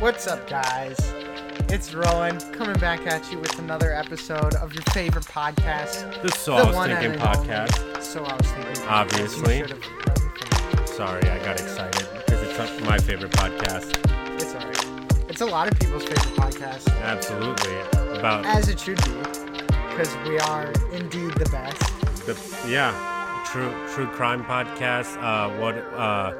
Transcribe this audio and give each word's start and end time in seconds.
What's 0.00 0.26
up, 0.28 0.48
guys? 0.48 0.96
It's 1.70 1.92
Rowan 1.92 2.38
coming 2.52 2.78
back 2.78 3.06
at 3.06 3.30
you 3.32 3.38
with 3.38 3.58
another 3.58 3.92
episode 3.92 4.54
of 4.54 4.72
your 4.72 4.82
favorite 4.92 5.24
podcast. 5.24 6.22
The 6.22 6.30
So 6.30 6.54
I 6.54 6.64
Was 6.64 6.76
one 6.76 6.90
Thinking 6.90 7.12
and 7.12 7.20
only 7.22 7.36
podcast. 7.48 8.02
So 8.02 8.24
I 8.24 8.32
was 8.36 8.46
thinking. 8.52 8.84
Obviously. 8.86 9.58
You 9.58 9.66
should 9.68 9.82
have 9.82 10.88
Sorry, 10.88 11.28
I 11.28 11.38
got 11.44 11.60
excited 11.60 12.06
because 12.14 12.42
it's 12.42 12.80
my 12.84 12.98
favorite 12.98 13.32
podcast. 13.32 13.98
It's 14.40 14.54
alright. 14.54 15.28
It's 15.28 15.40
a 15.40 15.46
lot 15.46 15.70
of 15.70 15.78
people's 15.78 16.04
favorite 16.04 16.36
podcast, 16.36 16.88
Absolutely. 17.02 17.74
About 18.18 18.44
as 18.46 18.68
it 18.68 18.78
should 18.78 19.02
be, 19.04 19.12
because 19.90 20.16
we 20.28 20.38
are 20.38 20.72
indeed 20.92 21.34
the 21.34 21.48
best. 21.50 21.80
the 22.26 22.36
yeah, 22.68 22.92
true 23.46 23.72
true 23.94 24.06
crime 24.08 24.44
podcast. 24.44 25.16
Uh, 25.22 25.50
what 25.60 25.76
uh, 25.94 26.32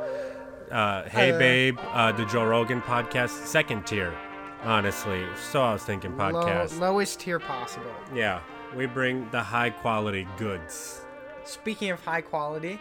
uh, 0.70 1.08
Hey 1.08 1.32
Uh, 1.32 1.38
Babe, 1.38 1.78
uh, 1.92 2.12
the 2.12 2.24
Joe 2.26 2.44
Rogan 2.44 2.80
podcast, 2.82 3.46
second 3.46 3.86
tier. 3.86 4.14
Honestly, 4.62 5.24
so 5.50 5.62
I 5.62 5.72
was 5.72 5.84
thinking 5.84 6.16
Low, 6.16 6.32
podcast. 6.32 6.78
lowest 6.80 7.20
tier 7.20 7.38
possible. 7.38 7.92
Yeah, 8.14 8.40
we 8.74 8.86
bring 8.86 9.30
the 9.30 9.40
high 9.40 9.70
quality 9.70 10.26
goods. 10.36 11.02
Speaking 11.44 11.90
of 11.90 12.04
high 12.04 12.20
quality, 12.22 12.78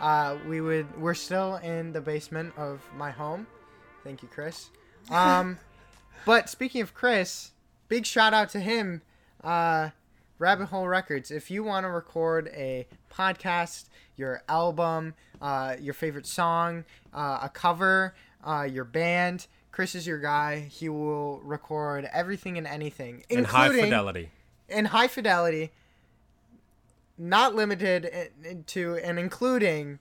uh, 0.00 0.36
we 0.46 0.60
would 0.60 0.86
we're 1.00 1.14
still 1.14 1.56
in 1.56 1.92
the 1.92 2.00
basement 2.00 2.52
of 2.56 2.80
my 2.96 3.10
home. 3.10 3.46
Thank 4.04 4.22
you, 4.22 4.28
Chris. 4.28 4.70
Um, 5.10 5.58
but 6.26 6.48
speaking 6.50 6.82
of 6.82 6.94
Chris, 6.94 7.52
big 7.88 8.04
shout 8.06 8.32
out 8.34 8.50
to 8.50 8.60
him. 8.60 9.02
Uh, 9.42 9.90
Rabbit 10.38 10.66
Hole 10.66 10.86
Records. 10.86 11.30
If 11.30 11.50
you 11.50 11.64
want 11.64 11.84
to 11.84 11.90
record 11.90 12.48
a 12.54 12.86
podcast, 13.10 13.88
your 14.16 14.42
album, 14.48 15.14
uh, 15.40 15.76
your 15.80 15.94
favorite 15.94 16.26
song, 16.26 16.84
uh, 17.12 17.40
a 17.42 17.48
cover, 17.48 18.14
uh, 18.44 18.62
your 18.70 18.84
band, 18.84 19.46
Chris 19.72 19.94
is 19.94 20.06
your 20.06 20.18
guy. 20.18 20.60
He 20.60 20.88
will 20.88 21.40
record 21.40 22.08
everything 22.12 22.58
and 22.58 22.66
anything, 22.66 23.24
in 23.28 23.44
high 23.44 23.68
fidelity. 23.68 24.30
in 24.68 24.86
high 24.86 25.08
fidelity, 25.08 25.70
not 27.18 27.54
limited 27.54 28.64
to 28.66 28.96
and 28.96 29.18
including 29.18 29.98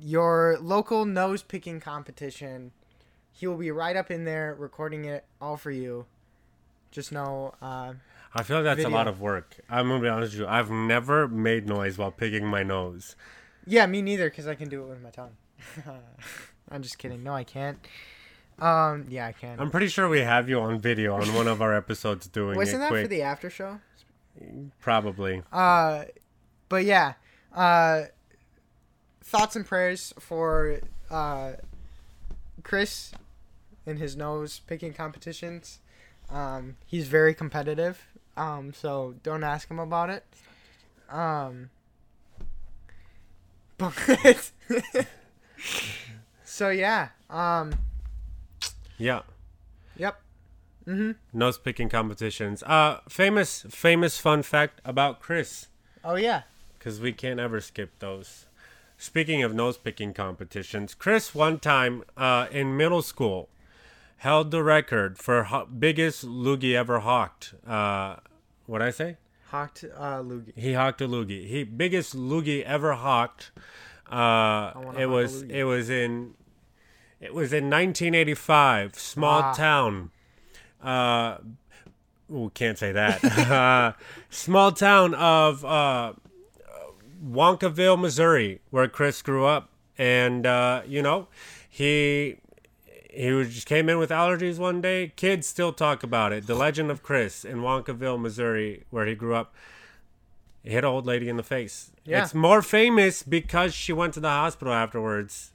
your 0.00 0.58
local 0.60 1.04
nose 1.04 1.42
picking 1.42 1.80
competition. 1.80 2.72
He 3.30 3.46
will 3.46 3.56
be 3.56 3.70
right 3.70 3.96
up 3.96 4.10
in 4.10 4.24
there 4.24 4.54
recording 4.58 5.04
it 5.04 5.24
all 5.40 5.56
for 5.56 5.70
you. 5.70 6.06
Just 6.90 7.12
know, 7.12 7.54
uh, 7.62 7.94
I 8.34 8.42
feel 8.42 8.58
like 8.58 8.64
that's 8.64 8.78
Video. 8.78 8.90
a 8.90 8.96
lot 8.96 9.08
of 9.08 9.20
work. 9.20 9.56
I'm 9.68 9.88
gonna 9.88 10.00
be 10.02 10.08
honest 10.08 10.32
with 10.32 10.40
you. 10.40 10.46
I've 10.46 10.70
never 10.70 11.28
made 11.28 11.66
noise 11.68 11.98
while 11.98 12.10
picking 12.10 12.46
my 12.46 12.62
nose. 12.62 13.14
yeah, 13.66 13.86
me 13.86 14.00
neither, 14.02 14.30
because 14.30 14.46
I 14.46 14.54
can 14.54 14.68
do 14.68 14.82
it 14.82 14.88
with 14.88 15.02
my 15.02 15.10
tongue. 15.10 15.36
I'm 16.70 16.82
just 16.82 16.98
kidding. 16.98 17.22
No, 17.22 17.34
I 17.34 17.44
can't. 17.44 17.78
Um, 18.58 19.06
yeah, 19.08 19.26
I 19.26 19.32
can. 19.32 19.60
I'm 19.60 19.70
pretty 19.70 19.88
sure 19.88 20.08
we 20.08 20.20
have 20.20 20.48
you 20.48 20.60
on 20.60 20.78
video 20.78 21.14
on 21.14 21.34
one 21.34 21.48
of 21.48 21.60
our 21.60 21.74
episodes 21.74 22.26
doing 22.28 22.56
Wasn't 22.56 22.80
that 22.80 22.88
quick. 22.88 23.04
for 23.04 23.08
the 23.08 23.22
after 23.22 23.50
show? 23.50 23.80
Probably. 24.80 25.42
Uh, 25.52 26.04
but 26.68 26.84
yeah, 26.84 27.14
uh, 27.54 28.04
thoughts 29.22 29.56
and 29.56 29.66
prayers 29.66 30.14
for 30.18 30.80
uh, 31.10 31.52
Chris 32.62 33.12
in 33.84 33.96
his 33.98 34.16
nose 34.16 34.60
picking 34.66 34.92
competitions. 34.94 35.80
Um, 36.30 36.76
he's 36.86 37.08
very 37.08 37.34
competitive. 37.34 38.06
Um, 38.36 38.72
so 38.72 39.14
don't 39.22 39.44
ask 39.44 39.70
him 39.70 39.78
about 39.78 40.10
it. 40.10 40.24
Um, 41.10 41.70
but 43.78 43.92
so 46.44 46.70
yeah. 46.70 47.08
Um, 47.30 47.74
Yeah. 48.98 49.22
yep. 49.96 50.20
Mm-hmm. 50.86 51.12
Nose 51.38 51.58
picking 51.58 51.88
competitions. 51.88 52.62
Uh, 52.64 52.98
famous, 53.08 53.64
famous 53.70 54.18
fun 54.18 54.42
fact 54.42 54.80
about 54.84 55.20
Chris, 55.20 55.68
Oh 56.04 56.16
yeah. 56.16 56.42
because 56.78 57.00
we 57.00 57.12
can't 57.12 57.38
ever 57.38 57.60
skip 57.60 57.98
those. 58.00 58.46
Speaking 58.98 59.42
of 59.42 59.52
nose 59.54 59.76
picking 59.76 60.12
competitions, 60.14 60.94
Chris 60.94 61.34
one 61.34 61.58
time 61.58 62.02
uh, 62.16 62.46
in 62.50 62.76
middle 62.76 63.02
school 63.02 63.48
held 64.22 64.50
the 64.52 64.62
record 64.62 65.18
for 65.18 65.42
ho- 65.44 65.66
biggest 65.66 66.24
loogie 66.24 66.74
ever 66.76 67.00
hawked. 67.00 67.54
Uh, 67.66 68.16
what 68.66 68.80
I 68.80 68.90
say? 68.90 69.16
Hawked 69.50 69.84
uh, 69.96 70.22
loogie. 70.22 70.52
He 70.56 70.74
hawked 70.74 71.00
a 71.00 71.08
loogie. 71.08 71.46
He 71.48 71.64
biggest 71.64 72.16
loogie 72.16 72.62
ever 72.62 72.92
hawked. 72.94 73.50
Uh, 74.08 74.72
it 74.98 75.06
was 75.06 75.42
it 75.42 75.64
was 75.64 75.90
in 75.90 76.34
it 77.20 77.34
was 77.34 77.52
in 77.52 77.64
1985. 77.70 78.94
Small 78.94 79.42
Ah. 79.42 79.52
town. 79.54 80.10
Uh, 80.82 81.38
ooh, 82.32 82.50
can't 82.54 82.78
say 82.78 82.92
that. 82.92 83.24
uh, 83.50 83.92
small 84.30 84.70
town 84.72 85.14
of 85.14 85.64
uh, 85.64 86.12
Wonkaville, 87.24 88.00
Missouri, 88.00 88.60
where 88.70 88.88
Chris 88.88 89.20
grew 89.22 89.44
up, 89.46 89.68
and 89.98 90.46
uh, 90.46 90.82
you 90.86 91.02
know, 91.02 91.28
he 91.68 92.36
he 93.12 93.30
was, 93.32 93.54
just 93.54 93.66
came 93.66 93.88
in 93.88 93.98
with 93.98 94.10
allergies 94.10 94.58
one 94.58 94.80
day. 94.80 95.12
Kids 95.16 95.46
still 95.46 95.72
talk 95.72 96.02
about 96.02 96.32
it. 96.32 96.46
The 96.46 96.54
legend 96.54 96.90
of 96.90 97.02
Chris 97.02 97.44
in 97.44 97.58
Wonkaville, 97.58 98.20
Missouri, 98.20 98.84
where 98.90 99.06
he 99.06 99.14
grew 99.14 99.34
up. 99.34 99.54
Hit 100.62 100.78
an 100.78 100.84
old 100.84 101.06
lady 101.06 101.28
in 101.28 101.36
the 101.36 101.42
face. 101.42 101.90
Yeah. 102.04 102.22
It's 102.22 102.34
more 102.34 102.62
famous 102.62 103.22
because 103.22 103.74
she 103.74 103.92
went 103.92 104.14
to 104.14 104.20
the 104.20 104.28
hospital 104.28 104.72
afterwards. 104.72 105.52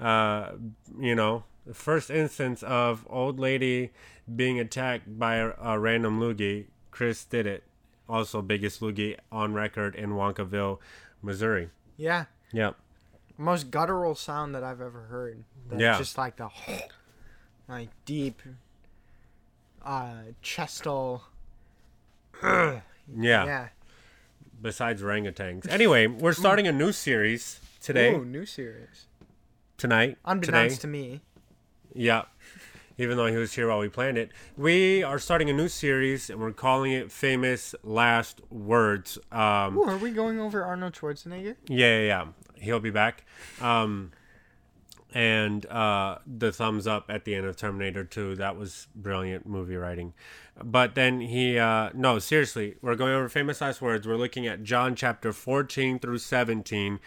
Uh, 0.00 0.52
you 0.98 1.14
know, 1.14 1.44
the 1.66 1.74
first 1.74 2.10
instance 2.10 2.62
of 2.62 3.06
old 3.10 3.38
lady 3.38 3.90
being 4.34 4.58
attacked 4.58 5.18
by 5.18 5.36
a, 5.36 5.52
a 5.60 5.78
random 5.78 6.18
loogie. 6.18 6.66
Chris 6.90 7.24
did 7.24 7.46
it. 7.46 7.64
Also, 8.08 8.40
biggest 8.40 8.80
loogie 8.80 9.16
on 9.30 9.52
record 9.52 9.94
in 9.94 10.10
Wonkaville, 10.10 10.78
Missouri. 11.22 11.68
Yeah. 11.98 12.24
Yep. 12.52 12.76
Most 13.38 13.70
guttural 13.70 14.14
sound 14.14 14.54
that 14.54 14.62
I've 14.64 14.80
ever 14.80 15.02
heard. 15.02 15.44
That 15.70 15.80
Yeah. 15.80 15.96
Just 15.96 16.18
like 16.18 16.36
the 16.36 16.50
like 17.68 17.88
deep 18.04 18.42
uh 19.84 20.12
chestal 20.42 21.22
Yeah. 22.42 22.82
yeah. 23.16 23.68
Besides 24.60 25.02
orangutans. 25.02 25.68
Anyway, 25.68 26.06
we're 26.08 26.32
starting 26.32 26.66
a 26.66 26.72
new 26.72 26.90
series 26.92 27.60
today, 27.80 28.12
Ooh, 28.14 28.24
new 28.24 28.44
series. 28.44 29.06
tonight, 29.76 30.18
Unbeknownst 30.24 30.80
today. 30.80 30.80
to 30.80 30.86
me. 30.88 31.20
Yeah. 31.94 32.22
Even 33.00 33.16
though 33.16 33.26
he 33.26 33.36
was 33.36 33.52
here 33.52 33.68
while 33.68 33.78
we 33.78 33.88
planned 33.88 34.18
it, 34.18 34.30
we 34.56 35.04
are 35.04 35.20
starting 35.20 35.48
a 35.48 35.52
new 35.52 35.68
series 35.68 36.28
and 36.28 36.40
we're 36.40 36.50
calling 36.52 36.90
it 36.90 37.12
"Famous 37.12 37.72
Last 37.84 38.40
Words." 38.50 39.16
Um, 39.30 39.78
Ooh, 39.78 39.84
are 39.84 39.96
we 39.96 40.10
going 40.10 40.40
over 40.40 40.64
Arnold 40.64 40.94
Schwarzenegger? 40.94 41.54
Yeah, 41.68 42.00
yeah, 42.00 42.06
yeah. 42.06 42.26
He'll 42.60 42.80
be 42.80 42.90
back. 42.90 43.24
Um, 43.60 44.12
and 45.14 45.64
uh, 45.66 46.18
the 46.26 46.52
thumbs 46.52 46.86
up 46.86 47.06
at 47.08 47.24
the 47.24 47.34
end 47.34 47.46
of 47.46 47.56
Terminator 47.56 48.04
2. 48.04 48.36
That 48.36 48.56
was 48.56 48.88
brilliant 48.94 49.46
movie 49.46 49.76
writing. 49.76 50.12
But 50.62 50.94
then 50.94 51.20
he, 51.20 51.58
uh, 51.58 51.90
no, 51.94 52.18
seriously, 52.18 52.76
we're 52.82 52.96
going 52.96 53.14
over 53.14 53.28
famous 53.28 53.60
last 53.60 53.80
words. 53.80 54.06
We're 54.06 54.16
looking 54.16 54.46
at 54.46 54.64
John 54.64 54.94
chapter 54.94 55.32
14 55.32 55.98
through 55.98 56.18
17. 56.18 56.98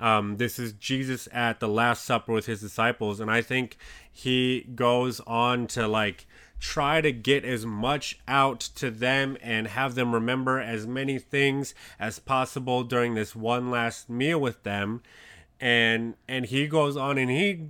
Um, 0.00 0.36
this 0.38 0.58
is 0.58 0.72
Jesus 0.72 1.28
at 1.32 1.60
the 1.60 1.68
Last 1.68 2.04
Supper 2.04 2.32
with 2.32 2.46
his 2.46 2.60
disciples. 2.60 3.20
And 3.20 3.30
I 3.30 3.42
think 3.42 3.76
he 4.10 4.66
goes 4.74 5.20
on 5.26 5.66
to 5.68 5.86
like 5.86 6.26
try 6.60 7.00
to 7.00 7.10
get 7.10 7.44
as 7.44 7.64
much 7.66 8.20
out 8.28 8.60
to 8.60 8.90
them 8.90 9.36
and 9.40 9.66
have 9.66 9.94
them 9.94 10.14
remember 10.14 10.60
as 10.60 10.86
many 10.86 11.18
things 11.18 11.74
as 11.98 12.18
possible 12.18 12.84
during 12.84 13.14
this 13.14 13.34
one 13.34 13.70
last 13.70 14.08
meal 14.10 14.38
with 14.38 14.62
them. 14.62 15.02
And 15.58 16.14
and 16.28 16.46
he 16.46 16.68
goes 16.68 16.96
on 16.96 17.18
and 17.18 17.30
he 17.30 17.68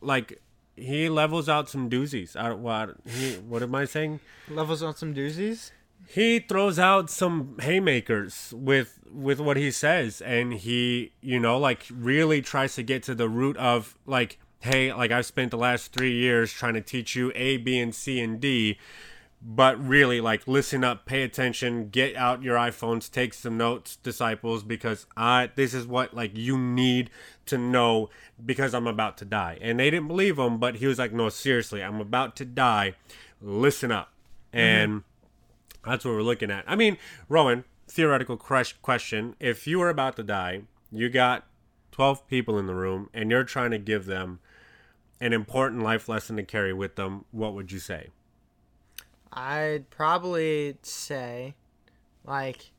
like 0.00 0.40
he 0.76 1.08
levels 1.08 1.48
out 1.48 1.68
some 1.68 1.88
doozies. 1.88 2.36
I, 2.36 2.52
what 2.52 2.96
he 3.06 3.34
what 3.34 3.62
am 3.62 3.74
i 3.74 3.84
saying? 3.84 4.20
Levels 4.48 4.82
out 4.82 4.98
some 4.98 5.14
doozies. 5.14 5.70
he 6.06 6.38
throws 6.40 6.78
out 6.78 7.10
some 7.10 7.56
haymakers 7.60 8.52
with 8.56 9.00
with 9.10 9.40
what 9.40 9.56
he 9.56 9.70
says. 9.70 10.20
And 10.20 10.52
he 10.54 11.12
you 11.20 11.38
know 11.40 11.58
like 11.58 11.86
really 11.92 12.42
tries 12.42 12.74
to 12.76 12.82
get 12.82 13.02
to 13.04 13.14
the 13.14 13.28
root 13.28 13.56
of 13.56 13.96
like 14.06 14.38
hey 14.62 14.92
like 14.92 15.10
i've 15.10 15.26
spent 15.26 15.50
the 15.50 15.56
last 15.56 15.92
three 15.92 16.12
years 16.12 16.52
trying 16.52 16.74
to 16.74 16.80
teach 16.80 17.14
you 17.14 17.32
a 17.34 17.56
b 17.58 17.78
and 17.78 17.94
c 17.94 18.20
and 18.20 18.40
d 18.40 18.78
but 19.44 19.76
really 19.84 20.20
like 20.20 20.46
listen 20.46 20.84
up 20.84 21.04
pay 21.04 21.22
attention 21.22 21.88
get 21.88 22.14
out 22.16 22.42
your 22.42 22.56
iphones 22.56 23.10
take 23.10 23.34
some 23.34 23.56
notes 23.56 23.96
disciples 23.96 24.62
because 24.62 25.06
i 25.16 25.50
this 25.56 25.74
is 25.74 25.86
what 25.86 26.14
like 26.14 26.36
you 26.36 26.56
need 26.56 27.10
to 27.44 27.58
know 27.58 28.08
because 28.44 28.72
i'm 28.72 28.86
about 28.86 29.18
to 29.18 29.24
die 29.24 29.58
and 29.60 29.80
they 29.80 29.90
didn't 29.90 30.08
believe 30.08 30.38
him 30.38 30.58
but 30.58 30.76
he 30.76 30.86
was 30.86 30.98
like 30.98 31.12
no 31.12 31.28
seriously 31.28 31.82
i'm 31.82 32.00
about 32.00 32.36
to 32.36 32.44
die 32.44 32.94
listen 33.40 33.90
up 33.90 34.12
mm-hmm. 34.52 34.58
and 34.58 35.02
that's 35.84 36.04
what 36.04 36.12
we're 36.12 36.22
looking 36.22 36.50
at. 36.50 36.64
I 36.66 36.76
mean, 36.76 36.96
Rowan, 37.28 37.64
theoretical 37.88 38.36
crush 38.36 38.74
question. 38.82 39.34
If 39.40 39.66
you 39.66 39.78
were 39.78 39.90
about 39.90 40.16
to 40.16 40.22
die, 40.22 40.62
you 40.90 41.08
got 41.08 41.46
12 41.90 42.26
people 42.28 42.58
in 42.58 42.66
the 42.66 42.74
room, 42.74 43.10
and 43.12 43.30
you're 43.30 43.44
trying 43.44 43.72
to 43.72 43.78
give 43.78 44.06
them 44.06 44.40
an 45.22 45.32
important 45.32 45.82
life 45.82 46.08
lesson 46.08 46.34
to 46.34 46.42
carry 46.42 46.72
with 46.72 46.96
them, 46.96 47.24
what 47.30 47.54
would 47.54 47.70
you 47.70 47.78
say? 47.78 48.08
I'd 49.32 49.88
probably 49.88 50.76
say, 50.82 51.54
like, 52.24 52.72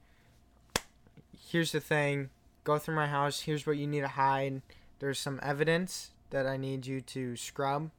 here's 1.49 1.71
the 1.71 1.79
thing 1.79 2.29
go 2.65 2.77
through 2.77 2.95
my 2.95 3.07
house, 3.07 3.41
here's 3.41 3.65
what 3.65 3.77
you 3.77 3.87
need 3.87 4.01
to 4.01 4.09
hide. 4.09 4.61
There's 4.99 5.19
some 5.19 5.39
evidence 5.41 6.11
that 6.31 6.45
I 6.45 6.57
need 6.57 6.85
you 6.85 6.99
to 6.99 7.37
scrub 7.37 7.91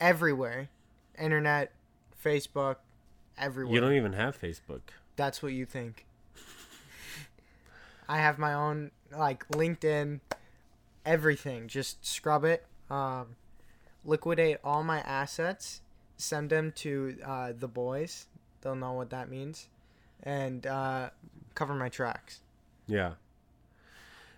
everywhere 0.00 0.68
internet, 1.18 1.72
Facebook, 2.24 2.76
everywhere. 3.36 3.74
You 3.74 3.80
don't 3.80 3.92
even 3.94 4.12
have 4.12 4.40
Facebook. 4.40 4.80
That's 5.16 5.42
what 5.42 5.52
you 5.52 5.66
think. 5.66 6.06
I 8.08 8.18
have 8.18 8.38
my 8.38 8.54
own, 8.54 8.92
like, 9.12 9.46
LinkedIn, 9.48 10.20
everything. 11.04 11.68
Just 11.68 12.06
scrub 12.06 12.44
it. 12.44 12.64
Um, 12.90 13.36
liquidate 14.04 14.58
all 14.64 14.82
my 14.82 15.00
assets 15.00 15.80
send 16.20 16.50
them 16.50 16.72
to 16.76 17.16
uh, 17.24 17.52
the 17.58 17.68
boys. 17.68 18.26
They'll 18.60 18.76
know 18.76 18.92
what 18.92 19.10
that 19.10 19.30
means, 19.30 19.68
and 20.22 20.66
uh, 20.66 21.10
cover 21.54 21.74
my 21.74 21.88
tracks. 21.88 22.40
Yeah. 22.86 23.12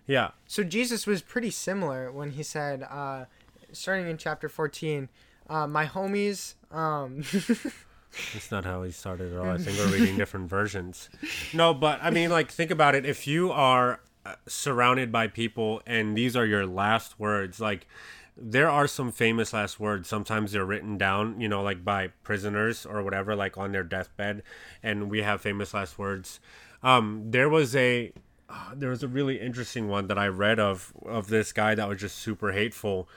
Yeah. 0.07 0.31
So 0.47 0.63
Jesus 0.63 1.05
was 1.05 1.21
pretty 1.21 1.49
similar 1.49 2.11
when 2.11 2.31
he 2.31 2.43
said, 2.43 2.83
uh, 2.83 3.25
starting 3.71 4.07
in 4.07 4.17
chapter 4.17 4.49
fourteen, 4.49 5.09
uh, 5.49 5.67
"My 5.67 5.85
homies." 5.85 6.55
Um, 6.71 7.23
That's 8.33 8.51
not 8.51 8.63
how 8.63 8.83
he 8.83 8.91
started 8.91 9.33
at 9.33 9.39
all. 9.39 9.49
I 9.49 9.57
think 9.57 9.77
we're 9.77 9.99
reading 9.99 10.17
different 10.17 10.47
versions. 10.47 11.09
No, 11.51 11.73
but 11.73 11.99
I 12.01 12.11
mean, 12.11 12.29
like, 12.29 12.51
think 12.51 12.69
about 12.69 12.93
it. 12.93 13.07
If 13.07 13.25
you 13.25 13.51
are 13.51 14.01
uh, 14.23 14.35
surrounded 14.47 15.11
by 15.11 15.25
people 15.27 15.81
and 15.87 16.15
these 16.15 16.35
are 16.35 16.45
your 16.45 16.67
last 16.67 17.19
words, 17.19 17.59
like, 17.59 17.87
there 18.35 18.69
are 18.69 18.87
some 18.87 19.11
famous 19.11 19.53
last 19.53 19.79
words. 19.79 20.07
Sometimes 20.09 20.51
they're 20.51 20.65
written 20.65 20.97
down, 20.97 21.39
you 21.39 21.47
know, 21.47 21.61
like 21.61 21.83
by 21.83 22.07
prisoners 22.23 22.85
or 22.85 23.03
whatever, 23.03 23.35
like 23.35 23.57
on 23.57 23.71
their 23.71 23.83
deathbed, 23.83 24.43
and 24.81 25.09
we 25.09 25.21
have 25.21 25.41
famous 25.41 25.73
last 25.73 25.99
words. 25.99 26.39
Um, 26.81 27.25
there 27.29 27.49
was 27.49 27.75
a 27.75 28.11
uh, 28.49 28.71
there 28.75 28.89
was 28.89 29.03
a 29.03 29.07
really 29.07 29.39
interesting 29.39 29.87
one 29.87 30.07
that 30.07 30.17
I 30.17 30.27
read 30.27 30.59
of 30.59 30.93
of 31.05 31.27
this 31.27 31.53
guy 31.53 31.75
that 31.75 31.87
was 31.87 31.99
just 31.99 32.17
super 32.17 32.51
hateful, 32.51 33.07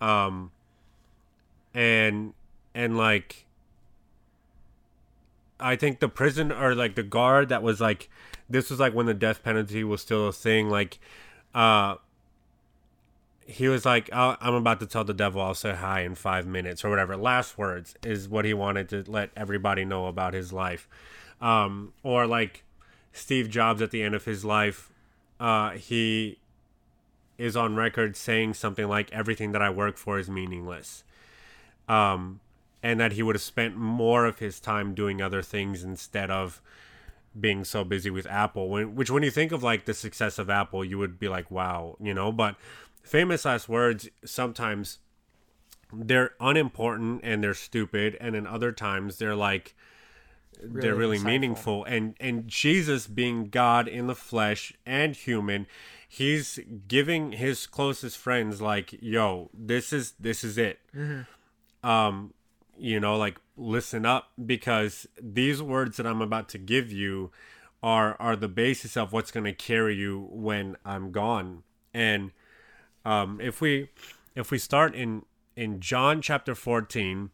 um, 0.00 0.50
and 1.74 2.32
and 2.74 2.96
like 2.96 3.46
I 5.60 5.76
think 5.76 6.00
the 6.00 6.08
prison 6.08 6.50
or 6.50 6.74
like 6.74 6.94
the 6.94 7.02
guard 7.02 7.48
that 7.50 7.62
was 7.62 7.80
like 7.80 8.08
this 8.48 8.70
was 8.70 8.80
like 8.80 8.94
when 8.94 9.06
the 9.06 9.14
death 9.14 9.42
penalty 9.42 9.84
was 9.84 10.00
still 10.00 10.28
a 10.28 10.32
thing. 10.32 10.68
Like, 10.68 10.98
uh, 11.54 11.96
he 13.46 13.68
was 13.68 13.84
like, 13.84 14.08
oh, 14.12 14.36
"I'm 14.40 14.54
about 14.54 14.80
to 14.80 14.86
tell 14.86 15.04
the 15.04 15.14
devil 15.14 15.40
I'll 15.40 15.54
say 15.54 15.74
hi 15.74 16.00
in 16.00 16.14
five 16.14 16.46
minutes 16.46 16.84
or 16.84 16.90
whatever." 16.90 17.16
Last 17.16 17.58
words 17.58 17.94
is 18.04 18.28
what 18.28 18.44
he 18.44 18.54
wanted 18.54 18.88
to 18.90 19.04
let 19.06 19.30
everybody 19.36 19.84
know 19.84 20.06
about 20.06 20.34
his 20.34 20.52
life, 20.52 20.88
um, 21.40 21.92
or 22.02 22.26
like 22.26 22.64
Steve 23.12 23.50
Jobs 23.50 23.82
at 23.82 23.90
the 23.90 24.02
end 24.02 24.14
of 24.14 24.24
his 24.24 24.44
life, 24.44 24.90
uh, 25.38 25.70
he 25.70 26.38
is 27.36 27.56
on 27.56 27.76
record 27.76 28.16
saying 28.16 28.54
something 28.54 28.88
like, 28.88 29.12
"Everything 29.12 29.52
that 29.52 29.62
I 29.62 29.70
work 29.70 29.96
for 29.96 30.18
is 30.18 30.30
meaningless." 30.30 31.04
Um, 31.88 32.40
and 32.82 32.98
that 33.00 33.12
he 33.12 33.22
would 33.22 33.34
have 33.34 33.42
spent 33.42 33.76
more 33.76 34.26
of 34.26 34.38
his 34.38 34.60
time 34.60 34.94
doing 34.94 35.20
other 35.20 35.42
things 35.42 35.82
instead 35.82 36.30
of 36.30 36.60
being 37.38 37.64
so 37.64 37.84
busy 37.84 38.10
with 38.10 38.26
Apple. 38.26 38.68
When, 38.68 38.94
which, 38.94 39.10
when 39.10 39.22
you 39.22 39.30
think 39.30 39.52
of 39.52 39.62
like 39.62 39.84
the 39.84 39.94
success 39.94 40.38
of 40.38 40.48
Apple, 40.50 40.84
you 40.84 40.98
would 40.98 41.18
be 41.18 41.28
like, 41.28 41.50
wow, 41.50 41.96
you 42.00 42.14
know. 42.14 42.32
But 42.32 42.56
famous 43.02 43.44
last 43.44 43.68
words 43.68 44.08
sometimes 44.24 44.98
they're 45.92 46.32
unimportant 46.40 47.20
and 47.22 47.42
they're 47.42 47.54
stupid, 47.54 48.16
and 48.20 48.34
then 48.34 48.46
other 48.46 48.72
times 48.72 49.18
they're 49.18 49.36
like 49.36 49.74
they're 50.62 50.94
really 50.94 51.18
insightful. 51.18 51.24
meaningful. 51.24 51.84
And 51.84 52.14
and 52.20 52.48
Jesus 52.48 53.06
being 53.06 53.46
God 53.46 53.88
in 53.88 54.06
the 54.06 54.14
flesh 54.14 54.72
and 54.86 55.14
human, 55.14 55.66
he's 56.08 56.58
giving 56.88 57.32
his 57.32 57.66
closest 57.66 58.16
friends 58.18 58.60
like, 58.62 58.94
yo, 59.00 59.50
this 59.52 59.92
is 59.92 60.14
this 60.18 60.44
is 60.44 60.58
it 60.58 60.80
um 61.82 62.32
you 62.78 62.98
know 62.98 63.16
like 63.16 63.38
listen 63.56 64.04
up 64.04 64.32
because 64.44 65.06
these 65.20 65.62
words 65.62 65.96
that 65.96 66.06
i'm 66.06 66.20
about 66.20 66.48
to 66.48 66.58
give 66.58 66.90
you 66.90 67.30
are 67.82 68.16
are 68.18 68.34
the 68.34 68.48
basis 68.48 68.96
of 68.96 69.12
what's 69.12 69.30
going 69.30 69.44
to 69.44 69.52
carry 69.52 69.94
you 69.94 70.28
when 70.30 70.76
i'm 70.84 71.12
gone. 71.12 71.62
And 71.92 72.32
um 73.04 73.40
if 73.40 73.60
we 73.60 73.90
if 74.34 74.50
we 74.50 74.58
start 74.58 74.94
in 74.94 75.24
in 75.54 75.80
john 75.80 76.20
chapter 76.20 76.54
14 76.54 77.30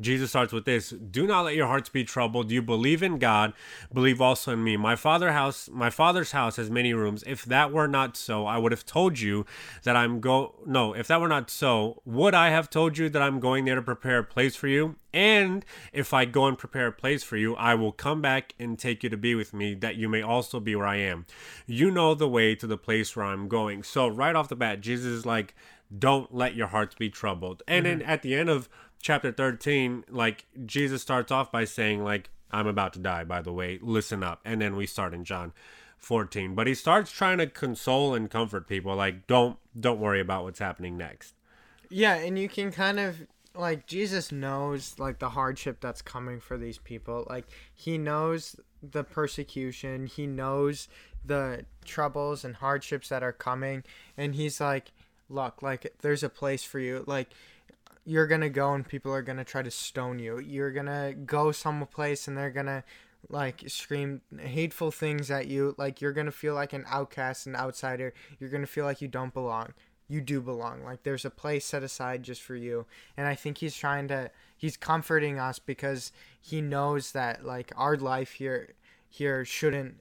Jesus 0.00 0.30
starts 0.30 0.52
with 0.52 0.64
this 0.64 0.90
Do 0.90 1.26
not 1.26 1.44
let 1.44 1.54
your 1.54 1.66
hearts 1.66 1.88
be 1.88 2.04
troubled. 2.04 2.50
You 2.50 2.62
believe 2.62 3.02
in 3.02 3.18
God, 3.18 3.52
believe 3.92 4.20
also 4.20 4.52
in 4.52 4.64
me. 4.64 4.76
My 4.76 4.96
father 4.96 5.32
house 5.32 5.68
my 5.72 5.90
father's 5.90 6.32
house 6.32 6.56
has 6.56 6.70
many 6.70 6.94
rooms. 6.94 7.24
If 7.26 7.44
that 7.46 7.72
were 7.72 7.88
not 7.88 8.16
so, 8.16 8.46
I 8.46 8.58
would 8.58 8.72
have 8.72 8.86
told 8.86 9.20
you 9.20 9.46
that 9.82 9.96
I'm 9.96 10.20
go 10.20 10.54
no, 10.66 10.94
if 10.94 11.06
that 11.08 11.20
were 11.20 11.28
not 11.28 11.50
so, 11.50 12.02
would 12.04 12.34
I 12.34 12.50
have 12.50 12.70
told 12.70 12.98
you 12.98 13.08
that 13.08 13.22
I'm 13.22 13.40
going 13.40 13.64
there 13.64 13.74
to 13.74 13.82
prepare 13.82 14.18
a 14.18 14.24
place 14.24 14.56
for 14.56 14.68
you? 14.68 14.96
And 15.12 15.64
if 15.92 16.12
I 16.12 16.26
go 16.26 16.46
and 16.46 16.58
prepare 16.58 16.88
a 16.88 16.92
place 16.92 17.24
for 17.24 17.36
you, 17.36 17.56
I 17.56 17.74
will 17.74 17.92
come 17.92 18.20
back 18.20 18.54
and 18.58 18.78
take 18.78 19.02
you 19.02 19.08
to 19.08 19.16
be 19.16 19.34
with 19.34 19.54
me, 19.54 19.74
that 19.74 19.96
you 19.96 20.08
may 20.08 20.20
also 20.20 20.60
be 20.60 20.76
where 20.76 20.86
I 20.86 20.96
am. 20.96 21.26
You 21.66 21.90
know 21.90 22.14
the 22.14 22.28
way 22.28 22.54
to 22.54 22.66
the 22.66 22.76
place 22.76 23.16
where 23.16 23.24
I'm 23.24 23.48
going. 23.48 23.82
So 23.82 24.06
right 24.06 24.36
off 24.36 24.48
the 24.48 24.56
bat, 24.56 24.80
Jesus 24.80 25.06
is 25.06 25.26
like, 25.26 25.54
Don't 25.96 26.34
let 26.34 26.54
your 26.54 26.66
hearts 26.66 26.94
be 26.94 27.08
troubled. 27.08 27.62
And 27.66 27.86
then 27.86 28.00
mm-hmm. 28.00 28.10
at 28.10 28.22
the 28.22 28.34
end 28.34 28.50
of 28.50 28.68
chapter 29.00 29.30
13 29.32 30.04
like 30.08 30.44
jesus 30.66 31.02
starts 31.02 31.30
off 31.30 31.52
by 31.52 31.64
saying 31.64 32.02
like 32.02 32.30
i'm 32.50 32.66
about 32.66 32.92
to 32.92 32.98
die 32.98 33.24
by 33.24 33.40
the 33.42 33.52
way. 33.52 33.78
Listen 33.80 34.22
up. 34.22 34.40
And 34.44 34.60
then 34.60 34.76
we 34.76 34.86
start 34.86 35.14
in 35.14 35.24
john 35.24 35.52
14 35.98 36.54
but 36.54 36.66
he 36.66 36.74
starts 36.74 37.10
trying 37.10 37.38
to 37.38 37.46
console 37.46 38.14
and 38.14 38.30
comfort 38.30 38.68
people 38.68 38.94
like 38.94 39.26
don't 39.26 39.58
don't 39.78 40.00
worry 40.00 40.20
about 40.20 40.44
what's 40.44 40.58
happening 40.58 40.96
next. 40.96 41.34
Yeah, 41.90 42.14
and 42.14 42.38
you 42.38 42.48
can 42.48 42.70
kind 42.70 43.00
of 43.00 43.26
like 43.54 43.86
Jesus 43.86 44.30
knows 44.30 44.94
like 44.98 45.18
the 45.18 45.30
hardship 45.30 45.80
that's 45.80 46.02
coming 46.02 46.40
for 46.40 46.56
these 46.56 46.78
people. 46.78 47.26
Like 47.28 47.46
he 47.74 47.98
knows 47.98 48.56
the 48.82 49.04
persecution, 49.04 50.06
he 50.06 50.26
knows 50.26 50.88
the 51.24 51.64
troubles 51.84 52.44
and 52.44 52.56
hardships 52.56 53.08
that 53.08 53.22
are 53.22 53.32
coming. 53.32 53.84
And 54.16 54.34
he's 54.34 54.60
like, 54.60 54.92
"Look, 55.28 55.62
like 55.62 55.92
there's 56.00 56.22
a 56.22 56.28
place 56.28 56.62
for 56.62 56.78
you. 56.78 57.04
Like 57.06 57.30
you're 58.08 58.26
to 58.40 58.48
go 58.48 58.72
and 58.72 58.88
people 58.88 59.12
are 59.12 59.20
to 59.36 59.44
try 59.44 59.60
to 59.60 59.70
stone 59.70 60.18
you. 60.18 60.38
You're 60.38 60.72
to 60.86 61.14
go 61.26 61.52
someplace 61.52 62.26
and 62.26 62.38
they're 62.38 62.50
to 62.64 62.82
like 63.28 63.64
scream 63.66 64.22
hateful 64.40 64.90
things 64.90 65.30
at 65.30 65.46
you. 65.46 65.74
Like 65.76 66.00
you're 66.00 66.14
gonna 66.14 66.30
feel 66.30 66.54
like 66.54 66.72
an 66.72 66.84
outcast 66.88 67.46
an 67.46 67.54
outsider. 67.54 68.14
You're 68.40 68.48
gonna 68.48 68.66
feel 68.66 68.86
like 68.86 69.02
you 69.02 69.08
don't 69.08 69.34
belong. 69.34 69.74
You 70.08 70.22
do 70.22 70.40
belong. 70.40 70.84
Like 70.84 71.02
there's 71.02 71.26
a 71.26 71.30
place 71.30 71.66
set 71.66 71.82
aside 71.82 72.22
just 72.22 72.40
for 72.40 72.56
you. 72.56 72.86
And 73.14 73.26
i 73.26 73.34
think 73.34 73.58
he's 73.58 73.76
trying 73.76 74.08
to 74.08 74.30
he's 74.56 74.78
comforting 74.78 75.38
us 75.38 75.58
because 75.58 76.10
he 76.40 76.62
knows 76.62 77.12
that 77.12 77.44
like 77.44 77.72
our 77.76 77.96
life 77.96 78.32
here 78.32 78.72
here 79.10 79.44
shouldn't 79.44 79.96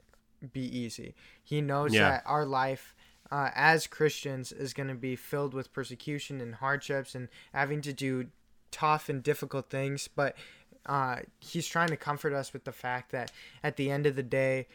be 0.54 0.62
easy. 0.62 1.14
He 1.44 1.60
knows 1.60 1.94
Yeah. 1.94 2.10
that 2.10 2.24
our 2.26 2.46
life 2.46 2.96
uh, 3.32 3.50
as 3.56 3.88
christians 3.88 4.52
is 4.52 4.74
going 4.74 4.90
to 4.90 4.96
be 4.96 5.16
filled 5.16 5.54
with 5.54 5.74
persecution 5.74 6.42
and 6.42 6.56
hardships 6.56 7.16
and 7.16 7.28
having 7.54 7.82
to 7.82 7.94
do 7.94 8.28
tough 8.72 9.10
and 9.10 9.24
difficult 9.24 9.70
things 9.70 10.08
but 10.08 10.36
uh, 10.86 11.18
he's 11.40 11.68
trying 11.68 11.90
to 11.90 11.98
comfort 11.98 12.32
us 12.32 12.54
with 12.54 12.64
the 12.64 12.72
fact 12.72 13.12
that 13.12 13.30
at 13.62 13.76
the 13.76 13.92
end 13.92 14.06
of 14.06 14.16
the 14.16 14.24
day 14.24 14.68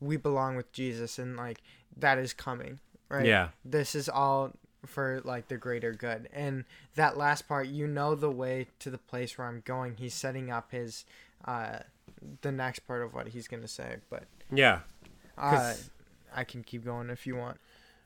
we 0.00 0.16
belong 0.16 0.56
with 0.56 0.72
jesus 0.72 1.18
and 1.18 1.36
like 1.36 1.62
that 1.96 2.18
is 2.18 2.32
coming 2.32 2.80
right? 3.10 3.26
Yeah. 3.26 3.48
this 3.64 3.94
is 3.94 4.08
all 4.08 4.52
for 4.86 5.20
like 5.24 5.48
the 5.48 5.58
greater 5.58 5.92
good. 5.92 6.28
And 6.32 6.64
that 6.94 7.18
last 7.18 7.46
part 7.46 7.66
you 7.66 7.86
know 7.86 8.14
the 8.14 8.30
way 8.30 8.68
to 8.78 8.90
the 8.90 8.98
place 8.98 9.36
where 9.36 9.46
i'm 9.46 9.62
going. 9.66 9.96
He's 9.96 10.14
setting 10.14 10.50
up 10.50 10.72
his 10.72 11.04
uh 11.44 11.80
the 12.42 12.52
next 12.52 12.80
part 12.80 13.02
of 13.02 13.12
what 13.12 13.28
he's 13.28 13.48
gonna 13.48 13.68
say 13.68 13.96
but 14.08 14.24
yeah. 14.50 14.80
Uh 15.36 15.74
i 16.34 16.44
can 16.44 16.62
keep 16.62 16.84
going 16.84 17.10
if 17.10 17.26
you 17.26 17.34
want 17.34 17.58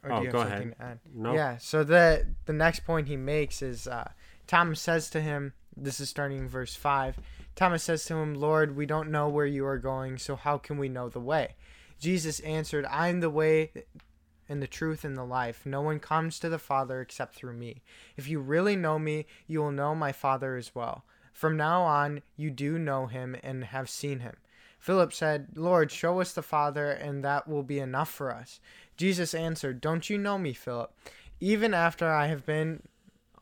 or 0.05 0.13
Oh, 0.13 0.17
do 0.19 0.21
you 0.21 0.27
have 0.27 0.33
go 0.33 0.39
something 0.41 0.57
ahead. 0.59 0.77
to 0.79 0.83
add 0.85 0.99
no 1.15 1.35
yeah. 1.35 1.57
So 1.59 1.83
the 1.85 2.27
the 2.47 2.53
next 2.53 2.85
point 2.85 3.09
he 3.09 3.17
makes 3.17 3.63
is 3.63 3.87
uh, 3.89 4.11
Thomas 4.47 4.81
says 4.81 5.09
to 5.11 5.21
him, 5.21 5.53
this 5.77 5.99
is 6.01 6.09
starting 6.09 6.39
in 6.39 6.49
verse 6.49 6.75
five. 6.77 7.19
Thomas 7.57 7.83
says 7.85 8.05
to 8.07 8.17
him, 8.17 8.35
Lord, 8.35 8.77
we 8.77 8.85
don't 8.87 9.11
know 9.11 9.29
where 9.29 9.47
you 9.47 9.65
are 9.67 9.79
going, 9.79 10.19
so 10.19 10.37
how 10.37 10.59
can 10.59 10.77
we 10.77 10.89
know 10.89 11.09
the 11.09 11.21
way? 11.21 11.55
Jesus 12.01 12.41
answered, 12.41 12.85
I 12.91 13.09
am 13.09 13.21
the 13.21 13.31
way 13.31 13.71
and 14.49 14.61
the 14.61 14.67
truth 14.67 15.05
and 15.05 15.17
the 15.17 15.25
life. 15.25 15.65
No 15.65 15.81
one 15.81 16.01
comes 16.01 16.39
to 16.41 16.49
the 16.49 16.59
Father 16.59 17.01
except 17.01 17.35
through 17.35 17.55
me. 17.55 17.83
If 18.17 18.29
you 18.29 18.41
really 18.41 18.77
know 18.77 18.99
me, 18.99 19.27
you 19.47 19.61
will 19.61 19.71
know 19.73 19.95
my 19.95 20.13
Father 20.13 20.57
as 20.57 20.75
well. 20.75 21.05
From 21.33 21.57
now 21.57 21.83
on, 21.83 22.23
you 22.37 22.51
do 22.51 22.79
know 22.79 23.07
him 23.07 23.37
and 23.43 23.65
have 23.65 23.89
seen 23.89 24.19
him. 24.21 24.37
Philip 24.79 25.13
said, 25.15 25.49
Lord, 25.57 25.91
show 25.91 26.21
us 26.21 26.33
the 26.35 26.43
Father, 26.43 26.91
and 26.91 27.25
that 27.25 27.49
will 27.49 27.63
be 27.63 27.79
enough 27.79 28.11
for 28.11 28.31
us. 28.31 28.61
Jesus 28.97 29.35
answered, 29.35 29.81
Don't 29.81 30.09
you 30.09 30.19
know 30.19 30.39
me, 30.39 30.53
Philip? 30.53 30.93
Even 31.41 31.75
after 31.75 32.11
I 32.11 32.27
have 32.27 32.47
been 32.47 32.83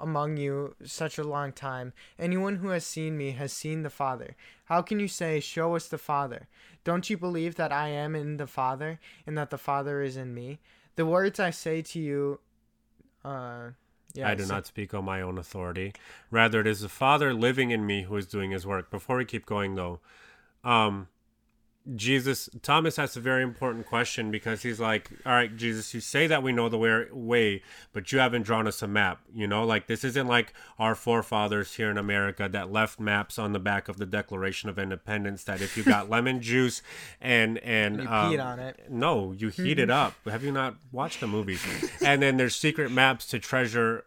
among 0.00 0.36
you 0.36 0.74
such 0.84 1.16
a 1.16 1.22
long 1.22 1.52
time. 1.52 1.92
Anyone 2.18 2.56
who 2.56 2.68
has 2.68 2.84
seen 2.84 3.16
me 3.16 3.30
has 3.32 3.52
seen 3.52 3.82
the 3.82 3.90
Father. 3.90 4.36
How 4.64 4.82
can 4.82 4.98
you 4.98 5.08
say, 5.08 5.40
Show 5.40 5.76
us 5.76 5.86
the 5.86 5.98
Father? 5.98 6.48
Don't 6.84 7.08
you 7.08 7.16
believe 7.16 7.54
that 7.54 7.72
I 7.72 7.88
am 7.88 8.16
in 8.16 8.36
the 8.36 8.46
Father, 8.46 8.98
and 9.26 9.38
that 9.38 9.50
the 9.50 9.58
Father 9.58 10.02
is 10.02 10.16
in 10.16 10.34
me? 10.34 10.58
The 10.96 11.06
words 11.06 11.38
I 11.38 11.50
say 11.50 11.80
to 11.82 12.00
you, 12.00 12.40
uh, 13.24 13.70
yeah, 14.12 14.28
I 14.28 14.34
do 14.34 14.44
so- 14.44 14.54
not 14.54 14.66
speak 14.66 14.92
on 14.92 15.04
my 15.04 15.22
own 15.22 15.38
authority. 15.38 15.92
Rather, 16.30 16.60
it 16.60 16.66
is 16.66 16.80
the 16.80 16.88
Father 16.88 17.32
living 17.32 17.70
in 17.70 17.86
me 17.86 18.02
who 18.02 18.16
is 18.16 18.26
doing 18.26 18.50
his 18.50 18.66
work. 18.66 18.90
Before 18.90 19.16
we 19.16 19.24
keep 19.24 19.46
going, 19.46 19.76
though, 19.76 20.00
um, 20.64 21.08
Jesus, 21.96 22.48
Thomas 22.62 22.98
asks 22.98 23.16
a 23.16 23.20
very 23.20 23.42
important 23.42 23.86
question 23.86 24.30
because 24.30 24.62
he's 24.62 24.78
like, 24.78 25.10
All 25.26 25.32
right, 25.32 25.54
Jesus, 25.56 25.92
you 25.94 26.00
say 26.00 26.26
that 26.28 26.42
we 26.42 26.52
know 26.52 26.68
the 26.68 26.78
way, 26.78 27.06
way, 27.10 27.62
but 27.92 28.12
you 28.12 28.18
haven't 28.20 28.42
drawn 28.42 28.66
us 28.68 28.82
a 28.82 28.86
map. 28.86 29.20
You 29.34 29.46
know, 29.46 29.64
like 29.64 29.88
this 29.88 30.04
isn't 30.04 30.28
like 30.28 30.54
our 30.78 30.94
forefathers 30.94 31.74
here 31.74 31.90
in 31.90 31.98
America 31.98 32.48
that 32.50 32.70
left 32.70 33.00
maps 33.00 33.38
on 33.38 33.52
the 33.52 33.58
back 33.58 33.88
of 33.88 33.96
the 33.96 34.06
Declaration 34.06 34.68
of 34.68 34.78
Independence 34.78 35.44
that 35.44 35.60
if 35.60 35.76
you 35.76 35.82
got 35.82 36.08
lemon 36.10 36.40
juice 36.40 36.82
and, 37.20 37.58
and, 37.58 38.02
You 38.02 38.08
um, 38.08 38.40
on 38.40 38.58
it. 38.60 38.86
no, 38.88 39.32
you 39.32 39.48
heat 39.48 39.78
it 39.78 39.90
up. 39.90 40.14
Have 40.26 40.44
you 40.44 40.52
not 40.52 40.76
watched 40.92 41.20
the 41.20 41.26
movies? 41.26 41.64
and 42.04 42.22
then 42.22 42.36
there's 42.36 42.54
secret 42.54 42.90
maps 42.92 43.26
to 43.28 43.38
treasure 43.38 44.04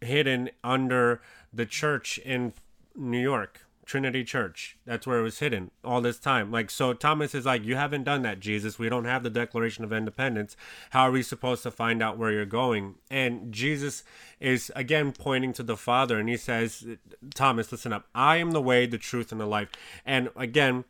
hidden 0.00 0.50
under 0.62 1.22
the 1.52 1.64
church 1.64 2.18
in 2.18 2.52
New 2.96 3.20
York, 3.20 3.60
Trinity 3.84 4.24
Church. 4.24 4.76
That's 4.86 5.06
where 5.06 5.18
it 5.18 5.22
was 5.22 5.38
hidden 5.38 5.70
all 5.84 6.00
this 6.00 6.18
time. 6.18 6.50
Like 6.50 6.70
so 6.70 6.92
Thomas 6.92 7.34
is 7.34 7.46
like, 7.46 7.64
You 7.64 7.76
haven't 7.76 8.04
done 8.04 8.22
that, 8.22 8.40
Jesus. 8.40 8.78
We 8.78 8.88
don't 8.88 9.04
have 9.04 9.22
the 9.22 9.30
Declaration 9.30 9.84
of 9.84 9.92
Independence. 9.92 10.56
How 10.90 11.02
are 11.02 11.10
we 11.10 11.22
supposed 11.22 11.62
to 11.64 11.70
find 11.70 12.02
out 12.02 12.18
where 12.18 12.32
you're 12.32 12.46
going? 12.46 12.96
And 13.10 13.52
Jesus 13.52 14.02
is 14.40 14.72
again 14.74 15.12
pointing 15.12 15.52
to 15.54 15.62
the 15.62 15.76
Father 15.76 16.18
and 16.18 16.28
he 16.28 16.36
says, 16.36 16.86
Thomas, 17.34 17.70
listen 17.70 17.92
up. 17.92 18.06
I 18.14 18.36
am 18.36 18.52
the 18.52 18.62
way, 18.62 18.86
the 18.86 18.98
truth, 18.98 19.32
and 19.32 19.40
the 19.40 19.46
life. 19.46 19.70
And 20.04 20.30
again, 20.36 20.84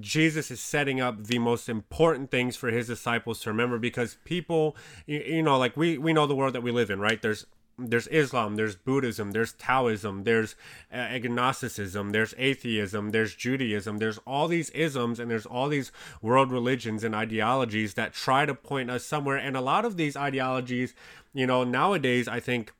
Jesus 0.00 0.50
is 0.50 0.60
setting 0.60 1.00
up 1.00 1.24
the 1.24 1.38
most 1.38 1.68
important 1.68 2.30
things 2.30 2.56
for 2.56 2.70
his 2.70 2.88
disciples 2.88 3.40
to 3.40 3.50
remember 3.50 3.78
because 3.78 4.18
people, 4.24 4.76
you, 5.06 5.20
you 5.20 5.42
know, 5.42 5.58
like 5.58 5.76
we 5.76 5.96
we 5.96 6.12
know 6.12 6.26
the 6.26 6.36
world 6.36 6.54
that 6.54 6.62
we 6.62 6.70
live 6.70 6.90
in, 6.90 7.00
right? 7.00 7.20
There's 7.20 7.46
there's 7.78 8.08
Islam, 8.08 8.56
there's 8.56 8.74
Buddhism, 8.74 9.30
there's 9.30 9.52
Taoism, 9.52 10.24
there's 10.24 10.56
uh, 10.92 10.96
agnosticism, 10.96 12.10
there's 12.10 12.34
atheism, 12.36 13.10
there's 13.10 13.34
Judaism, 13.34 13.98
there's 13.98 14.18
all 14.26 14.48
these 14.48 14.70
isms 14.70 15.20
and 15.20 15.30
there's 15.30 15.46
all 15.46 15.68
these 15.68 15.92
world 16.20 16.50
religions 16.50 17.04
and 17.04 17.14
ideologies 17.14 17.94
that 17.94 18.12
try 18.12 18.44
to 18.44 18.54
point 18.54 18.90
us 18.90 19.04
somewhere. 19.04 19.36
And 19.36 19.56
a 19.56 19.60
lot 19.60 19.84
of 19.84 19.96
these 19.96 20.16
ideologies, 20.16 20.94
you 21.32 21.46
know, 21.46 21.62
nowadays 21.62 22.26
I 22.26 22.40
think 22.40 22.72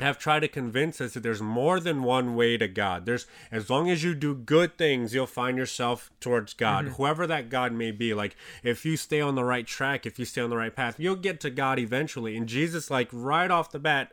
have 0.00 0.18
tried 0.18 0.40
to 0.40 0.48
convince 0.48 1.00
us 1.00 1.14
that 1.14 1.22
there's 1.22 1.40
more 1.40 1.78
than 1.78 2.02
one 2.02 2.34
way 2.34 2.56
to 2.56 2.66
God. 2.66 3.06
There's 3.06 3.26
as 3.52 3.70
long 3.70 3.88
as 3.90 4.02
you 4.02 4.14
do 4.14 4.34
good 4.34 4.76
things, 4.76 5.14
you'll 5.14 5.26
find 5.26 5.56
yourself 5.56 6.10
towards 6.20 6.52
God, 6.52 6.86
whoever 6.88 7.26
that 7.28 7.48
God 7.48 7.72
may 7.72 7.90
be. 7.92 8.12
Like 8.12 8.34
if 8.64 8.84
you 8.84 8.96
stay 8.96 9.20
on 9.20 9.34
the 9.36 9.44
right 9.44 9.66
track, 9.66 10.04
if 10.04 10.18
you 10.18 10.24
stay 10.24 10.40
on 10.40 10.50
the 10.50 10.56
right 10.56 10.74
path, 10.74 10.96
you'll 10.98 11.14
get 11.16 11.38
to 11.40 11.50
God 11.50 11.78
eventually. 11.78 12.36
And 12.36 12.48
Jesus, 12.48 12.90
like 12.90 13.08
right 13.12 13.50
off 13.50 13.70
the 13.70 13.78
bat, 13.78 14.12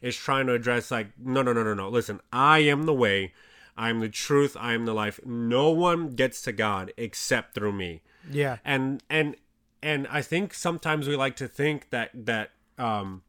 is 0.00 0.16
trying 0.16 0.46
to 0.46 0.54
address 0.54 0.90
like, 0.90 1.08
no, 1.22 1.42
no, 1.42 1.52
no, 1.52 1.62
no, 1.62 1.74
no. 1.74 1.88
Listen, 1.90 2.20
I 2.32 2.60
am 2.60 2.84
the 2.84 2.94
way, 2.94 3.34
I 3.76 3.90
am 3.90 4.00
the 4.00 4.08
truth, 4.08 4.56
I 4.58 4.72
am 4.72 4.86
the 4.86 4.94
life. 4.94 5.20
No 5.26 5.68
one 5.70 6.10
gets 6.10 6.40
to 6.42 6.52
God 6.52 6.92
except 6.96 7.54
through 7.54 7.72
me 7.72 8.00
Yeah. 8.30 8.56
and 8.64 9.02
and 9.10 9.36
and 9.82 10.08
I 10.10 10.22
think 10.22 10.54
sometimes 10.54 11.06
we 11.06 11.16
like 11.16 11.36
to 11.36 11.46
think 11.46 11.90
that 11.90 12.10
that 12.14 12.50
um 12.78 13.22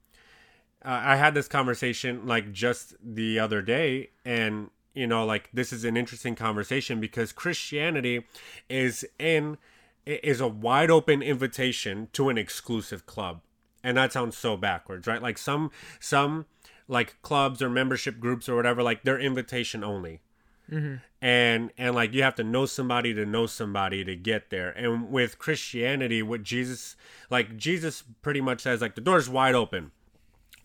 uh, 0.83 1.01
I 1.03 1.15
had 1.17 1.33
this 1.33 1.47
conversation 1.47 2.25
like 2.25 2.51
just 2.51 2.95
the 3.03 3.39
other 3.39 3.61
day 3.61 4.11
and 4.23 4.69
you 4.93 5.07
know 5.07 5.25
like 5.25 5.49
this 5.53 5.73
is 5.73 5.83
an 5.83 5.97
interesting 5.97 6.35
conversation 6.35 6.99
because 7.01 7.31
Christianity 7.31 8.25
is 8.69 9.05
in 9.17 9.57
is 10.05 10.39
a 10.41 10.47
wide 10.47 10.89
open 10.89 11.21
invitation 11.21 12.07
to 12.13 12.29
an 12.29 12.37
exclusive 12.37 13.05
club 13.05 13.41
and 13.83 13.97
that 13.97 14.13
sounds 14.13 14.37
so 14.37 14.55
backwards 14.57 15.05
right? 15.07 15.21
Like 15.21 15.37
some 15.37 15.71
some 15.99 16.45
like 16.87 17.21
clubs 17.21 17.61
or 17.61 17.69
membership 17.69 18.19
groups 18.19 18.47
or 18.49 18.55
whatever 18.55 18.81
like 18.81 19.03
they're 19.03 19.19
invitation 19.19 19.83
only. 19.83 20.21
And 21.21 21.71
and 21.77 21.95
like 21.95 22.13
you 22.13 22.23
have 22.23 22.35
to 22.35 22.43
know 22.43 22.65
somebody 22.65 23.13
to 23.15 23.25
know 23.25 23.47
somebody 23.47 24.03
to 24.05 24.15
get 24.15 24.49
there. 24.49 24.69
And 24.69 25.11
with 25.11 25.37
christianity 25.39 26.21
what 26.23 26.43
jesus 26.43 26.95
like 27.29 27.57
jesus 27.57 28.03
pretty 28.21 28.39
much 28.41 28.61
says 28.61 28.79
like 28.79 28.95
the 28.95 29.01
door's 29.01 29.27
wide 29.27 29.55
open 29.55 29.91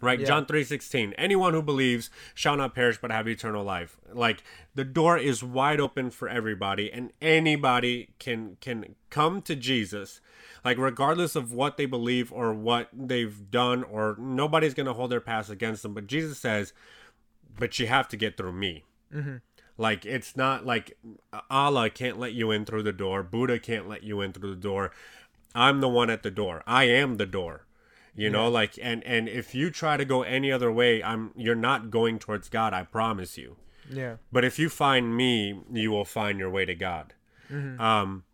right 0.04 0.20
Yeah. 0.20 0.26
john 0.26 0.46
3.16 0.46 1.14
anyone 1.18 1.54
who 1.54 1.62
believes 1.62 2.10
shall 2.34 2.56
not 2.56 2.74
perish 2.74 2.98
but 3.00 3.10
have 3.10 3.26
eternal 3.28 3.64
life 3.64 3.96
like 4.12 4.42
the 4.74 4.84
door 4.84 5.18
is 5.18 5.42
wide 5.42 5.80
open 5.80 6.10
for 6.10 6.28
everybody 6.28 6.92
and 6.92 7.12
anybody 7.20 8.10
can 8.18 8.56
can 8.60 8.94
come 9.10 9.42
to 9.42 9.56
jesus 9.56 10.20
like 10.64 10.78
regardless 10.78 11.34
of 11.36 11.52
what 11.52 11.76
they 11.76 11.86
believe 11.86 12.32
or 12.32 12.52
what 12.54 12.88
they've 12.92 13.50
done 13.50 13.82
or 13.84 14.16
nobody's 14.18 14.74
gonna 14.74 14.92
hold 14.92 15.10
their 15.10 15.20
past 15.20 15.50
against 15.50 15.82
them 15.82 15.94
but 15.94 16.06
jesus 16.06 16.38
says 16.38 16.72
but 17.58 17.78
you 17.78 17.86
have 17.86 18.08
to 18.08 18.16
get 18.16 18.36
through 18.36 18.52
me 18.52 18.84
mm-hmm. 19.14 19.36
like 19.78 20.04
it's 20.04 20.36
not 20.36 20.64
like 20.66 20.96
Allah 21.50 21.90
can't 21.90 22.18
let 22.18 22.32
you 22.32 22.50
in 22.50 22.64
through 22.64 22.82
the 22.82 22.92
door, 22.92 23.22
Buddha 23.22 23.58
can't 23.58 23.88
let 23.88 24.02
you 24.02 24.20
in 24.20 24.32
through 24.32 24.50
the 24.50 24.60
door. 24.60 24.90
I'm 25.54 25.80
the 25.80 25.88
one 25.88 26.10
at 26.10 26.22
the 26.24 26.30
door. 26.30 26.62
I 26.66 26.84
am 26.84 27.16
the 27.16 27.26
door. 27.26 27.64
You 28.16 28.30
know, 28.30 28.48
like 28.48 28.78
and 28.80 29.02
and 29.04 29.28
if 29.28 29.54
you 29.54 29.70
try 29.70 29.96
to 29.96 30.04
go 30.04 30.22
any 30.22 30.52
other 30.52 30.70
way, 30.70 31.02
I'm 31.02 31.32
you're 31.36 31.56
not 31.56 31.90
going 31.90 32.18
towards 32.18 32.48
God, 32.48 32.72
I 32.72 32.84
promise 32.84 33.36
you. 33.36 33.56
Yeah. 33.90 34.16
But 34.30 34.44
if 34.44 34.58
you 34.58 34.68
find 34.68 35.16
me, 35.16 35.60
you 35.72 35.90
will 35.90 36.04
find 36.04 36.38
your 36.38 36.50
way 36.50 36.64
to 36.64 36.74
God. 36.74 37.14
Um 37.50 38.24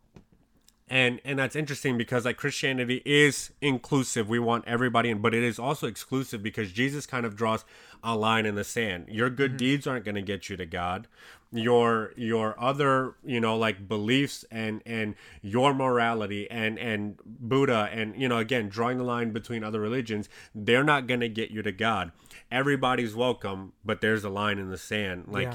and 0.91 1.21
and 1.25 1.39
that's 1.39 1.57
interesting 1.57 1.97
because 1.97 2.25
like 2.25 2.37
Christianity 2.37 3.01
is 3.05 3.53
inclusive. 3.61 4.29
We 4.29 4.39
want 4.39 4.65
everybody 4.67 5.09
in, 5.09 5.21
but 5.23 5.35
it 5.35 5.43
is 5.43 5.59
also 5.59 5.87
exclusive 5.87 6.43
because 6.43 6.73
Jesus 6.73 7.07
kind 7.07 7.25
of 7.25 7.37
draws 7.37 7.65
a 8.03 8.17
line 8.17 8.45
in 8.45 8.57
the 8.57 8.65
sand. 8.65 9.07
Your 9.09 9.31
good 9.31 9.57
deeds 9.57 9.87
aren't 9.87 10.05
going 10.05 10.15
to 10.17 10.23
get 10.23 10.51
you 10.51 10.57
to 10.57 10.67
God. 10.67 11.07
Your 11.53 12.13
your 12.17 12.55
other, 12.61 13.17
you 13.25 13.41
know, 13.41 13.57
like 13.57 13.89
beliefs 13.89 14.45
and 14.53 14.83
and 14.87 15.17
your 15.43 15.75
morality 15.75 16.49
and 16.49 16.79
and 16.79 17.19
Buddha 17.25 17.89
and 17.93 18.15
you 18.21 18.29
know 18.29 18.39
again 18.39 18.69
drawing 18.69 18.99
the 18.99 19.05
line 19.05 19.33
between 19.33 19.65
other 19.65 19.81
religions, 19.81 20.29
they're 20.55 20.85
not 20.85 21.09
going 21.09 21.21
to 21.21 21.29
get 21.29 21.51
you 21.51 21.63
to 21.63 21.73
God. 21.73 22.13
Everybody's 22.53 23.17
welcome, 23.17 23.73
but 23.85 24.01
there's 24.01 24.23
a 24.23 24.31
line 24.31 24.59
in 24.59 24.71
the 24.71 24.79
sand. 24.79 25.25
Like 25.27 25.55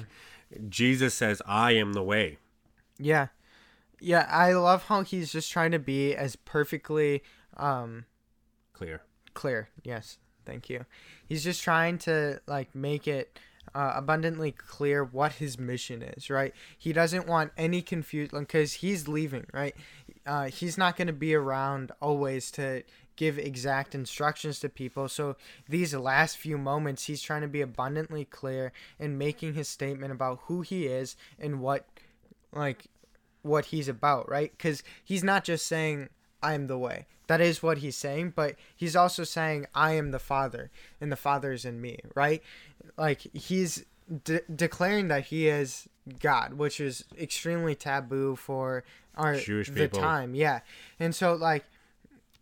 Jesus 0.67 1.13
says, 1.13 1.41
"I 1.45 1.71
am 1.71 1.93
the 1.93 2.03
way." 2.03 2.39
Yeah. 2.97 3.27
Yeah, 4.01 4.27
I 4.29 4.51
love 4.51 4.83
how 4.83 5.01
he's 5.03 5.31
just 5.31 5.51
trying 5.51 5.71
to 5.71 5.79
be 5.79 6.13
as 6.13 6.35
perfectly 6.35 7.23
um 7.55 8.05
Clear. 8.73 9.01
clear. 9.33 9.69
Yes. 9.83 10.17
Thank 10.45 10.69
you. 10.69 10.85
He's 11.25 11.43
just 11.43 11.63
trying 11.63 11.97
to 11.99 12.41
like 12.47 12.75
make 12.75 13.07
it 13.07 13.39
uh, 13.75 13.91
abundantly 13.93 14.53
clear 14.53 15.03
what 15.03 15.33
his 15.33 15.59
mission 15.59 16.01
is, 16.01 16.29
right? 16.29 16.53
He 16.77 16.93
doesn't 16.93 17.27
want 17.27 17.51
any 17.57 17.81
confusion 17.81 18.39
because 18.39 18.73
he's 18.73 19.09
leaving, 19.09 19.45
right? 19.53 19.75
Uh, 20.25 20.45
he's 20.45 20.77
not 20.77 20.95
going 20.95 21.07
to 21.07 21.13
be 21.13 21.35
around 21.35 21.91
always 22.01 22.49
to 22.51 22.83
give 23.17 23.37
exact 23.37 23.93
instructions 23.93 24.61
to 24.61 24.69
people. 24.69 25.09
So 25.09 25.35
these 25.67 25.93
last 25.93 26.37
few 26.37 26.57
moments, 26.57 27.03
he's 27.03 27.21
trying 27.21 27.41
to 27.41 27.49
be 27.49 27.59
abundantly 27.59 28.23
clear 28.23 28.71
in 28.97 29.17
making 29.17 29.55
his 29.55 29.67
statement 29.67 30.13
about 30.13 30.39
who 30.43 30.61
he 30.61 30.85
is 30.85 31.17
and 31.37 31.59
what, 31.59 31.85
like, 32.53 32.85
what 33.41 33.65
he's 33.65 33.89
about, 33.89 34.29
right? 34.29 34.51
Because 34.51 34.83
he's 35.03 35.23
not 35.23 35.43
just 35.43 35.67
saying, 35.67 36.07
I'm 36.41 36.67
the 36.67 36.77
way. 36.77 37.07
That 37.27 37.41
is 37.41 37.63
what 37.63 37.79
he's 37.79 37.95
saying, 37.95 38.33
but 38.35 38.55
he's 38.75 38.95
also 38.95 39.23
saying, 39.23 39.67
I 39.73 39.93
am 39.93 40.11
the 40.11 40.19
Father, 40.19 40.71
and 41.01 41.11
the 41.11 41.15
Father 41.15 41.51
is 41.51 41.65
in 41.65 41.81
me, 41.81 41.99
right? 42.13 42.41
Like, 42.97 43.21
he's 43.33 43.85
de- 44.23 44.41
declaring 44.53 45.07
that 45.07 45.25
he 45.25 45.47
is 45.47 45.87
God, 46.19 46.53
which 46.53 46.79
is 46.79 47.05
extremely 47.19 47.75
taboo 47.75 48.35
for 48.35 48.83
our 49.15 49.35
Jewish 49.37 49.69
the 49.69 49.73
people. 49.73 49.99
time, 49.99 50.35
yeah. 50.35 50.59
And 50.99 51.15
so, 51.15 51.33
like, 51.33 51.65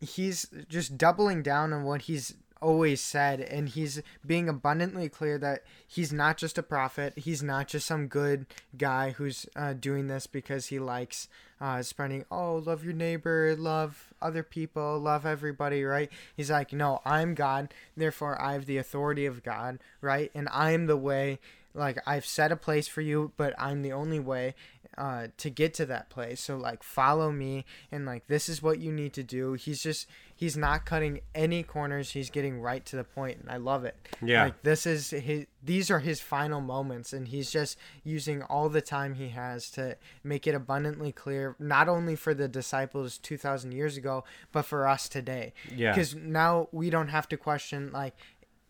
he's 0.01 0.47
just 0.67 0.97
doubling 0.97 1.41
down 1.43 1.71
on 1.71 1.83
what 1.83 2.03
he's 2.03 2.35
always 2.63 3.01
said 3.01 3.41
and 3.41 3.69
he's 3.69 4.01
being 4.25 4.47
abundantly 4.47 5.09
clear 5.09 5.37
that 5.37 5.63
he's 5.85 6.13
not 6.13 6.37
just 6.37 6.57
a 6.57 6.63
prophet 6.63 7.11
he's 7.17 7.43
not 7.43 7.67
just 7.67 7.85
some 7.85 8.07
good 8.07 8.45
guy 8.77 9.11
who's 9.11 9.45
uh, 9.57 9.73
doing 9.73 10.07
this 10.07 10.25
because 10.25 10.67
he 10.67 10.79
likes 10.79 11.27
uh, 11.59 11.81
spreading 11.81 12.23
oh 12.31 12.55
love 12.55 12.83
your 12.83 12.93
neighbor 12.93 13.53
love 13.57 14.12
other 14.23 14.43
people 14.43 14.99
love 14.99 15.25
everybody 15.25 15.83
right? 15.83 16.09
He's 16.35 16.49
like 16.49 16.73
no 16.73 17.01
i'm 17.05 17.33
god 17.35 17.73
therefore 17.97 18.41
i 18.41 18.53
have 18.53 18.65
the 18.65 18.77
authority 18.77 19.25
of 19.25 19.43
god 19.43 19.79
right? 20.01 20.31
And 20.33 20.47
i'm 20.51 20.87
the 20.87 20.97
way. 20.97 21.39
Like 21.75 21.97
i've 22.05 22.25
set 22.25 22.51
a 22.51 22.55
place 22.55 22.87
for 22.87 23.01
you 23.01 23.31
but 23.35 23.53
i'm 23.57 23.81
the 23.81 23.93
only 23.93 24.19
way 24.19 24.53
uh, 24.97 25.27
to 25.37 25.49
get 25.49 25.73
to 25.75 25.85
that 25.87 26.09
place. 26.09 26.41
So 26.41 26.57
like 26.57 26.83
follow 26.83 27.31
me 27.31 27.65
and 27.91 28.05
like 28.05 28.27
this 28.27 28.49
is 28.49 28.61
what 28.61 28.79
you 28.79 28.91
need 28.91 29.13
to 29.13 29.23
do. 29.23 29.53
He's 29.53 29.81
just 29.81 30.07
he's 30.35 30.57
not 30.57 30.85
cutting 30.85 31.21
any 31.33 31.63
corners. 31.63 32.11
He's 32.11 32.29
getting 32.29 32.59
right 32.59 32.85
to 32.85 32.95
the 32.95 33.03
point, 33.03 33.39
and 33.39 33.49
I 33.49 33.57
love 33.57 33.85
it. 33.85 33.95
Yeah. 34.21 34.45
Like 34.45 34.63
this 34.63 34.85
is 34.85 35.09
his. 35.09 35.45
These 35.65 35.89
are 35.89 35.99
his 35.99 36.19
final 36.19 36.59
moments, 36.59 37.13
and 37.13 37.27
he's 37.27 37.49
just 37.49 37.77
using 38.03 38.43
all 38.43 38.67
the 38.67 38.81
time 38.81 39.15
he 39.15 39.29
has 39.29 39.69
to 39.71 39.95
make 40.23 40.45
it 40.45 40.53
abundantly 40.53 41.13
clear, 41.13 41.55
not 41.57 41.87
only 41.87 42.17
for 42.17 42.33
the 42.33 42.47
disciples 42.49 43.17
two 43.17 43.37
thousand 43.37 43.71
years 43.71 43.95
ago, 43.95 44.25
but 44.51 44.63
for 44.63 44.87
us 44.87 45.07
today. 45.07 45.53
Yeah. 45.73 45.91
Because 45.91 46.15
now 46.15 46.67
we 46.71 46.89
don't 46.89 47.07
have 47.07 47.29
to 47.29 47.37
question 47.37 47.91
like, 47.93 48.13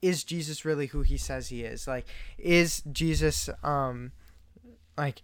is 0.03 0.23
Jesus 0.23 0.65
really 0.65 0.87
who 0.87 1.01
he 1.01 1.17
says 1.17 1.47
he 1.47 1.63
is? 1.63 1.87
Like, 1.87 2.05
is 2.37 2.83
Jesus 2.91 3.49
um, 3.63 4.11
like, 4.97 5.23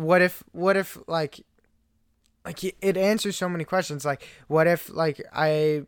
what 0.00 0.22
if 0.22 0.42
what 0.52 0.76
if 0.76 0.96
like 1.06 1.40
like 2.44 2.64
it- 2.64 2.96
answers 2.96 3.36
so 3.36 3.48
many 3.48 3.64
questions 3.64 4.04
like 4.04 4.26
what 4.48 4.66
if 4.66 4.88
like 4.92 5.20
i 5.32 5.82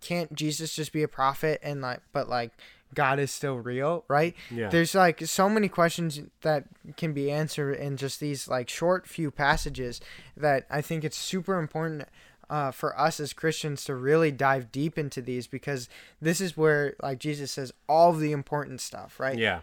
can't 0.00 0.34
jesus 0.34 0.74
just 0.74 0.92
be 0.92 1.02
a 1.02 1.08
prophet 1.08 1.60
and 1.62 1.80
like 1.80 2.00
but 2.12 2.28
like 2.28 2.50
god 2.94 3.18
is 3.18 3.30
still 3.30 3.56
real 3.56 4.04
right? 4.08 4.34
Yeah. 4.50 4.70
there's 4.70 4.94
like 4.94 5.24
so 5.26 5.48
many 5.48 5.68
questions 5.68 6.20
that 6.40 6.64
can 6.96 7.12
be 7.12 7.30
answered 7.30 7.74
in 7.74 7.96
just 7.96 8.18
these 8.18 8.48
like 8.48 8.68
short 8.68 9.06
few 9.06 9.30
passages 9.30 10.00
that 10.36 10.66
i 10.70 10.80
think 10.80 11.04
it's 11.04 11.16
super 11.16 11.58
important 11.58 12.04
uh, 12.50 12.70
for 12.70 12.98
us 12.98 13.20
as 13.20 13.34
christians 13.34 13.84
to 13.84 13.94
really 13.94 14.32
dive 14.32 14.72
deep 14.72 14.96
into 14.96 15.20
these 15.20 15.46
because 15.46 15.86
this 16.20 16.40
is 16.40 16.56
where 16.56 16.96
like 17.02 17.18
jesus 17.18 17.52
says 17.52 17.72
all 17.88 18.14
the 18.14 18.32
important 18.32 18.80
stuff 18.80 19.20
right? 19.20 19.36
Yeah, 19.38 19.60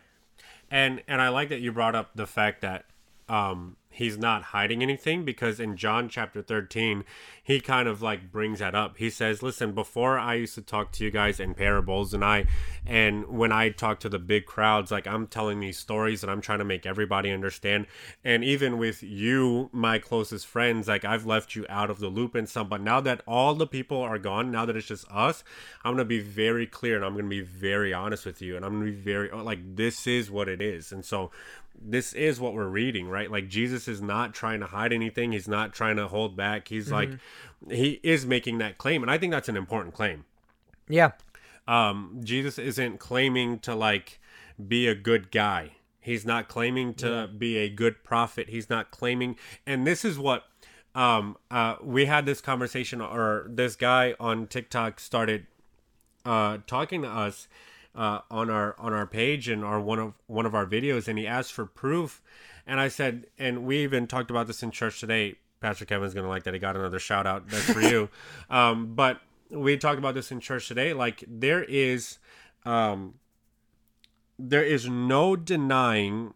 and 0.70 1.02
and 1.08 1.20
I 1.20 1.30
like 1.30 1.50
that 1.50 1.62
you 1.62 1.72
brought 1.72 1.96
up 1.96 2.12
the 2.14 2.28
fact 2.28 2.62
that 2.62 2.86
um, 3.28 3.78
he's 3.90 4.18
not 4.18 4.44
hiding 4.44 4.84
anything 4.84 5.24
because 5.24 5.60
in 5.60 5.78
John 5.78 6.10
chapter 6.10 6.42
thirteen, 6.42 7.04
he 7.44 7.60
kind 7.60 7.88
of 7.88 8.02
like 8.02 8.32
brings 8.32 8.60
that 8.60 8.76
up. 8.76 8.98
He 8.98 9.10
says, 9.10 9.42
"Listen, 9.42 9.72
before 9.72 10.20
I 10.20 10.36
used 10.36 10.54
to 10.56 10.62
talk 10.62 10.92
to 10.94 11.04
you 11.04 11.10
guys 11.10 11.40
in 11.40 11.56
parables, 11.56 12.14
and 12.14 12.24
I, 12.24 12.46
and 12.86 13.26
when 13.28 13.52
I 13.52 13.70
talk 13.70 14.00
to 14.02 14.10
the 14.10 14.20
big 14.20 14.46
crowds, 14.46 14.92
like 14.92 15.08
I'm 15.08 15.26
telling 15.28 15.60
these 15.60 15.78
stories 15.78 16.22
and 16.22 16.32
I'm 16.32 16.42
trying 16.42 16.60
to 16.60 16.66
make 16.66 16.86
everybody 16.86 17.32
understand. 17.32 17.88
And 18.24 18.44
even 18.44 18.78
with 18.78 19.02
you, 19.02 19.70
my 19.72 19.98
closest 19.98 20.46
friends, 20.46 20.88
like 20.88 21.06
I've 21.06 21.26
left 21.26 21.56
you 21.56 21.66
out 21.68 21.90
of 21.90 22.00
the 22.00 22.10
loop 22.10 22.36
and 22.36 22.48
some. 22.48 22.70
But 22.70 22.82
now 22.82 23.02
that 23.02 23.22
all 23.26 23.56
the 23.56 23.68
people 23.68 24.02
are 24.02 24.20
gone, 24.20 24.52
now 24.52 24.66
that 24.66 24.76
it's 24.76 24.88
just 24.88 25.10
us, 25.10 25.44
I'm 25.84 25.94
gonna 25.94 26.06
be 26.06 26.20
very 26.20 26.68
clear 26.68 26.96
and 26.96 27.06
I'm 27.06 27.16
gonna 27.16 27.28
be 27.28 27.42
very 27.42 27.94
honest 27.94 28.26
with 28.26 28.42
you, 28.42 28.56
and 28.56 28.64
I'm 28.64 28.74
gonna 28.74 28.92
be 28.92 28.92
very 28.92 29.32
like 29.32 29.76
this 29.76 30.06
is 30.06 30.30
what 30.30 30.48
it 30.48 30.62
is. 30.62 30.92
And 30.92 31.04
so 31.04 31.32
this 31.82 32.14
is 32.14 32.40
what 32.40 32.54
we're 32.54 32.68
reading, 32.68 33.08
right? 33.08 33.30
Like 33.30 33.48
Jesus 33.48 33.88
is 33.88 34.02
not 34.02 34.34
trying 34.34 34.60
to 34.62 34.66
hide 34.68 34.94
anything. 34.94 35.32
He's 35.32 35.48
not 35.48 35.74
trying 35.74 35.98
to 35.98 36.08
hold 36.08 36.36
back. 36.36 36.68
He's 36.68 36.92
like 36.92 37.10
he 37.70 38.00
is 38.04 38.26
making 38.26 38.60
that 38.60 38.78
claim, 38.78 39.02
and 39.02 39.12
I 39.12 39.18
think 39.18 39.32
that's 39.32 39.50
an 39.50 39.58
important 39.58 39.94
claim. 39.96 40.26
yeah 40.88 41.12
Um, 41.68 42.22
Jesus 42.24 42.60
isn't 42.60 43.00
claiming 43.00 43.60
to 43.60 43.74
like 43.76 44.20
be 44.68 44.88
a 44.88 44.96
good 44.96 45.32
guy. 45.32 45.72
He's 46.00 46.26
not 46.26 46.48
claiming 46.48 46.94
to 46.96 47.28
be 47.28 47.58
a 47.58 47.70
good 47.70 48.04
prophet. 48.04 48.50
He's 48.50 48.70
not 48.70 48.92
claiming, 48.92 49.38
and 49.66 49.88
this 49.88 50.06
is 50.06 50.20
what 50.20 50.44
um 50.94 51.38
uh 51.52 51.76
we 51.82 52.06
had 52.06 52.26
this 52.26 52.42
conversation, 52.42 53.02
or 53.02 53.48
this 53.50 53.76
guy 53.76 54.16
on 54.20 54.48
TikTok 54.48 55.00
started 55.00 55.48
uh 56.26 56.60
talking 56.68 57.02
to 57.02 57.10
us 57.10 57.48
uh 57.96 58.20
on 58.30 58.50
our 58.50 58.76
on 58.80 58.94
our 58.94 59.08
page 59.08 59.48
and 59.48 59.64
our 59.64 59.80
one 59.80 60.00
of 60.00 60.14
one 60.28 60.46
of 60.46 60.54
our 60.54 60.66
videos, 60.66 61.08
and 61.08 61.18
he 61.18 61.26
asked 61.28 61.54
for 61.54 61.66
proof, 61.66 62.22
and 62.68 62.80
I 62.80 62.88
said, 62.88 63.28
and 63.38 63.66
we 63.66 63.84
even 63.84 64.08
talked 64.08 64.30
about 64.30 64.48
this 64.48 64.64
in 64.64 64.72
church 64.72 65.00
today. 65.00 65.36
Pastor 65.62 65.86
Kevin's 65.86 66.14
gonna 66.14 66.28
like 66.28 66.44
that. 66.44 66.54
He 66.54 66.60
got 66.60 66.76
another 66.76 67.00
shout 67.00 67.26
out. 67.26 67.48
That's 67.50 67.72
for 67.72 67.82
you. 67.82 68.10
Um, 68.50 68.94
but 68.94 69.22
we 69.50 69.78
talked 69.78 70.00
about 70.00 70.14
this 70.14 70.32
in 70.32 70.40
church 70.40 70.68
today. 70.68 70.94
Like 70.94 71.24
there 71.28 71.64
is, 71.64 72.20
um, 72.66 73.16
there 74.38 74.64
is 74.64 74.88
no 74.88 75.36
denying, 75.36 76.34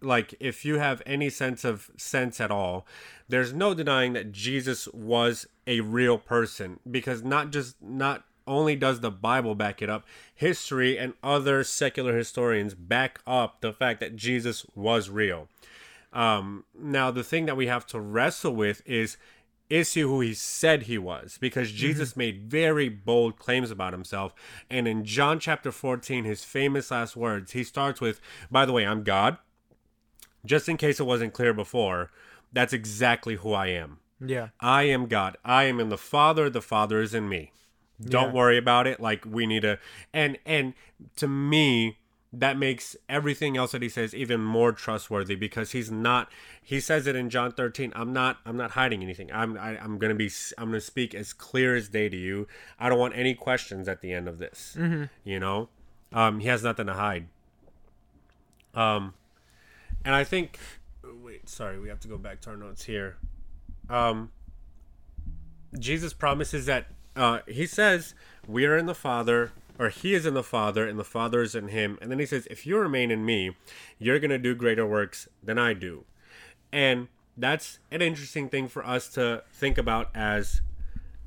like 0.00 0.34
if 0.40 0.64
you 0.64 0.78
have 0.78 1.02
any 1.06 1.30
sense 1.30 1.64
of 1.64 1.90
sense 1.96 2.40
at 2.40 2.50
all, 2.50 2.86
there's 3.28 3.52
no 3.52 3.74
denying 3.74 4.12
that 4.14 4.32
Jesus 4.32 4.88
was 4.88 5.46
a 5.66 5.80
real 5.80 6.18
person 6.18 6.80
because 6.90 7.22
not 7.22 7.50
just 7.50 7.82
not 7.82 8.24
only 8.46 8.76
does 8.76 9.00
the 9.00 9.10
Bible 9.10 9.54
back 9.54 9.82
it 9.82 9.90
up, 9.90 10.04
history 10.34 10.98
and 10.98 11.14
other 11.22 11.64
secular 11.64 12.16
historians 12.16 12.74
back 12.74 13.20
up 13.26 13.60
the 13.60 13.72
fact 13.72 14.00
that 14.00 14.16
Jesus 14.16 14.66
was 14.74 15.10
real. 15.10 15.48
Um, 16.12 16.64
now, 16.78 17.10
the 17.10 17.24
thing 17.24 17.46
that 17.46 17.56
we 17.56 17.66
have 17.66 17.86
to 17.88 18.00
wrestle 18.00 18.54
with 18.54 18.82
is 18.86 19.16
is 19.68 19.94
he 19.94 20.00
who 20.02 20.20
he 20.20 20.32
said 20.32 20.84
he 20.84 20.96
was? 20.96 21.38
Because 21.40 21.72
Jesus 21.72 22.16
made 22.16 22.42
very 22.42 22.88
bold 22.88 23.36
claims 23.36 23.70
about 23.70 23.92
himself. 23.92 24.32
And 24.70 24.86
in 24.86 25.04
John 25.04 25.40
chapter 25.40 25.72
14, 25.72 26.24
his 26.24 26.44
famous 26.44 26.90
last 26.90 27.16
words, 27.16 27.52
he 27.52 27.64
starts 27.64 28.00
with, 28.00 28.20
By 28.50 28.64
the 28.64 28.72
way, 28.72 28.86
I'm 28.86 29.02
God. 29.02 29.38
Just 30.44 30.68
in 30.68 30.76
case 30.76 31.00
it 31.00 31.06
wasn't 31.06 31.34
clear 31.34 31.52
before, 31.52 32.12
that's 32.52 32.72
exactly 32.72 33.36
who 33.36 33.52
I 33.52 33.68
am. 33.68 33.98
yeah 34.20 34.48
I 34.60 34.84
am 34.84 35.06
God. 35.06 35.36
I 35.44 35.64
am 35.64 35.80
in 35.80 35.88
the 35.88 35.98
Father. 35.98 36.48
The 36.48 36.62
Father 36.62 37.00
is 37.00 37.12
in 37.12 37.28
me. 37.28 37.50
Don't 38.02 38.28
Yeah. 38.28 38.32
worry 38.32 38.58
about 38.58 38.86
it. 38.86 39.00
Like 39.00 39.24
we 39.24 39.46
need 39.46 39.62
to 39.62 39.78
and 40.12 40.38
and 40.44 40.74
to 41.16 41.26
me 41.28 41.98
that 42.32 42.58
makes 42.58 42.94
everything 43.08 43.56
else 43.56 43.72
that 43.72 43.80
he 43.80 43.88
says 43.88 44.14
even 44.14 44.42
more 44.42 44.70
trustworthy 44.72 45.34
because 45.34 45.70
he's 45.72 45.90
not 45.90 46.30
he 46.62 46.80
says 46.80 47.06
it 47.06 47.16
in 47.16 47.30
John 47.30 47.52
13 47.52 47.92
I'm 47.96 48.12
not 48.12 48.38
I'm 48.44 48.56
not 48.56 48.72
hiding 48.72 49.02
anything. 49.02 49.30
I'm 49.32 49.56
I, 49.56 49.78
I'm 49.78 49.96
going 49.98 50.10
to 50.10 50.14
be 50.16 50.30
I'm 50.58 50.68
going 50.68 50.80
to 50.80 50.84
speak 50.86 51.14
as 51.14 51.32
clear 51.32 51.74
as 51.74 51.88
day 51.88 52.08
to 52.10 52.16
you. 52.16 52.46
I 52.78 52.88
don't 52.90 52.98
want 52.98 53.16
any 53.16 53.34
questions 53.34 53.88
at 53.88 54.02
the 54.02 54.12
end 54.12 54.28
of 54.28 54.38
this. 54.38 54.76
You 55.24 55.40
know? 55.40 55.68
Um 56.12 56.40
he 56.40 56.48
has 56.48 56.62
nothing 56.62 56.86
to 56.86 56.94
hide. 56.94 57.28
Um 58.74 59.14
and 60.04 60.14
I 60.14 60.24
think 60.24 60.58
wait 61.22 61.48
sorry 61.48 61.78
we 61.78 61.88
have 61.88 62.00
to 62.00 62.08
go 62.08 62.18
back 62.18 62.40
to 62.42 62.50
our 62.50 62.56
notes 62.56 62.84
here. 62.84 63.16
Um 63.88 64.30
Jesus 65.78 66.12
promises 66.12 66.66
that 66.66 66.88
uh, 67.16 67.40
he 67.48 67.66
says 67.66 68.14
we 68.46 68.64
are 68.66 68.76
in 68.76 68.86
the 68.86 68.94
Father, 68.94 69.52
or 69.78 69.88
he 69.88 70.14
is 70.14 70.24
in 70.26 70.34
the 70.34 70.42
Father, 70.42 70.86
and 70.86 70.98
the 70.98 71.04
Father 71.04 71.42
is 71.42 71.54
in 71.54 71.68
him. 71.68 71.98
And 72.00 72.10
then 72.10 72.18
he 72.18 72.26
says, 72.26 72.46
if 72.50 72.66
you 72.66 72.78
remain 72.78 73.10
in 73.10 73.24
me, 73.24 73.56
you're 73.98 74.18
gonna 74.18 74.38
do 74.38 74.54
greater 74.54 74.86
works 74.86 75.28
than 75.42 75.58
I 75.58 75.72
do. 75.74 76.04
And 76.72 77.08
that's 77.36 77.78
an 77.90 78.02
interesting 78.02 78.48
thing 78.48 78.68
for 78.68 78.86
us 78.86 79.08
to 79.10 79.42
think 79.52 79.76
about 79.78 80.10
as 80.14 80.60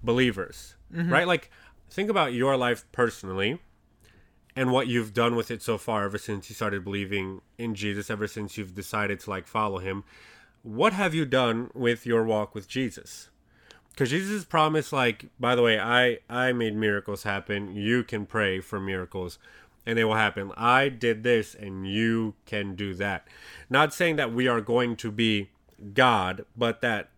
believers, 0.03 0.75
right? 1.11 1.27
Like, 1.27 1.51
think 1.89 2.09
about 2.09 2.33
your 2.33 2.55
life 2.57 2.85
personally 2.91 3.59
and 4.55 4.71
what 4.71 4.87
you've 4.87 5.13
done 5.13 5.35
with 5.35 5.51
it 5.51 5.61
so 5.61 5.77
far 5.77 6.05
ever 6.05 6.17
since 6.17 6.49
you 6.49 6.55
started 6.55 6.83
believing 6.83 7.41
in 7.57 7.75
Jesus, 7.75 8.09
ever 8.09 8.27
since 8.27 8.57
you've 8.57 8.73
decided 8.75 9.19
to 9.21 9.29
like 9.29 9.47
follow 9.47 9.77
him. 9.77 10.03
What 10.63 10.93
have 10.93 11.13
you 11.13 11.25
done 11.25 11.69
with 11.73 12.05
your 12.05 12.23
walk 12.23 12.55
with 12.55 12.67
Jesus? 12.67 13.29
Because 13.91 14.09
jesus 14.09 14.45
promised 14.45 14.93
like 14.93 15.25
by 15.39 15.55
the 15.55 15.61
way 15.61 15.79
i 15.79 16.17
i 16.29 16.51
made 16.51 16.75
miracles 16.75 17.23
happen. 17.23 17.75
You 17.75 18.03
can 18.03 18.25
pray 18.25 18.59
for 18.59 18.79
miracles 18.79 19.37
and 19.85 19.97
they 19.97 20.03
will 20.03 20.15
happen. 20.15 20.51
I 20.55 20.89
did 20.89 21.23
this 21.23 21.55
and 21.55 21.87
you 21.87 22.35
can 22.45 22.75
do 22.75 22.93
that. 22.95 23.27
Not 23.69 23.93
saying 23.93 24.17
that 24.17 24.33
we 24.33 24.47
are 24.47 24.61
going 24.61 24.95
to 24.97 25.11
be 25.11 25.49
god 25.93 26.45
but 26.57 26.81
that 26.81 27.09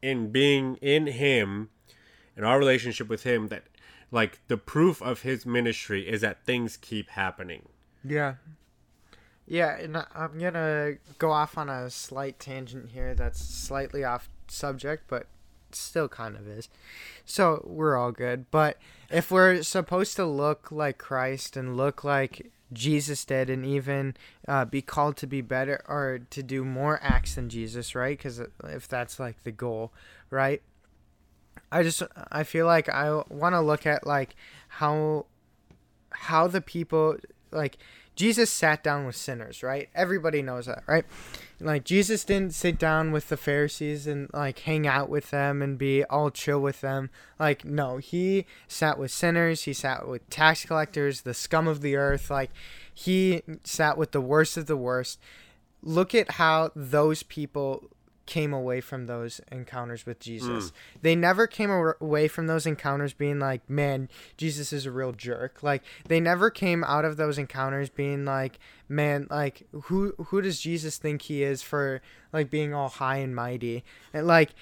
in 0.00 0.30
being 0.30 0.76
in 0.76 1.06
him 1.08 1.70
in 2.36 2.44
our 2.44 2.58
relationship 2.58 3.08
with 3.08 3.24
him 3.24 3.48
that 3.48 3.64
like 4.10 4.40
the 4.48 4.56
proof 4.56 5.02
of 5.02 5.22
his 5.22 5.44
ministry 5.46 6.08
is 6.08 6.20
that 6.20 6.44
things 6.44 6.76
keep 6.76 7.10
happening. 7.10 7.68
Yeah. 8.04 8.34
Yeah, 9.46 9.76
and 9.76 9.96
I'm 10.14 10.38
to 10.38 10.98
go 11.18 11.32
off 11.32 11.58
on 11.58 11.68
a 11.68 11.90
slight 11.90 12.38
tangent 12.38 12.90
here 12.90 13.14
that's 13.14 13.40
slightly 13.40 14.04
off 14.04 14.30
subject, 14.48 15.04
but 15.08 15.26
still 15.74 16.08
kind 16.08 16.36
of 16.36 16.46
is. 16.46 16.68
So 17.24 17.62
we're 17.66 17.96
all 17.96 18.12
good. 18.12 18.50
But 18.50 18.78
if 19.10 19.30
we're 19.30 19.62
supposed 19.62 20.16
to 20.16 20.24
look 20.24 20.70
like 20.72 20.98
Christ 20.98 21.56
and 21.56 21.76
look 21.76 22.04
like 22.04 22.50
Jesus 22.72 23.24
did 23.24 23.50
and 23.50 23.64
even 23.66 24.16
uh, 24.48 24.64
be 24.64 24.82
called 24.82 25.16
to 25.18 25.26
be 25.26 25.40
better 25.40 25.82
or 25.88 26.20
to 26.30 26.42
do 26.42 26.64
more 26.64 26.98
acts 27.02 27.34
than 27.34 27.48
Jesus, 27.48 27.94
right? 27.94 28.16
Because 28.16 28.40
if 28.64 28.88
that's 28.88 29.20
like 29.20 29.42
the 29.42 29.52
goal, 29.52 29.92
right? 30.30 30.62
I 31.70 31.82
just 31.82 32.02
I 32.30 32.44
feel 32.44 32.66
like 32.66 32.88
I 32.88 33.22
want 33.28 33.54
to 33.54 33.60
look 33.60 33.86
at 33.86 34.06
like 34.06 34.34
how 34.68 35.26
how 36.10 36.46
the 36.46 36.60
people 36.60 37.16
like 37.50 37.78
Jesus 38.14 38.50
sat 38.50 38.82
down 38.82 39.06
with 39.06 39.16
sinners, 39.16 39.62
right? 39.62 39.88
Everybody 39.94 40.42
knows 40.42 40.66
that, 40.66 40.82
right? 40.86 41.04
Like 41.60 41.84
Jesus 41.84 42.24
didn't 42.24 42.54
sit 42.54 42.78
down 42.78 43.12
with 43.12 43.28
the 43.28 43.36
Pharisees 43.36 44.06
and 44.06 44.28
like 44.32 44.60
hang 44.60 44.86
out 44.86 45.08
with 45.08 45.30
them 45.30 45.62
and 45.62 45.78
be 45.78 46.04
all 46.04 46.30
chill 46.30 46.60
with 46.60 46.80
them. 46.80 47.08
Like 47.38 47.64
no, 47.64 47.96
he 47.96 48.46
sat 48.68 48.98
with 48.98 49.10
sinners, 49.10 49.64
he 49.64 49.72
sat 49.72 50.06
with 50.06 50.28
tax 50.28 50.64
collectors, 50.64 51.22
the 51.22 51.34
scum 51.34 51.66
of 51.66 51.80
the 51.80 51.96
earth, 51.96 52.30
like 52.30 52.50
he 52.92 53.42
sat 53.64 53.96
with 53.96 54.12
the 54.12 54.20
worst 54.20 54.56
of 54.56 54.66
the 54.66 54.76
worst. 54.76 55.18
look 55.82 56.14
at 56.14 56.32
how 56.32 56.70
those 56.76 57.22
people 57.24 57.90
came 58.26 58.52
away 58.52 58.80
from 58.80 59.06
those 59.06 59.40
encounters 59.50 60.06
with 60.06 60.20
Jesus. 60.20 60.70
Mm. 60.70 60.72
They 61.02 61.16
never 61.16 61.46
came 61.46 61.70
away 61.70 62.28
from 62.28 62.46
those 62.46 62.66
encounters 62.66 63.12
being 63.12 63.38
like, 63.38 63.68
"Man, 63.68 64.08
Jesus 64.36 64.72
is 64.72 64.86
a 64.86 64.90
real 64.90 65.12
jerk." 65.12 65.62
Like 65.62 65.82
they 66.08 66.20
never 66.20 66.50
came 66.50 66.84
out 66.84 67.04
of 67.04 67.16
those 67.16 67.38
encounters 67.38 67.88
being 67.88 68.24
like, 68.24 68.58
"Man, 68.88 69.26
like 69.30 69.66
who 69.72 70.14
who 70.26 70.40
does 70.40 70.60
Jesus 70.60 70.98
think 70.98 71.22
he 71.22 71.42
is 71.42 71.62
for 71.62 72.00
like 72.32 72.50
being 72.50 72.72
all 72.72 72.88
high 72.88 73.16
and 73.16 73.34
mighty?" 73.34 73.84
And 74.12 74.26
like 74.26 74.54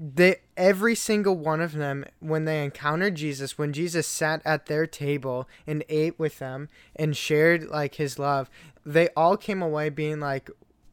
they 0.00 0.36
every 0.56 0.94
single 0.94 1.36
one 1.36 1.60
of 1.60 1.72
them 1.72 2.06
when 2.20 2.46
they 2.46 2.64
encountered 2.64 3.14
Jesus 3.16 3.58
when 3.58 3.72
Jesus 3.72 4.06
sat 4.06 4.40
at 4.46 4.64
their 4.64 4.86
table 4.86 5.46
and 5.66 5.84
ate 5.90 6.18
with 6.18 6.38
them 6.38 6.70
and 6.96 7.14
shared 7.14 7.68
like 7.68 7.96
his 7.96 8.18
love 8.18 8.48
they 8.86 9.08
all 9.10 9.36
came 9.36 9.60
away 9.60 9.90
being 9.90 10.18
like 10.18 10.48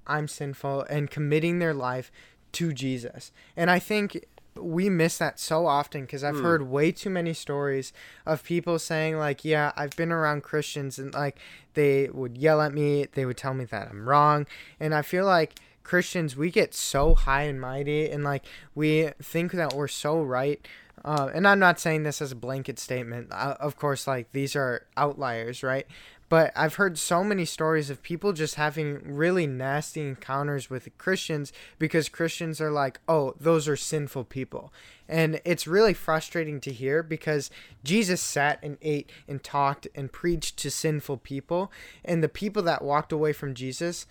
I'm 0.07 0.27
sinful 0.27 0.83
and 0.89 1.09
committing 1.11 1.59
their 1.59 1.73
life 1.73 2.11
to 2.53 2.73
Jesus 2.73 3.31
and 3.55 3.69
I 3.69 3.79
think 3.79 4.25
we 4.55 4.89
miss 4.89 5.19
that 5.19 5.39
so 5.39 5.67
often 5.67 6.01
because 6.01 6.23
I've 6.23 6.39
heard 6.39 6.63
way 6.63 6.91
too 6.91 7.11
many 7.11 7.31
stories 7.33 7.93
of 8.25 8.43
people 8.43 8.79
saying 8.79 9.17
like 9.17 9.45
yeah 9.45 9.71
I've 9.75 9.95
been 9.95 10.11
around 10.11 10.41
Christians 10.43 10.97
and 10.97 11.13
like 11.13 11.37
they 11.75 12.09
would 12.09 12.37
yell 12.37 12.61
at 12.61 12.73
me 12.73 13.05
they 13.13 13.25
would 13.25 13.37
tell 13.37 13.53
me 13.53 13.65
that 13.65 13.89
I'm 13.89 14.09
wrong 14.09 14.47
and 14.79 14.95
I 14.95 15.03
feel 15.03 15.25
like 15.25 15.59
Christians, 15.87 16.35
we 16.35 16.51
get 16.51 16.75
so 16.75 17.15
high 17.15 17.43
and 17.43 17.59
mighty, 17.59 18.11
and 18.11 18.23
like 18.23 18.43
we 18.75 19.09
think 19.21 19.53
that 19.53 19.73
we're 19.73 19.87
so 19.87 20.21
right. 20.21 20.63
Uh, 21.03 21.29
and 21.33 21.47
I'm 21.47 21.59
not 21.59 21.79
saying 21.79 22.03
this 22.03 22.21
as 22.21 22.33
a 22.33 22.35
blanket 22.35 22.77
statement. 22.77 23.29
Uh, 23.31 23.55
of 23.59 23.77
course, 23.77 24.05
like 24.05 24.33
these 24.33 24.55
are 24.55 24.85
outliers, 24.97 25.63
right? 25.63 25.87
But 26.29 26.51
I've 26.55 26.75
heard 26.75 26.97
so 26.97 27.23
many 27.23 27.45
stories 27.45 27.89
of 27.89 28.03
people 28.03 28.33
just 28.33 28.55
having 28.55 29.15
really 29.15 29.47
nasty 29.47 30.01
encounters 30.01 30.69
with 30.69 30.95
Christians 30.97 31.53
because 31.79 32.09
Christians 32.09 32.59
are 32.59 32.71
like, 32.71 32.99
oh, 33.07 33.33
those 33.39 33.67
are 33.67 33.77
sinful 33.77 34.25
people. 34.25 34.73
And 35.07 35.39
it's 35.45 35.67
really 35.67 35.93
frustrating 35.93 36.59
to 36.61 36.71
hear 36.71 37.01
because 37.01 37.49
Jesus 37.83 38.21
sat 38.21 38.59
and 38.61 38.77
ate 38.81 39.09
and 39.27 39.41
talked 39.41 39.87
and 39.95 40.11
preached 40.11 40.57
to 40.57 40.71
sinful 40.71 41.17
people. 41.17 41.71
And 42.03 42.21
the 42.21 42.29
people 42.29 42.61
that 42.63 42.83
walked 42.83 43.13
away 43.13 43.31
from 43.31 43.53
Jesus, 43.53 44.05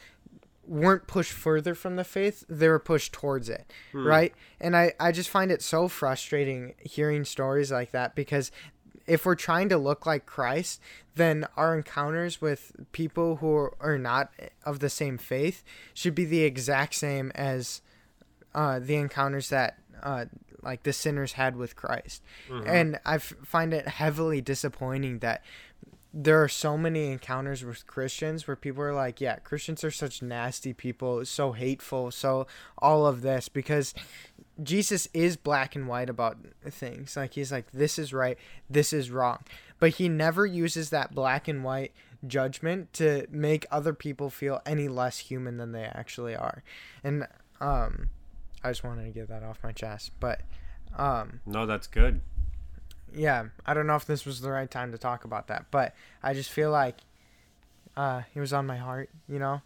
weren't 0.67 1.07
pushed 1.07 1.33
further 1.33 1.77
from 1.77 1.95
the 1.95 2.03
faith 2.03 2.45
they 2.49 2.69
were 2.69 2.81
pushed 2.81 3.13
towards 3.13 3.49
it 3.49 3.73
hmm. 3.93 4.05
right 4.05 4.35
and 4.61 4.77
I, 4.77 4.95
I 4.99 5.13
just 5.13 5.31
find 5.31 5.53
it 5.53 5.63
so 5.63 5.87
frustrating 5.87 6.75
hearing 6.81 7.25
stories 7.25 7.71
like 7.71 7.93
that 7.93 8.17
because 8.17 8.51
if 9.07 9.25
we're 9.25 9.35
trying 9.35 9.69
to 9.69 9.79
look 9.79 10.05
like 10.07 10.27
christ 10.27 10.81
then 11.15 11.47
our 11.57 11.77
encounters 11.77 12.41
with 12.41 12.73
people 12.93 13.37
who 13.37 13.71
are 13.81 13.99
not 13.99 14.33
of 14.65 14.81
the 14.81 14.91
same 14.91 15.17
faith 15.19 15.65
should 15.95 16.15
be 16.15 16.25
the 16.25 16.43
exact 16.43 16.95
same 16.95 17.33
as 17.35 17.81
uh, 18.55 18.79
the 18.79 18.97
encounters 18.97 19.49
that 19.49 19.79
uh, 20.03 20.27
like 20.63 20.83
the 20.83 20.93
sinners 20.93 21.33
had 21.33 21.57
with 21.57 21.77
christ. 21.77 22.23
And 22.67 22.99
I 23.05 23.17
f- 23.17 23.35
find 23.45 23.73
it 23.73 23.87
heavily 23.89 24.41
disappointing 24.41 25.21
that 25.21 25.43
there 26.13 26.43
are 26.43 26.49
so 26.49 26.79
many 26.79 27.13
encounters 27.13 27.63
with 27.63 27.87
Christians 27.87 28.47
where 28.47 28.57
people 28.57 28.83
are 28.83 28.95
like, 28.95 29.21
yeah, 29.21 29.37
Christians 29.37 29.85
are 29.85 29.91
such 29.91 30.23
nasty 30.23 30.73
people, 30.73 31.25
so 31.27 31.53
hateful, 31.53 32.11
so 32.11 32.47
all 32.79 33.07
of 33.07 33.21
this 33.21 33.49
because 33.51 33.93
Jesus 34.63 35.09
is 35.13 35.37
black 35.37 35.77
and 35.77 35.87
white 35.89 36.09
about 36.09 36.39
things. 36.71 37.17
Like 37.17 37.35
he's 37.35 37.53
like 37.53 37.71
this 37.73 37.99
is 37.99 38.13
right, 38.13 38.39
this 38.71 38.93
is 38.93 39.11
wrong. 39.11 39.41
But 39.79 39.91
he 39.91 40.09
never 40.09 40.47
uses 40.47 40.91
that 40.91 41.15
black 41.15 41.49
and 41.49 41.63
white 41.63 41.93
judgment 42.27 42.93
to 42.95 43.27
make 43.31 43.67
other 43.71 43.93
people 43.93 44.31
feel 44.31 44.63
any 44.65 44.89
less 44.89 45.19
human 45.19 45.59
than 45.59 45.73
they 45.73 45.85
actually 45.85 46.35
are. 46.35 46.63
And 47.05 47.27
um 47.61 48.09
I 48.65 48.71
just 48.71 48.83
wanted 48.85 49.05
to 49.05 49.11
get 49.11 49.29
that 49.29 49.43
off 49.43 49.59
my 49.63 49.73
chest. 49.73 50.13
But 50.21 50.41
um 50.97 51.41
No, 51.45 51.67
that's 51.67 51.87
good. 51.87 52.21
yeah, 53.15 53.47
I 53.67 53.75
don't 53.75 53.87
know 53.87 53.97
if 53.97 54.07
this 54.07 54.25
was 54.25 54.41
the 54.41 54.51
right 54.51 54.71
time 54.71 54.93
to 54.93 54.99
talk 54.99 55.25
about 55.25 55.49
that, 55.49 55.67
but 55.71 55.95
I 56.23 56.33
just 56.35 56.51
feel 56.51 56.71
like 56.71 56.97
uh, 57.97 58.23
it 58.35 58.41
was 58.41 58.53
on 58.53 58.67
my 58.67 58.77
heart, 58.77 59.09
you 59.27 59.39
know? 59.39 59.63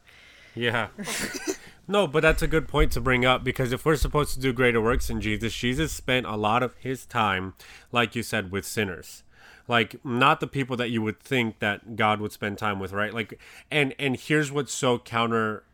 Yeah. 0.55 0.89
no, 1.91 2.07
but 2.07 2.21
that's 2.21 2.41
a 2.41 2.47
good 2.47 2.69
point 2.69 2.93
to 2.93 3.01
bring 3.01 3.25
up 3.25 3.43
because 3.43 3.73
if 3.73 3.85
we're 3.85 3.97
supposed 3.97 4.33
to 4.35 4.41
do 4.41 4.53
greater 4.53 4.81
works 4.81 5.11
in 5.11 5.21
Jesus, 5.21 5.53
Jesus 5.53 5.93
spent 5.93 6.25
a 6.25 6.37
lot 6.37 6.63
of 6.63 6.75
his 6.77 7.05
time, 7.05 7.55
like 7.91 8.15
you 8.15 8.23
said, 8.23 8.53
with 8.53 8.65
sinners. 8.65 9.25
Like 9.67 10.05
not 10.05 10.39
the 10.39 10.47
people 10.47 10.77
that 10.77 10.91
you 10.91 11.03
would 11.03 11.19
think 11.19 11.59
that 11.59 11.97
God 11.97 12.21
would 12.21 12.31
spend 12.31 12.59
time 12.59 12.79
with, 12.79 12.93
right? 12.93 13.13
Like 13.13 13.41
and 13.73 13.93
and 13.99 14.17
here's 14.17 14.53
what's 14.53 14.73
so 14.73 14.99
counter 15.01 15.65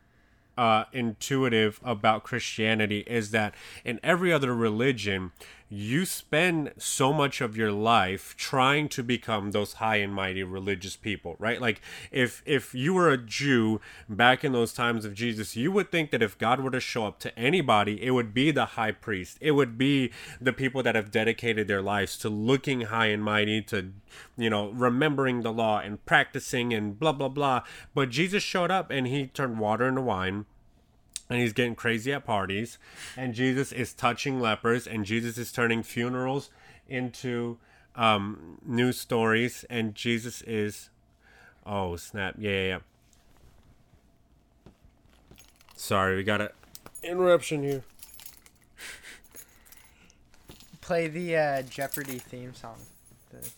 uh, 0.57 0.85
intuitive 0.93 1.81
about 1.85 2.25
Christianity 2.25 3.01
is 3.07 3.31
that 3.33 3.55
in 3.85 4.01
every 4.03 4.33
other 4.33 4.55
religion, 4.55 5.33
you 5.69 6.05
spend 6.05 6.73
so 6.79 7.13
much 7.13 7.41
of 7.41 7.57
your 7.57 7.73
life 7.73 8.37
trying 8.37 8.89
to 8.89 9.03
become 9.03 9.51
those 9.51 9.75
high 9.75 9.97
and 9.97 10.15
mighty 10.15 10.43
religious 10.45 10.95
people, 10.95 11.35
right? 11.39 11.61
Like 11.61 11.81
if 12.13 12.43
if 12.47 12.75
you 12.75 12.95
were 12.95 13.11
a 13.11 13.19
Jew 13.19 13.81
back 14.09 14.45
in 14.45 14.53
those 14.53 14.73
times 14.73 15.05
of 15.05 15.15
Jesus, 15.15 15.57
you 15.57 15.73
would 15.73 15.91
think 15.91 16.13
that 16.13 16.23
if 16.23 16.39
God 16.39 16.61
were 16.61 16.71
to 16.71 16.81
show 16.81 17.07
up 17.07 17.19
to 17.21 17.37
anybody, 17.37 18.03
it 18.03 18.13
would 18.13 18.33
be 18.33 18.53
the 18.53 18.67
high 18.67 18.93
priest. 18.93 19.39
It 19.41 19.53
would 19.53 19.77
be 19.77 20.13
the 20.41 20.53
people 20.53 20.83
that 20.85 20.95
have 20.95 21.11
dedicated 21.11 21.67
their 21.67 21.83
lives 21.83 22.17
to 22.19 22.29
looking 22.29 22.83
high 22.83 23.07
and 23.07 23.25
mighty, 23.25 23.61
to 23.63 23.93
you 24.37 24.51
know, 24.51 24.71
remembering 24.71 25.43
the 25.43 25.53
law 25.53 25.81
and 25.81 26.05
practicing 26.07 26.73
and 26.73 26.99
blah 26.99 27.13
blah 27.13 27.29
blah. 27.29 27.63
But 27.93 28.11
Jesus 28.11 28.45
showed 28.45 28.71
up 28.71 28.91
and 28.91 29.09
he 29.09 29.27
turned 29.27 29.59
water 29.59 29.89
into 29.89 30.03
wine 30.03 30.47
and 31.29 31.41
he's 31.41 31.53
getting 31.53 31.75
crazy 31.75 32.13
at 32.13 32.25
parties. 32.25 32.79
And 33.17 33.35
jesus 33.35 33.73
is 33.73 33.93
touching 33.93 34.41
lepers 34.41 34.87
and 34.87 35.05
jesus 35.05 35.39
is 35.39 35.53
turning 35.53 35.83
funerals 35.83 36.51
into 36.89 37.59
um, 37.95 38.59
news 38.65 38.99
stories 38.99 39.65
and 39.71 39.95
jesus 39.95 40.43
is 40.43 40.91
oh 41.65 41.97
snap. 41.97 42.35
Yeah 42.39 42.51
yeah, 42.51 42.67
yeah. 42.67 42.79
sorry 45.77 46.17
we 46.17 46.25
got 46.25 46.41
an 46.41 46.49
interruption 47.03 47.63
here. 47.63 47.83
Play 50.81 51.09
the 51.09 51.37
uh, 51.37 51.63
Jeopardy 51.63 52.19
theme 52.19 52.55
song. 52.55 52.77
The- 53.31 53.51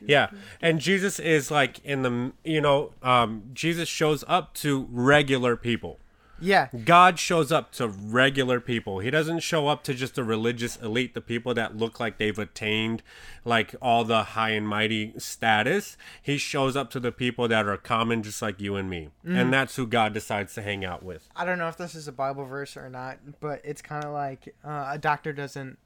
yeah 0.00 0.30
and 0.60 0.80
jesus 0.80 1.20
is 1.20 1.50
like 1.52 1.78
in 1.84 2.02
the 2.02 2.32
you 2.44 2.60
know 2.60 2.92
um, 3.02 3.44
jesus 3.54 3.88
shows 3.88 4.24
up 4.26 4.54
to 4.54 4.88
regular 4.90 5.54
people 5.54 6.00
Yeah, 6.40 6.68
God 6.84 7.18
shows 7.18 7.50
up 7.50 7.72
to 7.72 7.88
regular 7.88 8.60
people. 8.60 8.98
He 8.98 9.10
doesn't 9.10 9.40
show 9.40 9.68
up 9.68 9.82
to 9.84 9.94
just 9.94 10.16
the 10.16 10.24
religious 10.24 10.76
elite, 10.76 11.14
the 11.14 11.20
people 11.20 11.54
that 11.54 11.76
look 11.76 11.98
like 11.98 12.18
they've 12.18 12.38
attained 12.38 13.02
like 13.44 13.74
all 13.80 14.04
the 14.04 14.22
high 14.22 14.50
and 14.50 14.68
mighty 14.68 15.14
status. 15.18 15.96
He 16.22 16.36
shows 16.36 16.76
up 16.76 16.90
to 16.90 17.00
the 17.00 17.12
people 17.12 17.48
that 17.48 17.66
are 17.66 17.76
common 17.76 18.22
just 18.22 18.42
like 18.42 18.60
you 18.60 18.76
and 18.76 18.90
me. 18.90 19.10
And 19.24 19.52
that's 19.52 19.76
who 19.76 19.86
God 19.86 20.12
decides 20.12 20.54
to 20.54 20.62
hang 20.62 20.84
out 20.84 21.02
with. 21.02 21.28
I 21.34 21.44
don't 21.44 21.58
know 21.58 21.68
if 21.68 21.76
this 21.76 21.94
is 21.94 22.06
a 22.08 22.12
Bible 22.12 22.44
verse 22.44 22.76
or 22.76 22.90
not, 22.90 23.18
but 23.40 23.60
it's 23.64 23.80
kind 23.80 24.04
of 24.04 24.12
like 24.12 24.54
uh, 24.64 24.90
a 24.92 24.98
doctor 24.98 25.32
doesn't 25.32 25.78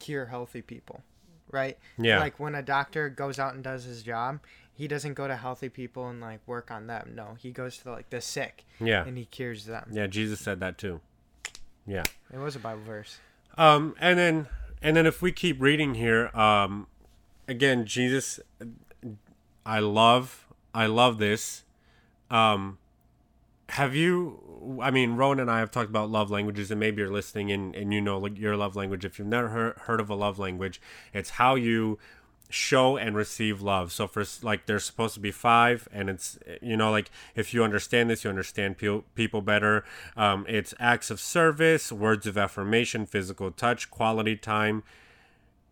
cure 0.00 0.26
healthy 0.26 0.62
people, 0.62 1.02
right? 1.52 1.78
Yeah. 1.98 2.18
Like 2.18 2.40
when 2.40 2.54
a 2.56 2.62
doctor 2.62 3.08
goes 3.08 3.38
out 3.38 3.54
and 3.54 3.62
does 3.62 3.84
his 3.84 4.02
job, 4.02 4.40
he 4.80 4.88
doesn't 4.88 5.12
go 5.12 5.28
to 5.28 5.36
healthy 5.36 5.68
people 5.68 6.08
and 6.08 6.22
like 6.22 6.40
work 6.46 6.70
on 6.70 6.86
them. 6.86 7.12
No, 7.14 7.36
he 7.38 7.50
goes 7.50 7.76
to 7.78 7.90
like 7.90 8.08
the 8.08 8.22
sick 8.22 8.64
Yeah. 8.80 9.04
and 9.06 9.18
he 9.18 9.26
cures 9.26 9.66
them. 9.66 9.90
Yeah, 9.92 10.06
Jesus 10.06 10.40
said 10.40 10.58
that 10.60 10.78
too. 10.78 11.00
Yeah. 11.86 12.04
It 12.32 12.38
was 12.38 12.56
a 12.56 12.58
Bible 12.58 12.80
verse. 12.86 13.18
Um, 13.58 13.94
and 14.00 14.18
then 14.18 14.46
and 14.80 14.96
then 14.96 15.04
if 15.04 15.20
we 15.20 15.32
keep 15.32 15.60
reading 15.60 15.96
here, 15.96 16.28
um, 16.34 16.86
again, 17.46 17.84
Jesus, 17.84 18.40
I 19.66 19.80
love, 19.80 20.46
I 20.74 20.86
love 20.86 21.18
this. 21.18 21.64
Um, 22.30 22.78
have 23.68 23.94
you? 23.94 24.78
I 24.82 24.90
mean, 24.90 25.16
Rowan 25.16 25.40
and 25.40 25.50
I 25.50 25.58
have 25.58 25.70
talked 25.70 25.90
about 25.90 26.10
love 26.10 26.30
languages, 26.30 26.70
and 26.70 26.80
maybe 26.80 27.02
you're 27.02 27.10
listening 27.10 27.52
and, 27.52 27.74
and 27.74 27.92
you 27.92 28.00
know 28.00 28.16
like, 28.18 28.38
your 28.38 28.56
love 28.56 28.76
language. 28.76 29.04
If 29.04 29.18
you've 29.18 29.28
never 29.28 29.48
heard, 29.48 29.76
heard 29.80 30.00
of 30.00 30.08
a 30.08 30.14
love 30.14 30.38
language, 30.38 30.80
it's 31.12 31.30
how 31.30 31.54
you 31.54 31.98
show 32.50 32.96
and 32.96 33.16
receive 33.16 33.62
love. 33.62 33.92
So 33.92 34.06
for 34.06 34.24
like 34.42 34.66
there's 34.66 34.84
supposed 34.84 35.14
to 35.14 35.20
be 35.20 35.30
five, 35.30 35.88
and 35.92 36.10
it's 36.10 36.38
you 36.60 36.76
know 36.76 36.90
like 36.90 37.10
if 37.34 37.54
you 37.54 37.64
understand 37.64 38.10
this, 38.10 38.24
you 38.24 38.30
understand 38.30 38.78
pe- 38.78 39.02
people 39.14 39.40
better. 39.40 39.84
Um, 40.16 40.44
it's 40.48 40.74
acts 40.78 41.10
of 41.10 41.20
service, 41.20 41.90
words 41.90 42.26
of 42.26 42.36
affirmation, 42.36 43.06
physical 43.06 43.50
touch, 43.50 43.90
quality 43.90 44.36
time, 44.36 44.82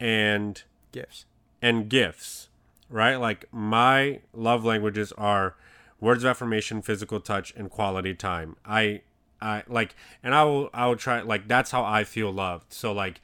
and 0.01 0.63
Gifts. 0.93 1.27
and 1.61 1.89
gifts, 1.89 2.49
right? 2.89 3.17
Like 3.17 3.45
my 3.53 4.21
love 4.33 4.65
languages 4.65 5.13
are 5.19 5.55
words 6.01 6.25
of 6.25 6.31
affirmation, 6.31 6.83
physical 6.83 7.21
touch, 7.21 7.53
and 7.57 7.71
quality 7.71 8.15
time. 8.15 8.57
I 8.65 9.03
I 9.41 9.63
like 9.69 9.95
and 10.23 10.35
I 10.35 10.45
will 10.45 10.71
I 10.73 10.87
will 10.87 10.97
try 10.97 11.21
like 11.23 11.49
that's 11.49 11.71
how 11.71 11.85
I 11.85 12.05
feel 12.05 12.33
loved. 12.33 12.73
So 12.73 12.93
like 12.93 13.21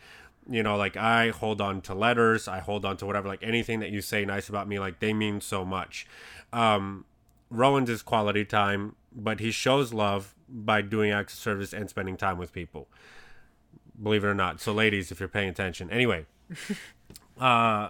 you 0.48 0.62
know 0.62 0.76
like 0.76 0.96
I 0.96 1.30
hold 1.30 1.60
on 1.60 1.80
to 1.82 1.94
letters, 1.94 2.48
I 2.48 2.60
hold 2.60 2.84
on 2.84 2.96
to 2.98 3.06
whatever 3.06 3.28
like 3.28 3.42
anything 3.42 3.80
that 3.80 3.90
you 3.90 4.00
say 4.00 4.24
nice 4.24 4.48
about 4.48 4.68
me 4.68 4.78
like 4.78 5.00
they 5.00 5.12
mean 5.12 5.40
so 5.40 5.64
much. 5.64 6.06
Um 6.52 7.04
Rowan's 7.50 7.90
is 7.90 8.02
quality 8.02 8.44
time, 8.44 8.96
but 9.14 9.40
he 9.40 9.50
shows 9.50 9.92
love 9.92 10.34
by 10.48 10.82
doing 10.82 11.10
acts 11.10 11.34
of 11.34 11.40
service 11.40 11.72
and 11.72 11.88
spending 11.88 12.16
time 12.16 12.38
with 12.38 12.52
people. 12.52 12.88
Believe 14.00 14.24
it 14.24 14.26
or 14.26 14.34
not. 14.34 14.60
So, 14.60 14.72
ladies, 14.72 15.12
if 15.12 15.20
you're 15.20 15.28
paying 15.28 15.48
attention. 15.48 15.90
Anyway, 15.90 16.26
uh, 17.38 17.88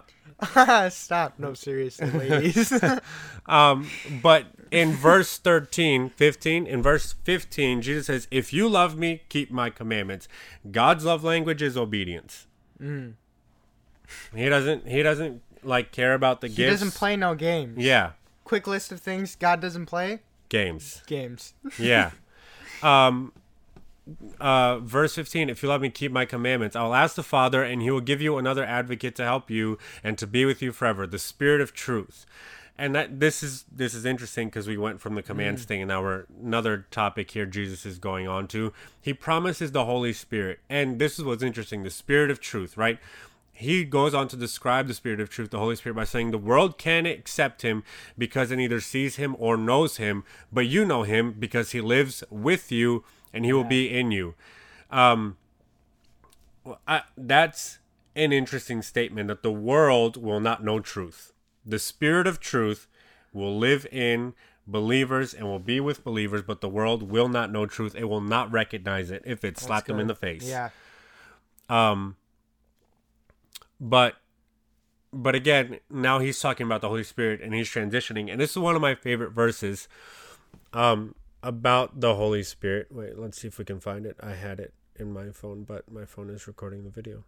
Stop. 0.90 1.38
No, 1.38 1.54
seriously, 1.54 2.10
ladies. 2.10 2.72
um, 3.46 3.88
but 4.22 4.46
in 4.70 4.92
verse 4.92 5.38
13, 5.38 6.10
15, 6.10 6.66
in 6.66 6.82
verse 6.82 7.14
15, 7.24 7.82
Jesus 7.82 8.06
says, 8.06 8.28
If 8.30 8.52
you 8.52 8.68
love 8.68 8.98
me, 8.98 9.22
keep 9.28 9.50
my 9.50 9.70
commandments. 9.70 10.28
God's 10.70 11.04
love 11.04 11.24
language 11.24 11.62
is 11.62 11.76
obedience. 11.76 12.46
Mm. 12.82 13.14
He 14.34 14.48
doesn't, 14.48 14.86
he 14.88 15.02
doesn't 15.02 15.42
like 15.62 15.92
care 15.92 16.14
about 16.14 16.40
the 16.40 16.48
he 16.48 16.54
gifts. 16.56 16.80
doesn't 16.80 16.94
play 16.94 17.16
no 17.16 17.34
games. 17.34 17.78
Yeah, 17.78 18.12
Quick 18.44 18.66
list 18.66 18.92
of 18.92 19.00
things 19.00 19.36
God 19.36 19.60
doesn't 19.60 19.86
play 19.86 20.20
games. 20.50 21.02
games. 21.06 21.54
Yeah. 21.78 22.10
um, 22.82 23.32
uh, 24.40 24.78
verse 24.78 25.14
15 25.14 25.48
If 25.48 25.62
you 25.62 25.68
love 25.68 25.80
me, 25.80 25.90
keep 25.90 26.12
my 26.12 26.24
commandments. 26.24 26.76
I 26.76 26.82
will 26.82 26.94
ask 26.94 27.16
the 27.16 27.22
Father, 27.22 27.62
and 27.62 27.82
he 27.82 27.90
will 27.90 28.00
give 28.00 28.20
you 28.20 28.36
another 28.36 28.64
advocate 28.64 29.14
to 29.16 29.24
help 29.24 29.50
you 29.50 29.78
and 30.02 30.18
to 30.18 30.26
be 30.26 30.44
with 30.44 30.62
you 30.62 30.72
forever, 30.72 31.06
the 31.06 31.18
Spirit 31.18 31.60
of 31.60 31.72
truth. 31.72 32.26
And 32.76 32.92
that 32.94 33.20
this 33.20 33.42
is 33.42 33.64
this 33.70 33.94
is 33.94 34.04
interesting 34.04 34.48
because 34.48 34.66
we 34.66 34.76
went 34.76 35.00
from 35.00 35.14
the 35.14 35.22
commands 35.22 35.64
thing, 35.64 35.80
and 35.80 35.88
now 35.88 36.02
we're 36.02 36.24
another 36.42 36.86
topic 36.90 37.30
here. 37.30 37.46
Jesus 37.46 37.86
is 37.86 37.98
going 37.98 38.26
on 38.26 38.48
to. 38.48 38.72
He 39.00 39.14
promises 39.14 39.70
the 39.70 39.84
Holy 39.84 40.12
Spirit, 40.12 40.58
and 40.68 40.98
this 40.98 41.16
is 41.16 41.24
what's 41.24 41.42
interesting: 41.42 41.84
the 41.84 41.90
Spirit 41.90 42.30
of 42.30 42.40
truth, 42.40 42.76
right? 42.76 42.98
he 43.56 43.84
goes 43.84 44.12
on 44.12 44.26
to 44.26 44.36
describe 44.36 44.88
the 44.88 44.94
spirit 44.94 45.20
of 45.20 45.30
truth 45.30 45.50
the 45.50 45.58
holy 45.60 45.76
spirit 45.76 45.94
by 45.94 46.02
saying 46.02 46.32
the 46.32 46.38
world 46.38 46.76
can't 46.76 47.06
accept 47.06 47.62
him 47.62 47.84
because 48.18 48.50
it 48.50 48.56
neither 48.56 48.80
sees 48.80 49.14
him 49.14 49.36
or 49.38 49.56
knows 49.56 49.96
him 49.96 50.24
but 50.52 50.66
you 50.66 50.84
know 50.84 51.04
him 51.04 51.32
because 51.38 51.70
he 51.70 51.80
lives 51.80 52.24
with 52.30 52.72
you 52.72 53.04
and 53.34 53.44
he 53.44 53.52
will 53.52 53.64
be 53.64 53.86
in 53.90 54.10
you. 54.10 54.34
Um 54.90 55.36
I, 56.88 57.02
that's 57.16 57.78
an 58.16 58.32
interesting 58.32 58.80
statement 58.80 59.28
that 59.28 59.42
the 59.42 59.52
world 59.52 60.16
will 60.16 60.40
not 60.40 60.64
know 60.64 60.80
truth. 60.80 61.32
The 61.66 61.78
spirit 61.78 62.26
of 62.26 62.40
truth 62.40 62.86
will 63.32 63.58
live 63.58 63.86
in 63.92 64.32
believers 64.66 65.34
and 65.34 65.46
will 65.46 65.58
be 65.58 65.78
with 65.78 66.02
believers 66.04 66.40
but 66.40 66.62
the 66.62 66.68
world 66.68 67.02
will 67.10 67.28
not 67.28 67.52
know 67.52 67.66
truth. 67.66 67.94
It 67.94 68.04
will 68.04 68.22
not 68.22 68.50
recognize 68.50 69.10
it 69.10 69.22
if 69.26 69.44
it 69.44 69.58
slapped 69.58 69.88
them 69.88 70.00
in 70.00 70.06
the 70.06 70.14
face. 70.14 70.48
Yeah. 70.48 70.70
um, 71.68 72.16
but 73.80 74.16
but 75.12 75.34
again, 75.34 75.78
now 75.88 76.18
he's 76.18 76.40
talking 76.40 76.66
about 76.66 76.80
the 76.80 76.88
Holy 76.88 77.04
Spirit 77.04 77.40
and 77.40 77.54
he's 77.54 77.68
transitioning, 77.68 78.30
and 78.30 78.40
this 78.40 78.50
is 78.50 78.58
one 78.58 78.74
of 78.74 78.82
my 78.82 78.94
favorite 78.96 79.30
verses. 79.30 79.86
Um, 80.72 81.14
about 81.46 82.00
the 82.00 82.14
Holy 82.14 82.42
Spirit. 82.42 82.88
Wait, 82.90 83.18
let's 83.18 83.40
see 83.40 83.48
if 83.48 83.58
we 83.58 83.64
can 83.64 83.80
find 83.80 84.06
it. 84.06 84.16
I 84.20 84.32
had 84.32 84.60
it 84.60 84.74
in 84.96 85.12
my 85.12 85.30
phone, 85.30 85.64
but 85.64 85.90
my 85.90 86.04
phone 86.04 86.30
is 86.30 86.46
recording 86.46 86.84
the 86.84 86.90
video. 86.90 87.24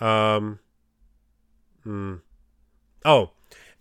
Um, 0.00 0.58
hmm. 1.84 2.16
Oh, 3.04 3.30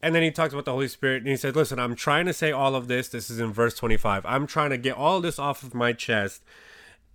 and 0.01 0.13
then 0.13 0.23
he 0.23 0.31
talks 0.31 0.53
about 0.53 0.65
the 0.65 0.71
Holy 0.71 0.87
Spirit 0.87 1.23
and 1.23 1.27
he 1.27 1.37
said, 1.37 1.55
Listen, 1.55 1.79
I'm 1.79 1.95
trying 1.95 2.25
to 2.27 2.33
say 2.33 2.51
all 2.51 2.75
of 2.75 2.87
this. 2.87 3.09
This 3.09 3.29
is 3.29 3.39
in 3.39 3.51
verse 3.51 3.73
25. 3.75 4.25
I'm 4.25 4.47
trying 4.47 4.69
to 4.69 4.77
get 4.77 4.95
all 4.95 5.21
this 5.21 5.39
off 5.39 5.63
of 5.63 5.73
my 5.73 5.93
chest 5.93 6.43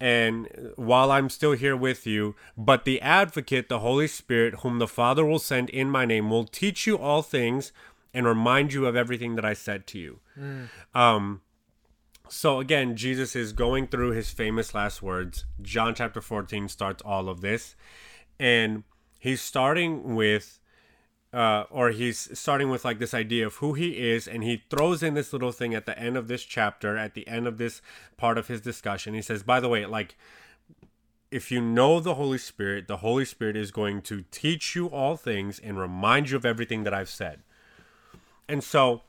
and 0.02 0.72
while 0.74 1.12
I'm 1.12 1.31
still 1.31 1.52
here 1.52 1.76
with 1.76 2.09
you, 2.09 2.35
but 2.57 2.85
the 2.85 3.00
advocate, 3.00 3.68
the 3.68 3.78
Holy 3.78 4.09
Spirit, 4.09 4.57
whom 4.57 4.81
the 4.81 4.88
Father 4.88 5.24
will 5.24 5.38
send 5.38 5.70
in 5.70 5.88
my 5.90 6.05
name, 6.05 6.28
will 6.28 6.42
teach 6.42 6.88
you 6.88 6.98
all 6.98 7.22
things 7.22 7.70
and 8.12 8.26
remind 8.26 8.72
you 8.72 8.85
of 8.87 8.96
everything 8.96 9.37
that 9.37 9.44
I 9.44 9.52
said 9.52 9.87
to 9.87 10.00
you. 10.00 10.18
Um, 10.92 11.41
so 12.33 12.61
again, 12.61 12.97
Jesus 12.97 13.37
is 13.37 13.53
going 13.53 13.88
through 13.88 14.12
his 14.12 14.31
famous 14.31 14.75
last 14.75 15.03
words. 15.03 15.45
John 15.61 15.95
chapter 15.95 16.23
14 16.23 16.66
starts 16.68 17.03
all 17.03 17.29
of 17.29 17.42
this. 17.42 17.77
And 18.40 18.85
he's 19.18 19.42
starting 19.42 20.14
with 20.14 20.59
uh, 21.31 21.64
or 21.68 21.90
he's 21.90 22.38
starting 22.38 22.71
with 22.71 22.87
like 22.87 22.99
this 22.99 23.12
idea 23.12 23.47
of 23.47 23.57
who 23.57 23.75
he 23.75 24.11
is, 24.11 24.27
and 24.27 24.42
he 24.42 24.62
throws 24.71 25.03
in 25.03 25.12
this 25.12 25.35
little 25.35 25.53
thing 25.53 25.75
at 25.75 25.85
the 25.85 25.99
end 25.99 26.16
of 26.16 26.27
this 26.27 26.42
chapter, 26.42 26.97
at 26.97 27.12
the 27.12 27.29
end 27.29 27.47
of 27.47 27.59
this 27.59 27.83
part 28.16 28.38
of 28.38 28.49
his 28.49 28.62
discussion. 28.62 29.12
He 29.12 29.23
says, 29.23 29.42
by 29.42 29.61
the 29.61 29.68
way, 29.68 29.85
like, 29.85 30.16
if 31.31 31.53
you 31.53 31.61
know 31.61 32.01
the 32.01 32.14
Holy 32.14 32.38
Spirit, 32.38 32.88
the 32.88 32.99
Holy 32.99 33.27
Spirit 33.27 33.59
is 33.59 33.71
going 33.71 34.01
to 34.03 34.25
teach 34.31 34.75
you 34.75 34.87
all 34.87 35.16
things 35.16 35.59
and 35.59 35.79
remind 35.79 36.31
you 36.31 36.37
of 36.38 36.47
everything 36.47 36.85
that 36.85 36.95
I've 36.95 37.11
said. 37.11 37.40
And 38.49 38.64
so, 38.64 39.03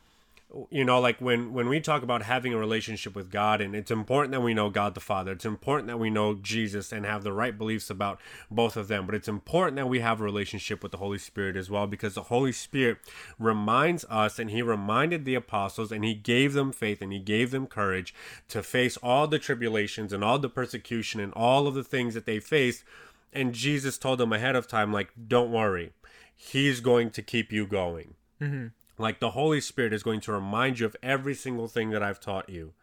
you 0.69 0.85
know, 0.85 0.99
like 0.99 1.19
when 1.19 1.51
when 1.51 1.67
we 1.67 1.79
talk 1.79 2.03
about 2.03 2.21
having 2.21 2.53
a 2.53 2.57
relationship 2.57 3.15
with 3.15 3.31
God, 3.31 3.59
and 3.59 3.75
it's 3.75 3.89
important 3.89 4.31
that 4.33 4.41
we 4.41 4.53
know 4.53 4.69
God 4.69 4.93
the 4.93 4.99
Father. 4.99 5.31
It's 5.31 5.45
important 5.45 5.87
that 5.87 5.97
we 5.97 6.09
know 6.09 6.35
Jesus 6.35 6.91
and 6.91 7.05
have 7.05 7.23
the 7.23 7.33
right 7.33 7.57
beliefs 7.57 7.89
about 7.89 8.19
both 8.51 8.77
of 8.77 8.87
them. 8.87 9.05
But 9.05 9.15
it's 9.15 9.27
important 9.27 9.77
that 9.77 9.89
we 9.89 10.01
have 10.01 10.21
a 10.21 10.23
relationship 10.23 10.83
with 10.83 10.91
the 10.91 10.99
Holy 10.99 11.17
Spirit 11.17 11.55
as 11.55 11.69
well, 11.69 11.87
because 11.87 12.13
the 12.13 12.23
Holy 12.23 12.51
Spirit 12.51 12.99
reminds 13.39 14.05
us, 14.05 14.37
and 14.37 14.51
He 14.51 14.61
reminded 14.61 15.25
the 15.25 15.35
apostles, 15.35 15.91
and 15.91 16.05
He 16.05 16.13
gave 16.13 16.53
them 16.53 16.71
faith, 16.71 17.01
and 17.01 17.11
He 17.11 17.19
gave 17.19 17.51
them 17.51 17.65
courage 17.65 18.13
to 18.49 18.61
face 18.61 18.95
all 18.97 19.27
the 19.27 19.39
tribulations 19.39 20.13
and 20.13 20.23
all 20.23 20.37
the 20.37 20.49
persecution 20.49 21.19
and 21.19 21.33
all 21.33 21.67
of 21.67 21.73
the 21.73 21.83
things 21.83 22.13
that 22.13 22.25
they 22.25 22.39
faced. 22.39 22.83
And 23.31 23.53
Jesus 23.53 23.97
told 23.97 24.19
them 24.19 24.31
ahead 24.31 24.55
of 24.55 24.67
time, 24.67 24.93
like, 24.93 25.11
don't 25.27 25.51
worry, 25.51 25.93
He's 26.35 26.79
going 26.79 27.09
to 27.11 27.23
keep 27.23 27.51
you 27.51 27.65
going. 27.65 28.13
Mm-hmm. 28.39 28.67
Like 28.97 29.19
the 29.19 29.31
Holy 29.31 29.61
Spirit 29.61 29.93
is 29.93 30.03
going 30.03 30.21
to 30.21 30.31
remind 30.31 30.79
you 30.79 30.85
of 30.85 30.95
every 31.01 31.33
single 31.33 31.67
thing 31.67 31.89
that 31.91 32.03
I've 32.03 32.19
taught 32.19 32.49
you. 32.49 32.73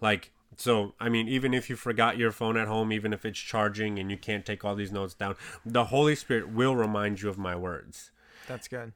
Like, 0.00 0.32
so, 0.56 0.94
I 1.00 1.08
mean, 1.08 1.28
even 1.28 1.54
if 1.54 1.68
you 1.68 1.76
forgot 1.76 2.18
your 2.18 2.30
phone 2.30 2.56
at 2.56 2.68
home, 2.68 2.92
even 2.92 3.12
if 3.12 3.24
it's 3.24 3.38
charging 3.38 3.98
and 3.98 4.10
you 4.10 4.16
can't 4.16 4.46
take 4.46 4.64
all 4.64 4.74
these 4.74 4.92
notes 4.92 5.14
down, 5.14 5.36
the 5.64 5.86
Holy 5.86 6.14
Spirit 6.14 6.50
will 6.50 6.76
remind 6.76 7.22
you 7.22 7.28
of 7.28 7.38
my 7.38 7.56
words. 7.56 8.10
That's 8.46 8.68
good. 8.68 8.92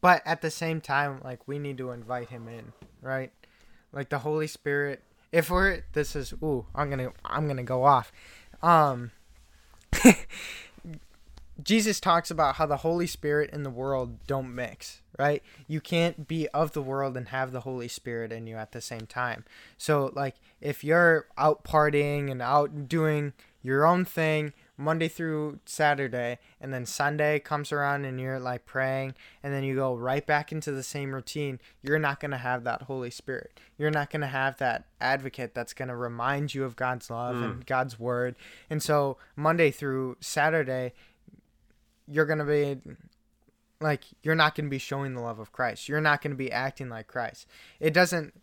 But 0.00 0.22
at 0.24 0.42
the 0.42 0.50
same 0.50 0.80
time, 0.80 1.20
like 1.24 1.46
we 1.46 1.58
need 1.58 1.78
to 1.78 1.90
invite 1.90 2.28
him 2.28 2.48
in, 2.48 2.72
right? 3.02 3.32
Like 3.92 4.08
the 4.08 4.20
Holy 4.20 4.46
Spirit. 4.46 5.02
If 5.32 5.50
we're 5.50 5.82
this 5.92 6.14
is 6.16 6.32
ooh, 6.42 6.66
I'm 6.74 6.88
gonna 6.88 7.12
I'm 7.24 7.48
gonna 7.48 7.64
go 7.64 7.84
off. 7.84 8.12
Um 8.62 9.10
Jesus 11.62 11.98
talks 11.98 12.30
about 12.30 12.56
how 12.56 12.66
the 12.66 12.78
Holy 12.78 13.06
Spirit 13.06 13.50
and 13.52 13.66
the 13.66 13.70
world 13.70 14.24
don't 14.26 14.54
mix, 14.54 15.00
right? 15.18 15.42
You 15.66 15.80
can't 15.80 16.28
be 16.28 16.46
of 16.48 16.72
the 16.72 16.82
world 16.82 17.16
and 17.16 17.28
have 17.28 17.50
the 17.50 17.60
Holy 17.60 17.88
Spirit 17.88 18.30
in 18.30 18.46
you 18.46 18.56
at 18.56 18.72
the 18.72 18.80
same 18.80 19.06
time. 19.06 19.44
So, 19.76 20.12
like, 20.14 20.36
if 20.60 20.84
you're 20.84 21.26
out 21.36 21.64
partying 21.64 22.30
and 22.30 22.40
out 22.40 22.88
doing 22.88 23.32
your 23.60 23.84
own 23.84 24.04
thing 24.04 24.52
Monday 24.76 25.08
through 25.08 25.58
Saturday, 25.64 26.38
and 26.60 26.72
then 26.72 26.86
Sunday 26.86 27.40
comes 27.40 27.72
around 27.72 28.04
and 28.04 28.20
you're 28.20 28.38
like 28.38 28.64
praying, 28.64 29.14
and 29.42 29.52
then 29.52 29.64
you 29.64 29.74
go 29.74 29.96
right 29.96 30.24
back 30.24 30.52
into 30.52 30.70
the 30.70 30.84
same 30.84 31.12
routine, 31.12 31.58
you're 31.82 31.98
not 31.98 32.20
going 32.20 32.30
to 32.30 32.38
have 32.38 32.62
that 32.62 32.82
Holy 32.82 33.10
Spirit. 33.10 33.58
You're 33.76 33.90
not 33.90 34.10
going 34.10 34.20
to 34.20 34.28
have 34.28 34.58
that 34.58 34.84
advocate 35.00 35.54
that's 35.54 35.72
going 35.72 35.88
to 35.88 35.96
remind 35.96 36.54
you 36.54 36.64
of 36.64 36.76
God's 36.76 37.10
love 37.10 37.42
and 37.42 37.54
hmm. 37.54 37.60
God's 37.66 37.98
word. 37.98 38.36
And 38.70 38.80
so, 38.80 39.16
Monday 39.34 39.72
through 39.72 40.16
Saturday, 40.20 40.92
you're 42.10 42.26
going 42.26 42.38
to 42.38 42.44
be 42.44 42.78
like 43.80 44.04
you're 44.22 44.34
not 44.34 44.54
going 44.54 44.66
to 44.66 44.70
be 44.70 44.78
showing 44.78 45.14
the 45.14 45.20
love 45.20 45.38
of 45.38 45.52
Christ. 45.52 45.88
You're 45.88 46.00
not 46.00 46.22
going 46.22 46.32
to 46.32 46.36
be 46.36 46.50
acting 46.50 46.88
like 46.88 47.06
Christ. 47.06 47.46
It 47.80 47.92
doesn't 47.92 48.34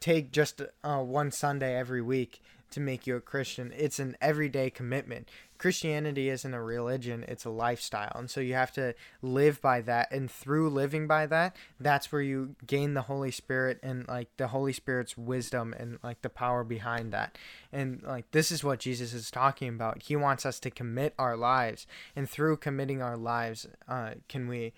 take 0.00 0.32
just 0.32 0.62
uh, 0.82 0.98
one 0.98 1.30
Sunday 1.30 1.76
every 1.76 2.02
week 2.02 2.40
to 2.70 2.80
make 2.80 3.06
you 3.06 3.16
a 3.16 3.20
Christian. 3.20 3.72
It's 3.76 3.98
an 3.98 4.16
everyday 4.20 4.70
commitment. 4.70 5.28
Christianity 5.58 6.28
isn't 6.28 6.54
a 6.54 6.62
religion, 6.62 7.24
it's 7.28 7.44
a 7.44 7.50
lifestyle. 7.50 8.12
And 8.14 8.30
so 8.30 8.40
you 8.40 8.54
have 8.54 8.72
to 8.72 8.94
live 9.22 9.60
by 9.60 9.80
that 9.82 10.10
and 10.12 10.30
through 10.30 10.70
living 10.70 11.06
by 11.06 11.26
that, 11.26 11.56
that's 11.80 12.12
where 12.12 12.22
you 12.22 12.56
gain 12.66 12.94
the 12.94 13.02
Holy 13.02 13.30
Spirit 13.30 13.78
and 13.82 14.06
like 14.08 14.28
the 14.36 14.48
Holy 14.48 14.72
Spirit's 14.72 15.16
wisdom 15.16 15.74
and 15.78 15.98
like 16.02 16.22
the 16.22 16.28
power 16.28 16.64
behind 16.64 17.12
that. 17.12 17.38
And 17.72 18.02
like 18.02 18.30
this 18.30 18.50
is 18.50 18.62
what 18.62 18.80
Jesus 18.80 19.12
is 19.12 19.30
talking 19.30 19.68
about. 19.68 20.02
He 20.02 20.16
wants 20.16 20.46
us 20.46 20.60
to 20.60 20.70
commit 20.70 21.14
our 21.18 21.36
lives 21.36 21.86
and 22.14 22.28
through 22.28 22.58
committing 22.58 23.02
our 23.02 23.16
lives 23.16 23.66
uh, 23.88 24.12
can 24.28 24.48
we 24.48 24.72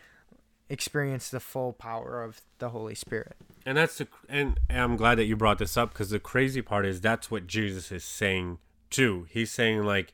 experience 0.71 1.31
the 1.31 1.41
full 1.41 1.73
power 1.73 2.23
of 2.23 2.43
the 2.59 2.71
Holy 2.71 2.95
Spirit. 2.95 3.37
And 3.65 3.77
that's 3.77 3.99
the, 3.99 4.09
and, 4.29 4.59
and 4.69 4.81
I'm 4.81 4.97
glad 4.97 5.17
that 5.17 5.25
you 5.25 5.37
brought 5.37 5.59
this 5.59 5.77
up 5.77 5.93
because 5.93 6.11
the 6.11 6.19
crazy 6.19 6.63
part 6.63 6.87
is 6.87 7.01
that's 7.01 7.31
what 7.31 7.47
Jesus 7.47 7.91
is 7.91 8.05
saying 8.05 8.59
too. 8.91 9.27
He's 9.31 9.51
saying 9.51 9.85
like 9.85 10.13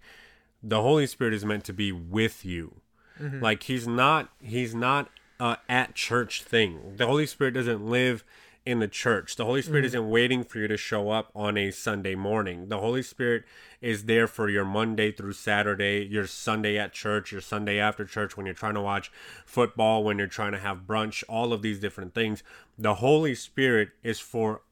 the 0.64 0.80
Holy 0.80 1.06
Spirit 1.06 1.34
is 1.34 1.44
meant 1.44 1.64
to 1.64 1.72
be 1.72 1.92
with 1.92 2.44
you. 2.44 2.80
Mm-hmm. 3.20 3.40
Like 3.40 3.64
he's 3.64 3.86
not 3.86 4.30
he's 4.40 4.74
not 4.74 5.10
a 5.38 5.58
at 5.68 5.94
church 5.94 6.42
thing. 6.42 6.94
The 6.96 7.06
Holy 7.06 7.26
Spirit 7.26 7.54
doesn't 7.54 7.86
live 7.86 8.24
in 8.64 8.78
the 8.78 8.88
church. 8.88 9.36
The 9.36 9.44
Holy 9.44 9.60
Spirit 9.60 9.82
mm. 9.82 9.88
isn't 9.88 10.08
waiting 10.08 10.42
for 10.42 10.58
you 10.58 10.66
to 10.68 10.78
show 10.78 11.10
up 11.10 11.30
on 11.34 11.58
a 11.58 11.70
Sunday 11.70 12.14
morning. 12.14 12.70
The 12.70 12.80
Holy 12.80 13.02
Spirit 13.02 13.44
is 13.82 14.04
there 14.04 14.26
for 14.26 14.48
your 14.48 14.64
Monday 14.64 15.12
through 15.12 15.34
Saturday, 15.34 16.08
your 16.10 16.26
Sunday 16.26 16.78
at 16.78 16.94
church, 16.94 17.30
your 17.30 17.42
Sunday 17.42 17.78
after 17.78 18.06
church, 18.06 18.38
when 18.38 18.46
you're 18.46 18.54
trying 18.54 18.74
to 18.74 18.80
watch 18.80 19.12
football, 19.44 20.02
when 20.02 20.16
you're 20.16 20.26
trying 20.26 20.52
to 20.52 20.58
have 20.58 20.86
brunch, 20.86 21.22
all 21.28 21.52
of 21.52 21.60
these 21.60 21.78
different 21.78 22.14
things. 22.14 22.42
The 22.78 22.94
Holy 22.94 23.34
Spirit 23.34 23.90
is 24.02 24.18
for 24.18 24.62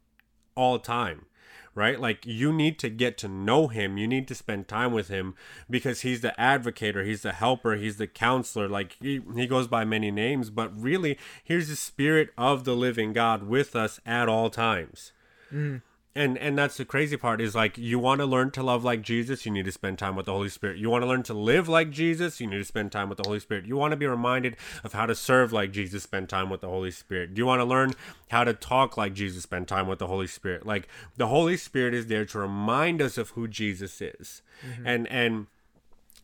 all 0.57 0.79
time 0.79 1.27
right? 1.75 2.01
Like 2.01 2.27
you 2.27 2.53
need 2.53 2.79
to 2.81 2.91
get 2.91 3.17
to 3.19 3.29
know 3.29 3.69
him. 3.69 3.97
You 3.97 4.07
need 4.07 4.29
to 4.29 4.35
spend 4.35 4.69
time 4.69 4.93
with 4.93 5.09
him 5.09 5.35
because 5.71 6.03
he's 6.03 6.21
the 6.21 6.35
advocator, 6.39 7.05
he's 7.05 7.23
the 7.23 7.33
helper, 7.33 7.77
he's 7.77 7.97
the 7.97 8.07
counselor. 8.07 8.69
Like 8.69 8.97
he, 9.01 9.21
he 9.35 9.47
goes 9.47 9.67
by 9.67 9.85
many 9.85 10.11
names, 10.11 10.51
but 10.51 10.79
really, 10.79 11.19
here's 11.43 11.69
the 11.69 11.77
spirit 11.77 12.31
of 12.37 12.65
the 12.65 12.77
living 12.77 13.13
God 13.13 13.45
with 13.45 13.75
us 13.75 14.01
at 14.05 14.29
all 14.29 14.51
times. 14.51 15.13
Mm. 15.53 15.83
And 16.15 16.37
and 16.37 16.59
that's 16.59 16.77
the 16.77 16.85
crazy 16.85 17.17
part 17.17 17.41
is 17.41 17.55
like 17.55 17.79
you 17.79 17.99
want 17.99 18.21
to 18.21 18.27
learn 18.27 18.51
to 18.53 18.63
love 18.63 18.85
like 18.85 19.01
Jesus, 19.01 19.47
you 19.47 19.53
need 19.53 19.65
to 19.65 19.73
spend 19.73 19.99
time 19.99 20.15
with 20.15 20.27
the 20.27 20.33
Holy 20.33 20.51
Spirit. 20.51 20.77
You 20.77 20.91
want 20.91 21.03
to 21.03 21.09
learn 21.09 21.23
to 21.23 21.33
live 21.33 21.69
like 21.69 21.91
Jesus, 21.91 22.39
you 22.39 22.47
need 22.47 22.59
to 22.59 22.65
spend 22.65 22.93
time 22.93 23.09
with 23.09 23.17
the 23.17 23.27
Holy 23.27 23.41
Spirit. 23.41 23.65
You 23.65 23.79
want 23.79 23.93
to 23.93 23.97
be 23.97 24.07
reminded 24.07 24.59
of 24.85 24.93
how 24.93 25.07
to 25.07 25.15
serve 25.15 25.55
like 25.55 25.73
Jesus, 25.73 26.03
spend 26.03 26.29
time 26.29 26.51
with 26.51 26.61
the 26.61 26.69
Holy 26.69 26.91
Spirit. 26.91 27.33
Do 27.33 27.41
you 27.41 27.47
want 27.47 27.61
to 27.61 27.65
learn 27.65 27.95
how 28.31 28.45
to 28.45 28.53
talk 28.53 28.99
like 28.99 29.15
Jesus, 29.15 29.45
spend 29.45 29.69
time 29.69 29.87
with 29.87 30.01
the 30.01 30.07
Holy 30.07 30.27
Spirit? 30.27 30.67
Like 30.67 30.87
the 31.17 31.29
Holy 31.29 31.57
Spirit 31.57 31.95
is 31.95 32.09
there 32.09 32.27
to 32.27 32.39
remind 32.39 33.01
us 33.01 33.17
of 33.17 33.31
who 33.31 33.49
Jesus 33.49 34.03
is. 34.03 34.43
Mm-hmm. 34.67 34.87
And 34.87 35.09
and 35.09 35.47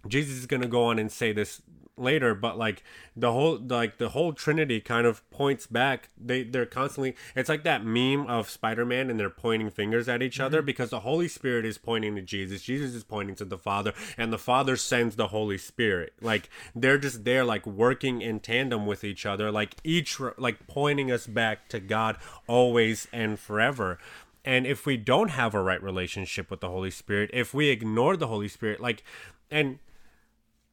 Jesus 0.07 0.37
is 0.37 0.47
going 0.47 0.63
to 0.63 0.69
go 0.69 0.85
on 0.85 0.99
and 0.99 1.11
say 1.11 1.33
this 1.33 1.63
later 2.01 2.35
but 2.35 2.59
like 2.59 2.83
the 3.17 3.33
whole 3.33 3.59
like 3.59 3.99
the 3.99 4.11
whole 4.11 4.33
trinity 4.33 4.81
kind 4.81 5.07
of 5.07 5.29
points 5.31 5.67
back. 5.67 6.09
They 6.17 6.43
they're 6.43 6.67
constantly 6.67 7.17
it's 7.35 7.49
like 7.49 7.65
that 7.65 7.85
meme 7.85 8.27
of 8.27 8.49
spider-man 8.49 9.11
and 9.11 9.19
they're 9.19 9.31
pointing 9.31 9.71
fingers 9.71 10.09
at 10.09 10.23
each 10.23 10.41
other 10.41 10.59
mm-hmm. 10.59 10.67
because 10.67 10.91
the 10.91 11.01
holy 11.01 11.29
spirit 11.29 11.65
is 11.65 11.79
pointing 11.79 12.15
to 12.17 12.23
jesus. 12.23 12.63
Jesus 12.63 12.95
is 12.95 13.05
pointing 13.05 13.35
to 13.37 13.45
the 13.45 13.59
father 13.59 13.93
and 14.17 14.33
the 14.33 14.39
father 14.39 14.77
sends 14.77 15.17
the 15.17 15.29
holy 15.29 15.59
spirit. 15.59 16.13
Like 16.21 16.49
they're 16.75 16.99
just 16.99 17.25
there 17.25 17.45
like 17.45 17.67
working 17.67 18.23
in 18.23 18.41
tandem 18.41 18.87
with 18.87 19.05
each 19.05 19.27
other 19.27 19.51
like 19.51 19.77
each 19.85 20.21
like 20.37 20.67
pointing 20.67 21.11
us 21.11 21.27
back 21.27 21.69
to 21.69 21.81
god 21.81 22.17
always 22.47 23.09
and 23.13 23.39
forever. 23.39 23.99
And 24.45 24.67
if 24.67 24.87
we 24.87 24.97
don't 24.97 25.31
have 25.31 25.55
a 25.55 25.63
right 25.63 25.83
relationship 25.83 26.51
with 26.51 26.61
the 26.61 26.71
Holy 26.71 26.91
Spirit, 26.91 27.29
if 27.35 27.53
we 27.53 27.69
ignore 27.69 28.17
the 28.17 28.29
Holy 28.29 28.49
Spirit, 28.49 28.81
like, 28.81 29.03
and 29.51 29.79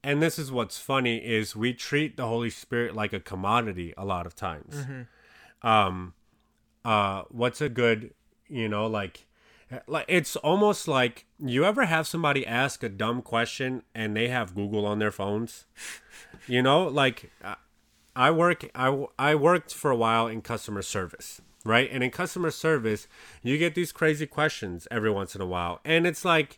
and 0.06 0.22
this 0.22 0.38
is 0.38 0.52
what's 0.52 0.78
funny 0.78 1.18
is 1.18 1.56
we 1.56 1.74
treat 1.74 2.16
the 2.16 2.28
Holy 2.28 2.52
Spirit 2.52 2.96
like 2.96 3.12
a 3.12 3.20
commodity 3.20 3.92
a 3.98 4.06
lot 4.06 4.28
of 4.28 4.36
times. 4.36 4.86
Um, 5.64 6.14
uh, 6.86 7.24
what's 7.30 7.60
a 7.60 7.70
good, 7.70 8.14
you 8.48 8.70
know, 8.70 8.86
like, 8.86 9.26
like 9.88 10.06
it's 10.08 10.36
almost 10.36 10.88
like 10.88 11.26
you 11.40 11.66
ever 11.66 11.86
have 11.86 12.06
somebody 12.06 12.46
ask 12.46 12.84
a 12.84 12.90
dumb 12.90 13.24
question 13.24 13.82
and 13.96 14.16
they 14.16 14.28
have 14.28 14.54
Google 14.54 14.86
on 14.86 15.00
their 15.00 15.12
phones, 15.12 15.66
you 16.48 16.62
know, 16.62 16.88
like. 16.88 17.32
Uh, 17.44 17.56
I 18.18 18.32
work 18.32 18.70
I, 18.74 19.08
I 19.20 19.36
worked 19.36 19.74
for 19.74 19.92
a 19.92 19.96
while 19.96 20.28
in 20.28 20.42
customer 20.42 20.82
service, 20.82 21.42
right? 21.66 21.90
And 21.92 22.02
in 22.02 22.12
customer 22.12 22.50
service, 22.50 23.10
you 23.44 23.58
get 23.58 23.76
these 23.76 23.92
crazy 23.92 24.26
questions 24.26 24.88
every 24.90 25.12
once 25.12 25.36
in 25.36 25.42
a 25.42 25.46
while. 25.46 25.82
And 25.84 26.08
it's 26.08 26.24
like 26.24 26.58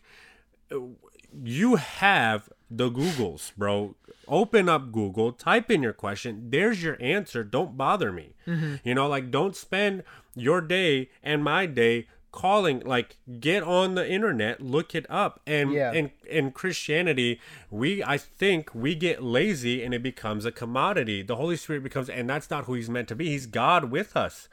you 1.43 1.77
have 1.77 2.49
the 2.69 2.89
Googles, 2.89 3.51
bro. 3.55 3.95
Open 4.27 4.67
up 4.67 4.91
Google, 4.91 5.31
type 5.31 5.71
in 5.71 5.81
your 5.81 5.93
question. 5.93 6.49
There's 6.49 6.83
your 6.83 6.97
answer. 7.01 7.43
Don't 7.45 7.77
bother 7.77 8.11
me. 8.11 8.33
Mm-hmm. 8.45 8.75
You 8.83 8.93
know, 8.95 9.07
like 9.07 9.31
don't 9.31 9.55
spend 9.55 10.03
your 10.35 10.59
day 10.61 11.09
and 11.23 11.43
my 11.43 11.65
day 11.65 12.07
calling 12.29 12.81
like 12.81 13.15
get 13.39 13.63
on 13.63 13.95
the 13.95 14.07
internet 14.07 14.61
look 14.61 14.93
it 14.93 15.05
up 15.09 15.39
and 15.47 15.71
Yeah. 15.71 15.91
in 15.93 16.11
in 16.29 16.51
christianity 16.51 17.39
we 17.71 18.03
i 18.03 18.17
think 18.17 18.75
we 18.75 18.93
get 18.93 19.23
lazy 19.23 19.81
and 19.81 19.91
it 19.93 20.03
becomes 20.03 20.45
a 20.45 20.51
commodity 20.51 21.23
the 21.23 21.37
holy 21.37 21.55
spirit 21.55 21.81
becomes 21.83 22.09
and 22.09 22.29
that's 22.29 22.51
not 22.51 22.65
who 22.65 22.73
he's 22.75 22.89
meant 22.89 23.07
to 23.07 23.15
be 23.15 23.29
he's 23.29 23.47
god 23.47 23.85
with 23.89 24.15
us 24.15 24.49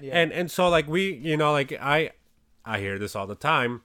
and 0.00 0.32
and 0.32 0.50
so 0.50 0.68
like 0.70 0.86
we 0.86 1.12
you 1.14 1.36
know 1.36 1.52
like 1.52 1.72
i 1.74 2.10
i 2.64 2.78
hear 2.78 2.98
this 2.98 3.14
all 3.14 3.26
the 3.26 3.34
time 3.34 3.82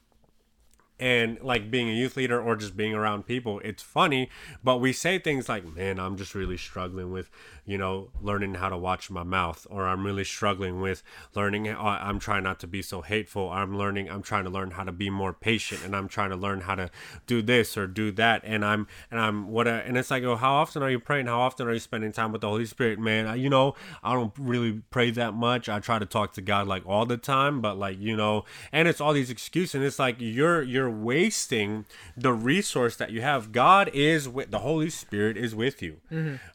and 1.01 1.41
like 1.41 1.71
being 1.71 1.89
a 1.89 1.93
youth 1.93 2.15
leader 2.15 2.39
or 2.39 2.55
just 2.55 2.77
being 2.77 2.93
around 2.93 3.25
people 3.25 3.59
it's 3.65 3.81
funny 3.81 4.29
but 4.63 4.77
we 4.77 4.93
say 4.93 5.17
things 5.17 5.49
like 5.49 5.65
man 5.75 5.99
i'm 5.99 6.15
just 6.15 6.35
really 6.35 6.55
struggling 6.55 7.11
with 7.11 7.29
you 7.65 7.77
know 7.77 8.09
learning 8.21 8.53
how 8.55 8.69
to 8.69 8.77
watch 8.77 9.09
my 9.09 9.23
mouth 9.23 9.65
or 9.69 9.87
i'm 9.87 10.05
really 10.05 10.23
struggling 10.23 10.79
with 10.79 11.01
learning 11.35 11.67
i'm 11.67 12.19
trying 12.19 12.43
not 12.43 12.59
to 12.59 12.67
be 12.67 12.81
so 12.81 13.01
hateful. 13.01 13.49
I'm 13.49 13.77
learning 13.77 14.09
i'm 14.09 14.21
trying 14.21 14.43
to 14.43 14.49
learn 14.49 14.71
how 14.71 14.83
to 14.83 14.91
be 14.91 15.09
more 15.09 15.33
patient 15.33 15.81
and 15.83 15.95
i'm 15.95 16.07
trying 16.07 16.29
to 16.29 16.35
learn 16.35 16.61
how 16.61 16.75
to 16.75 16.91
do 17.25 17.41
this 17.41 17.75
or 17.77 17.87
do 17.87 18.11
that 18.11 18.41
and 18.45 18.63
i'm 18.63 18.87
and 19.09 19.19
i'm 19.19 19.49
what 19.49 19.67
a, 19.67 19.83
and 19.85 19.97
it's 19.97 20.11
like 20.11 20.23
oh 20.23 20.35
how 20.35 20.53
often 20.53 20.83
are 20.83 20.89
you 20.89 20.99
praying? 20.99 21.25
How 21.25 21.39
often 21.39 21.67
are 21.67 21.73
you 21.73 21.79
spending 21.79 22.11
time 22.11 22.31
with 22.31 22.41
the 22.41 22.49
holy 22.49 22.65
spirit? 22.65 22.99
Man 22.99 23.25
I, 23.25 23.35
you 23.35 23.49
know 23.49 23.73
i 24.03 24.13
don't 24.13 24.33
really 24.37 24.83
pray 24.91 25.09
that 25.11 25.33
much. 25.33 25.67
I 25.67 25.79
try 25.79 25.97
to 25.97 26.05
talk 26.05 26.33
to 26.33 26.41
god 26.41 26.67
like 26.67 26.85
all 26.85 27.05
the 27.05 27.17
time 27.17 27.61
but 27.61 27.77
like 27.77 27.99
you 27.99 28.15
know 28.15 28.45
and 28.71 28.87
it's 28.87 29.01
all 29.01 29.13
these 29.13 29.31
excuses 29.31 29.75
and 29.75 29.83
it's 29.83 29.97
like 29.97 30.17
you're 30.19 30.61
you're 30.61 30.90
wasting 30.91 31.85
the 32.15 32.33
resource 32.33 32.95
that 32.97 33.11
you 33.11 33.21
have. 33.21 33.51
God 33.51 33.89
is 33.93 34.27
with 34.29 34.51
the 34.51 34.59
holy 34.59 34.89
spirit 34.89 35.37
is 35.37 35.55
with 35.55 35.81
you. 35.81 35.97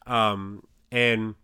Um 0.05 0.63
and 0.91 1.35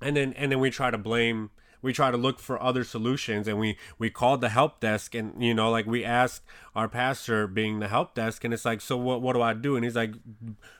and 0.00 0.16
then 0.16 0.32
and 0.34 0.50
then 0.52 0.60
we 0.60 0.70
try 0.70 0.90
to 0.90 0.98
blame 0.98 1.50
we 1.84 1.92
try 1.92 2.10
to 2.10 2.16
look 2.16 2.38
for 2.38 2.60
other 2.62 2.82
solutions 2.82 3.46
and 3.46 3.58
we 3.58 3.76
we 3.98 4.08
called 4.08 4.40
the 4.40 4.48
help 4.48 4.80
desk 4.80 5.14
and 5.14 5.42
you 5.44 5.52
know 5.52 5.70
like 5.70 5.86
we 5.86 6.02
asked 6.02 6.42
our 6.74 6.88
pastor 6.88 7.46
being 7.46 7.78
the 7.78 7.88
help 7.88 8.14
desk 8.14 8.42
and 8.42 8.54
it's 8.54 8.64
like 8.64 8.80
so 8.80 8.96
what 8.96 9.20
what 9.20 9.34
do 9.34 9.42
i 9.42 9.52
do? 9.52 9.76
And 9.76 9.84
he's 9.84 9.94
like 9.94 10.14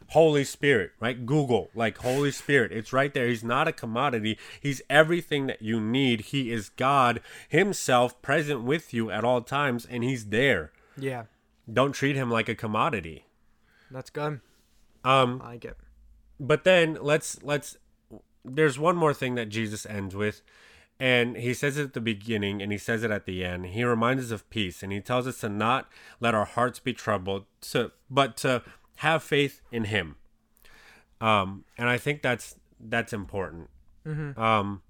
holy 0.08 0.44
spirit 0.44 0.92
right? 1.00 1.26
Google 1.26 1.70
like 1.74 1.98
holy 1.98 2.30
spirit. 2.30 2.72
It's 2.72 2.92
right 2.92 3.12
there. 3.12 3.28
He's 3.28 3.44
not 3.44 3.68
a 3.68 3.72
commodity. 3.72 4.38
He's 4.60 4.80
everything 4.88 5.46
that 5.46 5.60
you 5.60 5.78
need. 5.78 6.22
He 6.32 6.50
is 6.50 6.70
god 6.70 7.20
himself 7.48 8.20
present 8.22 8.62
with 8.62 8.94
you 8.94 9.10
at 9.10 9.24
all 9.24 9.42
times 9.42 9.84
and 9.84 10.02
he's 10.02 10.26
there. 10.26 10.72
Yeah, 10.96 11.24
don't 11.72 11.92
treat 11.92 12.16
him 12.16 12.30
like 12.30 12.48
a 12.48 12.54
commodity. 12.54 13.26
That's 13.90 14.10
good. 14.10 14.40
um 15.04 15.40
I 15.42 15.48
like 15.52 15.64
it. 15.64 15.76
but 16.40 16.64
then 16.64 16.98
let's 17.00 17.42
let's 17.42 17.76
there's 18.44 18.78
one 18.78 18.96
more 18.96 19.14
thing 19.14 19.34
that 19.36 19.48
Jesus 19.48 19.86
ends 19.86 20.14
with 20.14 20.42
and 21.00 21.36
he 21.36 21.54
says 21.54 21.76
it 21.76 21.84
at 21.84 21.92
the 21.94 22.00
beginning 22.00 22.62
and 22.62 22.70
he 22.70 22.78
says 22.78 23.02
it 23.02 23.10
at 23.10 23.24
the 23.26 23.44
end. 23.44 23.66
He 23.66 23.82
reminds 23.84 24.26
us 24.26 24.30
of 24.30 24.48
peace 24.50 24.82
and 24.82 24.92
he 24.92 25.00
tells 25.00 25.26
us 25.26 25.40
to 25.40 25.48
not 25.48 25.88
let 26.20 26.34
our 26.34 26.44
hearts 26.44 26.78
be 26.80 26.92
troubled 26.92 27.46
to 27.72 27.92
but 28.10 28.36
to 28.38 28.62
have 28.96 29.22
faith 29.22 29.60
in 29.72 29.84
him. 29.84 30.16
Um 31.20 31.64
and 31.78 31.88
i 31.88 31.98
think 31.98 32.22
that's 32.22 32.56
that's 32.80 33.12
important. 33.12 33.70
Um 34.36 34.82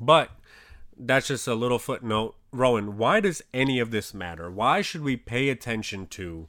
but 0.00 0.30
that's 0.96 1.28
just 1.28 1.46
a 1.46 1.54
little 1.54 1.78
footnote 1.78 2.34
rowan 2.54 2.96
why 2.96 3.20
does 3.20 3.42
any 3.52 3.78
of 3.78 3.90
this 3.90 4.14
matter 4.14 4.50
why 4.50 4.80
should 4.80 5.02
we 5.02 5.16
pay 5.16 5.48
attention 5.48 6.06
to 6.06 6.46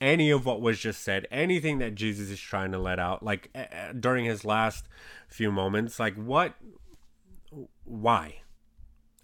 any 0.00 0.30
of 0.30 0.44
what 0.44 0.60
was 0.60 0.78
just 0.78 1.02
said, 1.02 1.26
anything 1.30 1.78
that 1.78 1.94
Jesus 1.94 2.28
is 2.28 2.40
trying 2.40 2.72
to 2.72 2.78
let 2.78 2.98
out, 2.98 3.22
like 3.22 3.50
uh, 3.54 3.92
during 3.98 4.26
his 4.26 4.44
last 4.44 4.86
few 5.28 5.50
moments, 5.50 5.98
like 5.98 6.14
what, 6.14 6.54
why? 7.84 8.42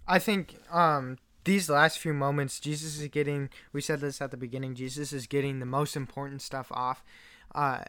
I 0.07 0.19
think 0.19 0.55
um 0.71 1.17
these 1.43 1.69
last 1.69 1.99
few 1.99 2.13
moments, 2.13 2.59
Jesus 2.59 2.99
is 2.99 3.07
getting. 3.07 3.49
We 3.73 3.81
said 3.81 3.99
this 3.99 4.21
at 4.21 4.31
the 4.31 4.37
beginning. 4.37 4.75
Jesus 4.75 5.11
is 5.13 5.25
getting 5.27 5.59
the 5.59 5.65
most 5.65 5.95
important 5.95 6.41
stuff 6.41 6.71
off, 6.71 7.03
uh, 7.55 7.83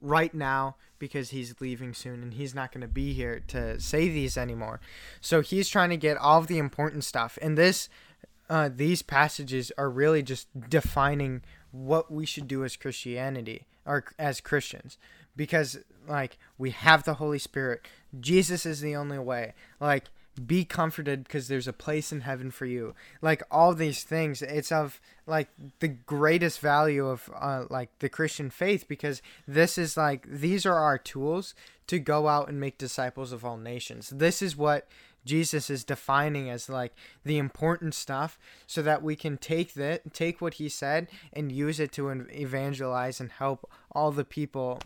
right 0.00 0.32
now 0.34 0.76
because 0.98 1.30
he's 1.30 1.60
leaving 1.60 1.94
soon 1.94 2.22
and 2.22 2.34
he's 2.34 2.54
not 2.54 2.72
going 2.72 2.82
to 2.82 2.88
be 2.88 3.12
here 3.12 3.42
to 3.48 3.80
say 3.80 4.08
these 4.08 4.36
anymore. 4.36 4.80
So 5.20 5.40
he's 5.40 5.68
trying 5.68 5.90
to 5.90 5.96
get 5.96 6.16
all 6.16 6.38
of 6.38 6.46
the 6.46 6.58
important 6.58 7.04
stuff, 7.04 7.38
and 7.40 7.56
this, 7.56 7.88
uh, 8.48 8.68
these 8.74 9.02
passages 9.02 9.72
are 9.78 9.90
really 9.90 10.22
just 10.22 10.48
defining 10.68 11.42
what 11.70 12.10
we 12.10 12.26
should 12.26 12.48
do 12.48 12.64
as 12.64 12.76
Christianity 12.76 13.66
or 13.86 14.04
as 14.18 14.40
Christians, 14.40 14.98
because 15.36 15.78
like 16.08 16.38
we 16.58 16.70
have 16.70 17.04
the 17.04 17.14
Holy 17.14 17.38
Spirit. 17.38 17.86
Jesus 18.18 18.66
is 18.66 18.80
the 18.80 18.96
only 18.96 19.18
way. 19.18 19.54
Like 19.78 20.10
be 20.46 20.64
comforted 20.64 21.24
because 21.24 21.48
there's 21.48 21.68
a 21.68 21.72
place 21.72 22.12
in 22.12 22.22
heaven 22.22 22.50
for 22.50 22.66
you. 22.66 22.94
Like 23.20 23.42
all 23.50 23.74
these 23.74 24.02
things 24.02 24.42
it's 24.42 24.72
of 24.72 25.00
like 25.26 25.48
the 25.80 25.88
greatest 25.88 26.60
value 26.60 27.06
of 27.06 27.30
uh, 27.34 27.64
like 27.70 27.90
the 27.98 28.08
christian 28.08 28.50
faith 28.50 28.86
because 28.88 29.22
this 29.46 29.78
is 29.78 29.96
like 29.96 30.26
these 30.28 30.64
are 30.66 30.78
our 30.78 30.98
tools 30.98 31.54
to 31.86 31.98
go 31.98 32.28
out 32.28 32.48
and 32.48 32.60
make 32.60 32.78
disciples 32.78 33.32
of 33.32 33.44
all 33.44 33.56
nations. 33.56 34.10
This 34.10 34.42
is 34.42 34.56
what 34.56 34.88
jesus 35.22 35.68
is 35.68 35.84
defining 35.84 36.48
as 36.48 36.70
like 36.70 36.94
the 37.24 37.36
important 37.36 37.94
stuff 37.94 38.38
so 38.66 38.80
that 38.80 39.02
we 39.02 39.14
can 39.14 39.36
take 39.36 39.74
that 39.74 40.14
take 40.14 40.40
what 40.40 40.54
he 40.54 40.66
said 40.66 41.06
and 41.34 41.52
use 41.52 41.78
it 41.78 41.92
to 41.92 42.08
evangelize 42.30 43.20
and 43.20 43.30
help 43.32 43.70
all 43.92 44.10
the 44.10 44.24
people 44.24 44.80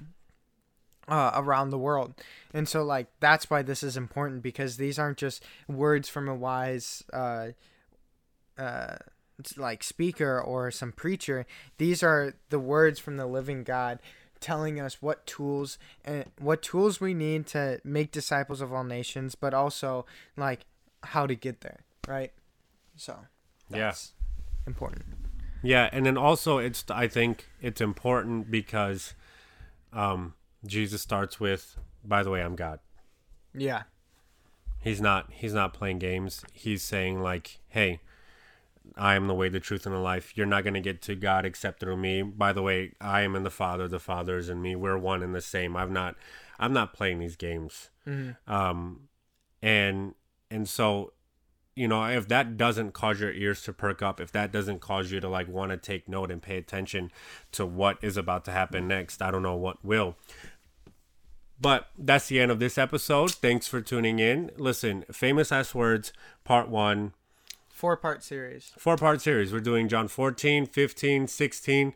uh, 1.09 1.33
around 1.35 1.71
the 1.71 1.79
world. 1.79 2.15
And 2.53 2.69
so, 2.69 2.83
like, 2.83 3.09
that's 3.21 3.51
why 3.51 3.63
this 3.63 3.83
is 3.83 3.97
important 3.97 4.43
because 4.43 4.77
these 4.77 4.99
aren't 4.99 5.19
just 5.19 5.43
words 5.69 6.09
from 6.09 6.29
a 6.29 6.35
wise, 6.35 7.03
uh, 7.13 7.49
uh, 8.59 8.97
like 9.57 9.83
speaker 9.83 10.41
or 10.41 10.71
some 10.71 10.93
preacher. 10.93 11.47
These 11.79 12.03
are 12.03 12.35
the 12.51 12.59
words 12.61 12.99
from 13.01 13.17
the 13.17 13.27
living 13.27 13.65
God 13.65 13.99
telling 14.41 14.79
us 14.79 15.01
what 15.01 15.27
tools 15.27 15.79
and 16.05 16.27
what 16.39 16.63
tools 16.63 17.01
we 17.01 17.15
need 17.15 17.47
to 17.47 17.81
make 17.83 18.13
disciples 18.13 18.61
of 18.61 18.73
all 18.73 18.85
nations, 18.85 19.35
but 19.35 19.55
also 19.55 20.05
like 20.37 20.67
how 21.03 21.27
to 21.27 21.35
get 21.35 21.63
there, 21.63 21.81
right? 22.07 22.33
So, 22.97 23.19
Yeah. 23.71 23.79
that's 23.87 24.13
important. 24.67 25.05
Yeah, 25.63 25.89
and 25.93 26.05
then 26.05 26.19
also 26.19 26.59
it's 26.59 26.85
I 26.91 27.09
think 27.09 27.49
it's 27.63 27.81
important 27.81 28.51
because 28.51 29.15
um 29.93 30.35
Jesus 30.67 31.03
starts 31.03 31.39
with 31.41 31.77
by 32.05 32.23
the 32.23 32.31
way 32.31 32.43
I'm 32.43 32.57
God. 32.57 32.81
Yeah. 33.55 33.83
He's 34.81 35.01
not 35.01 35.31
he's 35.33 35.55
not 35.55 35.73
playing 35.73 35.99
games. 35.99 36.45
He's 36.53 36.83
saying 36.83 37.23
like, 37.23 37.61
"Hey, 37.69 38.01
I 38.97 39.15
am 39.15 39.29
the 39.29 39.35
way, 39.35 39.49
the 39.49 39.61
truth, 39.61 39.87
and 39.87 39.95
the 39.95 39.99
life. 39.99 40.37
You're 40.37 40.47
not 40.47 40.63
going 40.63 40.75
to 40.75 40.81
get 40.81 41.01
to 41.03 41.15
God 41.15 41.47
except 41.47 41.81
through 41.81 41.97
me. 41.97 42.23
By 42.23 42.53
the 42.53 42.63
way, 42.63 42.93
I 43.01 43.23
am 43.23 43.35
in 43.35 43.45
the 43.45 43.51
Father, 43.51 43.89
the 43.89 43.99
Father 43.99 44.37
is 44.37 44.51
in 44.51 44.61
me. 44.61 44.77
We're 44.77 44.99
one 44.99 45.23
and 45.23 45.35
the 45.35 45.41
same. 45.41 45.77
I'm 45.77 45.93
not 45.93 46.17
I'm 46.59 46.73
not 46.73 46.93
playing 46.93 47.19
these 47.19 47.37
games." 47.37 47.91
Um 48.47 49.09
and 49.63 50.15
and 50.51 50.69
so 50.69 51.15
you 51.77 51.89
know, 51.89 52.05
if 52.05 52.29
that 52.29 52.57
doesn't 52.57 52.93
cause 52.93 53.21
your 53.21 53.33
ears 53.33 53.63
to 53.63 53.73
perk 53.73 54.01
up, 54.01 54.21
if 54.21 54.31
that 54.33 54.53
doesn't 54.53 54.81
cause 54.81 55.11
you 55.11 55.19
to 55.21 55.29
like 55.29 55.49
want 55.49 55.73
to 55.73 55.77
take 55.77 56.09
note 56.09 56.31
and 56.31 56.41
pay 56.41 56.57
attention 56.57 57.11
to 57.53 57.67
what 57.67 57.99
is 58.01 58.17
about 58.17 58.45
to 58.45 58.53
happen 58.53 58.87
next, 58.87 59.21
I 59.21 59.31
don't 59.31 59.43
know 59.43 59.57
what 59.57 59.85
will. 59.85 60.17
But 61.61 61.89
that's 61.97 62.29
the 62.29 62.41
end 62.41 62.51
of 62.51 62.59
this 62.59 62.77
episode. 62.77 63.33
Thanks 63.33 63.67
for 63.69 63.81
tuning 63.81 64.19
in. 64.19 64.51
Listen, 64.57 65.05
famous 65.11 65.51
last 65.51 65.75
words, 65.75 66.13
part 66.45 66.69
one, 66.69 67.13
Four 67.69 67.97
part 67.97 68.23
series. 68.23 68.73
four 68.79 68.97
part 68.97 69.21
series. 69.21 69.53
We're 69.53 69.61
doing 69.61 69.89
John 69.89 70.09
14, 70.09 70.67
15, 70.67 71.27
16, 71.27 71.93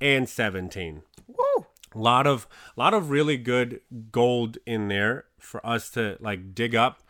and 0.00 0.28
17 0.28 1.02
Woo! 1.28 1.66
lot 1.94 2.26
of 2.26 2.46
a 2.76 2.80
lot 2.80 2.94
of 2.94 3.10
really 3.10 3.36
good 3.36 3.80
gold 4.12 4.56
in 4.66 4.88
there 4.88 5.24
for 5.38 5.64
us 5.66 5.90
to 5.90 6.16
like 6.20 6.54
dig 6.54 6.74
up 6.74 7.02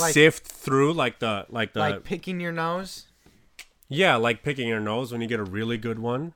like- 0.00 0.12
sift 0.14 0.46
through 0.46 0.92
like 0.92 1.18
the 1.18 1.44
like 1.50 1.72
the 1.72 1.80
like 1.80 2.04
picking 2.04 2.38
your 2.40 2.52
nose. 2.52 3.06
yeah 3.88 4.14
like 4.16 4.42
picking 4.44 4.68
your 4.68 4.78
nose 4.80 5.10
when 5.10 5.20
you 5.20 5.26
get 5.26 5.40
a 5.40 5.44
really 5.44 5.76
good 5.76 5.98
one 5.98 6.34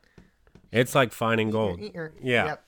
it's 0.73 0.95
like 0.97 1.13
finding 1.13 1.51
gold 1.51 1.79
yeah 2.23 2.47
Yep. 2.47 2.65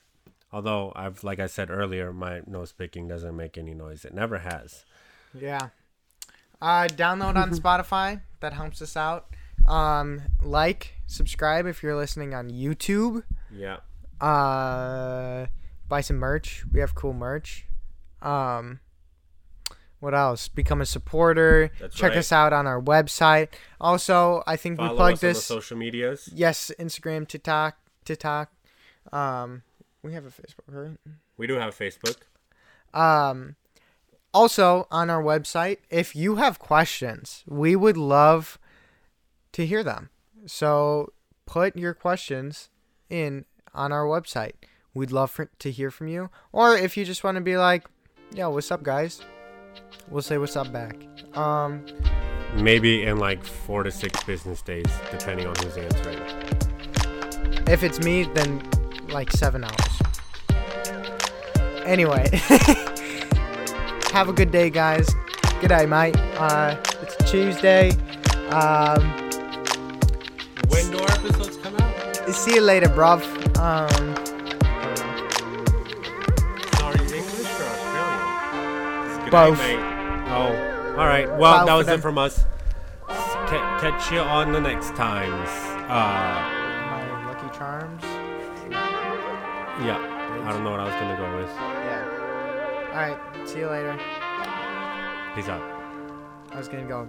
Although 0.53 0.93
i've 0.95 1.23
like 1.23 1.39
i 1.39 1.47
said 1.47 1.69
earlier 1.69 2.13
my 2.13 2.41
nose 2.47 2.71
picking 2.71 3.07
doesn't 3.07 3.35
make 3.35 3.57
any 3.57 3.73
noise 3.73 4.05
it 4.05 4.13
never 4.13 4.37
has 4.37 4.85
Yeah. 5.33 5.69
Uh, 6.61 6.87
download 6.87 7.35
on 7.35 7.49
Spotify. 7.61 8.21
That 8.39 8.53
helps 8.53 8.81
us 8.81 8.95
out. 8.95 9.25
Um, 9.67 10.21
like, 10.41 10.93
subscribe 11.07 11.65
if 11.65 11.83
you're 11.83 11.95
listening 11.97 12.33
on 12.33 12.49
YouTube. 12.49 13.23
yeah 13.51 13.77
Uh, 14.21 15.47
buy 15.89 15.99
some 16.01 16.17
merch. 16.17 16.63
We 16.71 16.79
have 16.79 16.95
cool 16.95 17.11
merch. 17.13 17.65
Um, 18.21 18.79
what 19.99 20.13
else? 20.13 20.47
Become 20.47 20.79
a 20.81 20.85
supporter. 20.85 21.71
That's 21.81 21.95
Check 21.95 22.11
right. 22.11 22.19
us 22.19 22.31
out 22.31 22.53
on 22.53 22.65
our 22.67 22.81
website. 22.81 23.49
Also, 23.81 24.43
I 24.47 24.55
think 24.55 24.77
follow 24.77 24.91
we 24.91 24.95
plug 24.97 25.13
us 25.13 25.23
on 25.23 25.27
the 25.27 25.33
this. 25.33 25.43
social 25.45 25.77
medias 25.77 26.29
yes, 26.33 26.71
Instagram, 26.79 27.27
TikTok, 27.27 27.75
TikTok. 28.05 28.51
Um, 29.11 29.63
we 30.03 30.13
have 30.13 30.25
a 30.25 30.29
Facebook, 30.29 30.67
right? 30.67 30.97
we 31.37 31.47
do 31.47 31.55
have 31.55 31.75
facebook 31.75 32.17
Um, 32.93 33.55
also 34.33 34.87
on 34.91 35.09
our 35.09 35.23
website, 35.23 35.77
if 35.89 36.15
you 36.15 36.35
have 36.35 36.59
questions, 36.59 37.43
we 37.47 37.75
would 37.75 37.97
love 37.97 38.59
to 39.53 39.65
hear 39.65 39.83
them. 39.83 40.09
So 40.45 41.13
put 41.45 41.75
your 41.75 41.93
questions 41.93 42.69
in 43.09 43.45
on 43.73 43.91
our 43.91 44.05
website. 44.05 44.53
We'd 44.93 45.11
love 45.11 45.31
for, 45.31 45.49
to 45.57 45.71
hear 45.71 45.89
from 45.89 46.07
you. 46.07 46.29
Or 46.51 46.75
if 46.75 46.97
you 46.97 47.05
just 47.05 47.23
want 47.23 47.35
to 47.37 47.41
be 47.41 47.57
like, 47.57 47.87
"Yo, 48.35 48.51
what's 48.51 48.69
up, 48.71 48.83
guys?" 48.83 49.21
We'll 50.09 50.21
say 50.21 50.37
what's 50.37 50.55
up 50.55 50.71
back. 50.71 50.95
Um, 51.35 51.85
maybe 52.55 53.03
in 53.03 53.17
like 53.17 53.43
four 53.43 53.81
to 53.81 53.89
six 53.89 54.23
business 54.23 54.61
days 54.61 54.85
depending 55.09 55.47
on 55.47 55.55
who's 55.55 55.77
answering 55.77 56.19
if 57.67 57.81
it's 57.83 57.99
me, 57.99 58.23
then 58.33 58.61
like 59.13 59.31
seven 59.31 59.63
hours. 59.63 60.01
Anyway, 61.85 62.29
have 64.11 64.29
a 64.29 64.33
good 64.33 64.51
day, 64.51 64.69
guys. 64.69 65.07
Good 65.61 65.69
day, 65.69 65.85
mate. 65.85 66.15
Uh, 66.37 66.75
it's 67.01 67.31
Tuesday. 67.31 67.91
Um, 68.49 69.01
when 70.69 70.89
do 70.91 70.99
our 70.99 71.11
episodes 71.11 71.57
come 71.57 71.75
out 71.77 71.93
see 72.33 72.55
you 72.55 72.61
later, 72.61 72.87
bruv. 72.87 73.21
Um, 73.57 74.15
Sorry, 76.77 76.99
English 76.99 77.59
or 77.59 77.63
Australian? 77.63 79.23
Good 79.23 79.31
Both. 79.31 79.57
mate. 79.59 79.79
Oh, 80.29 80.95
all 80.97 81.05
right. 81.07 81.27
Well, 81.37 81.59
Both 81.59 81.67
that 81.67 81.75
was 81.75 81.87
it 81.87 82.01
from 82.01 82.17
us. 82.17 82.43
Ca- 83.07 83.77
catch 83.79 84.11
you 84.11 84.19
on 84.19 84.51
the 84.51 84.59
next 84.59 84.95
times. 84.95 85.49
Uh, 85.89 86.52
yeah. 89.85 90.43
I 90.45 90.51
don't 90.51 90.63
know 90.63 90.71
what 90.71 90.79
I 90.79 90.85
was 90.85 90.93
gonna 90.95 91.17
go 91.17 91.37
with. 91.37 91.49
Yeah. 91.49 92.89
All 92.93 92.99
right. 92.99 93.47
See 93.47 93.59
you 93.59 93.67
later. 93.67 93.97
Peace 95.35 95.49
out. 95.49 95.61
I 96.51 96.57
was 96.57 96.67
gonna 96.67 96.85
go. 96.85 97.07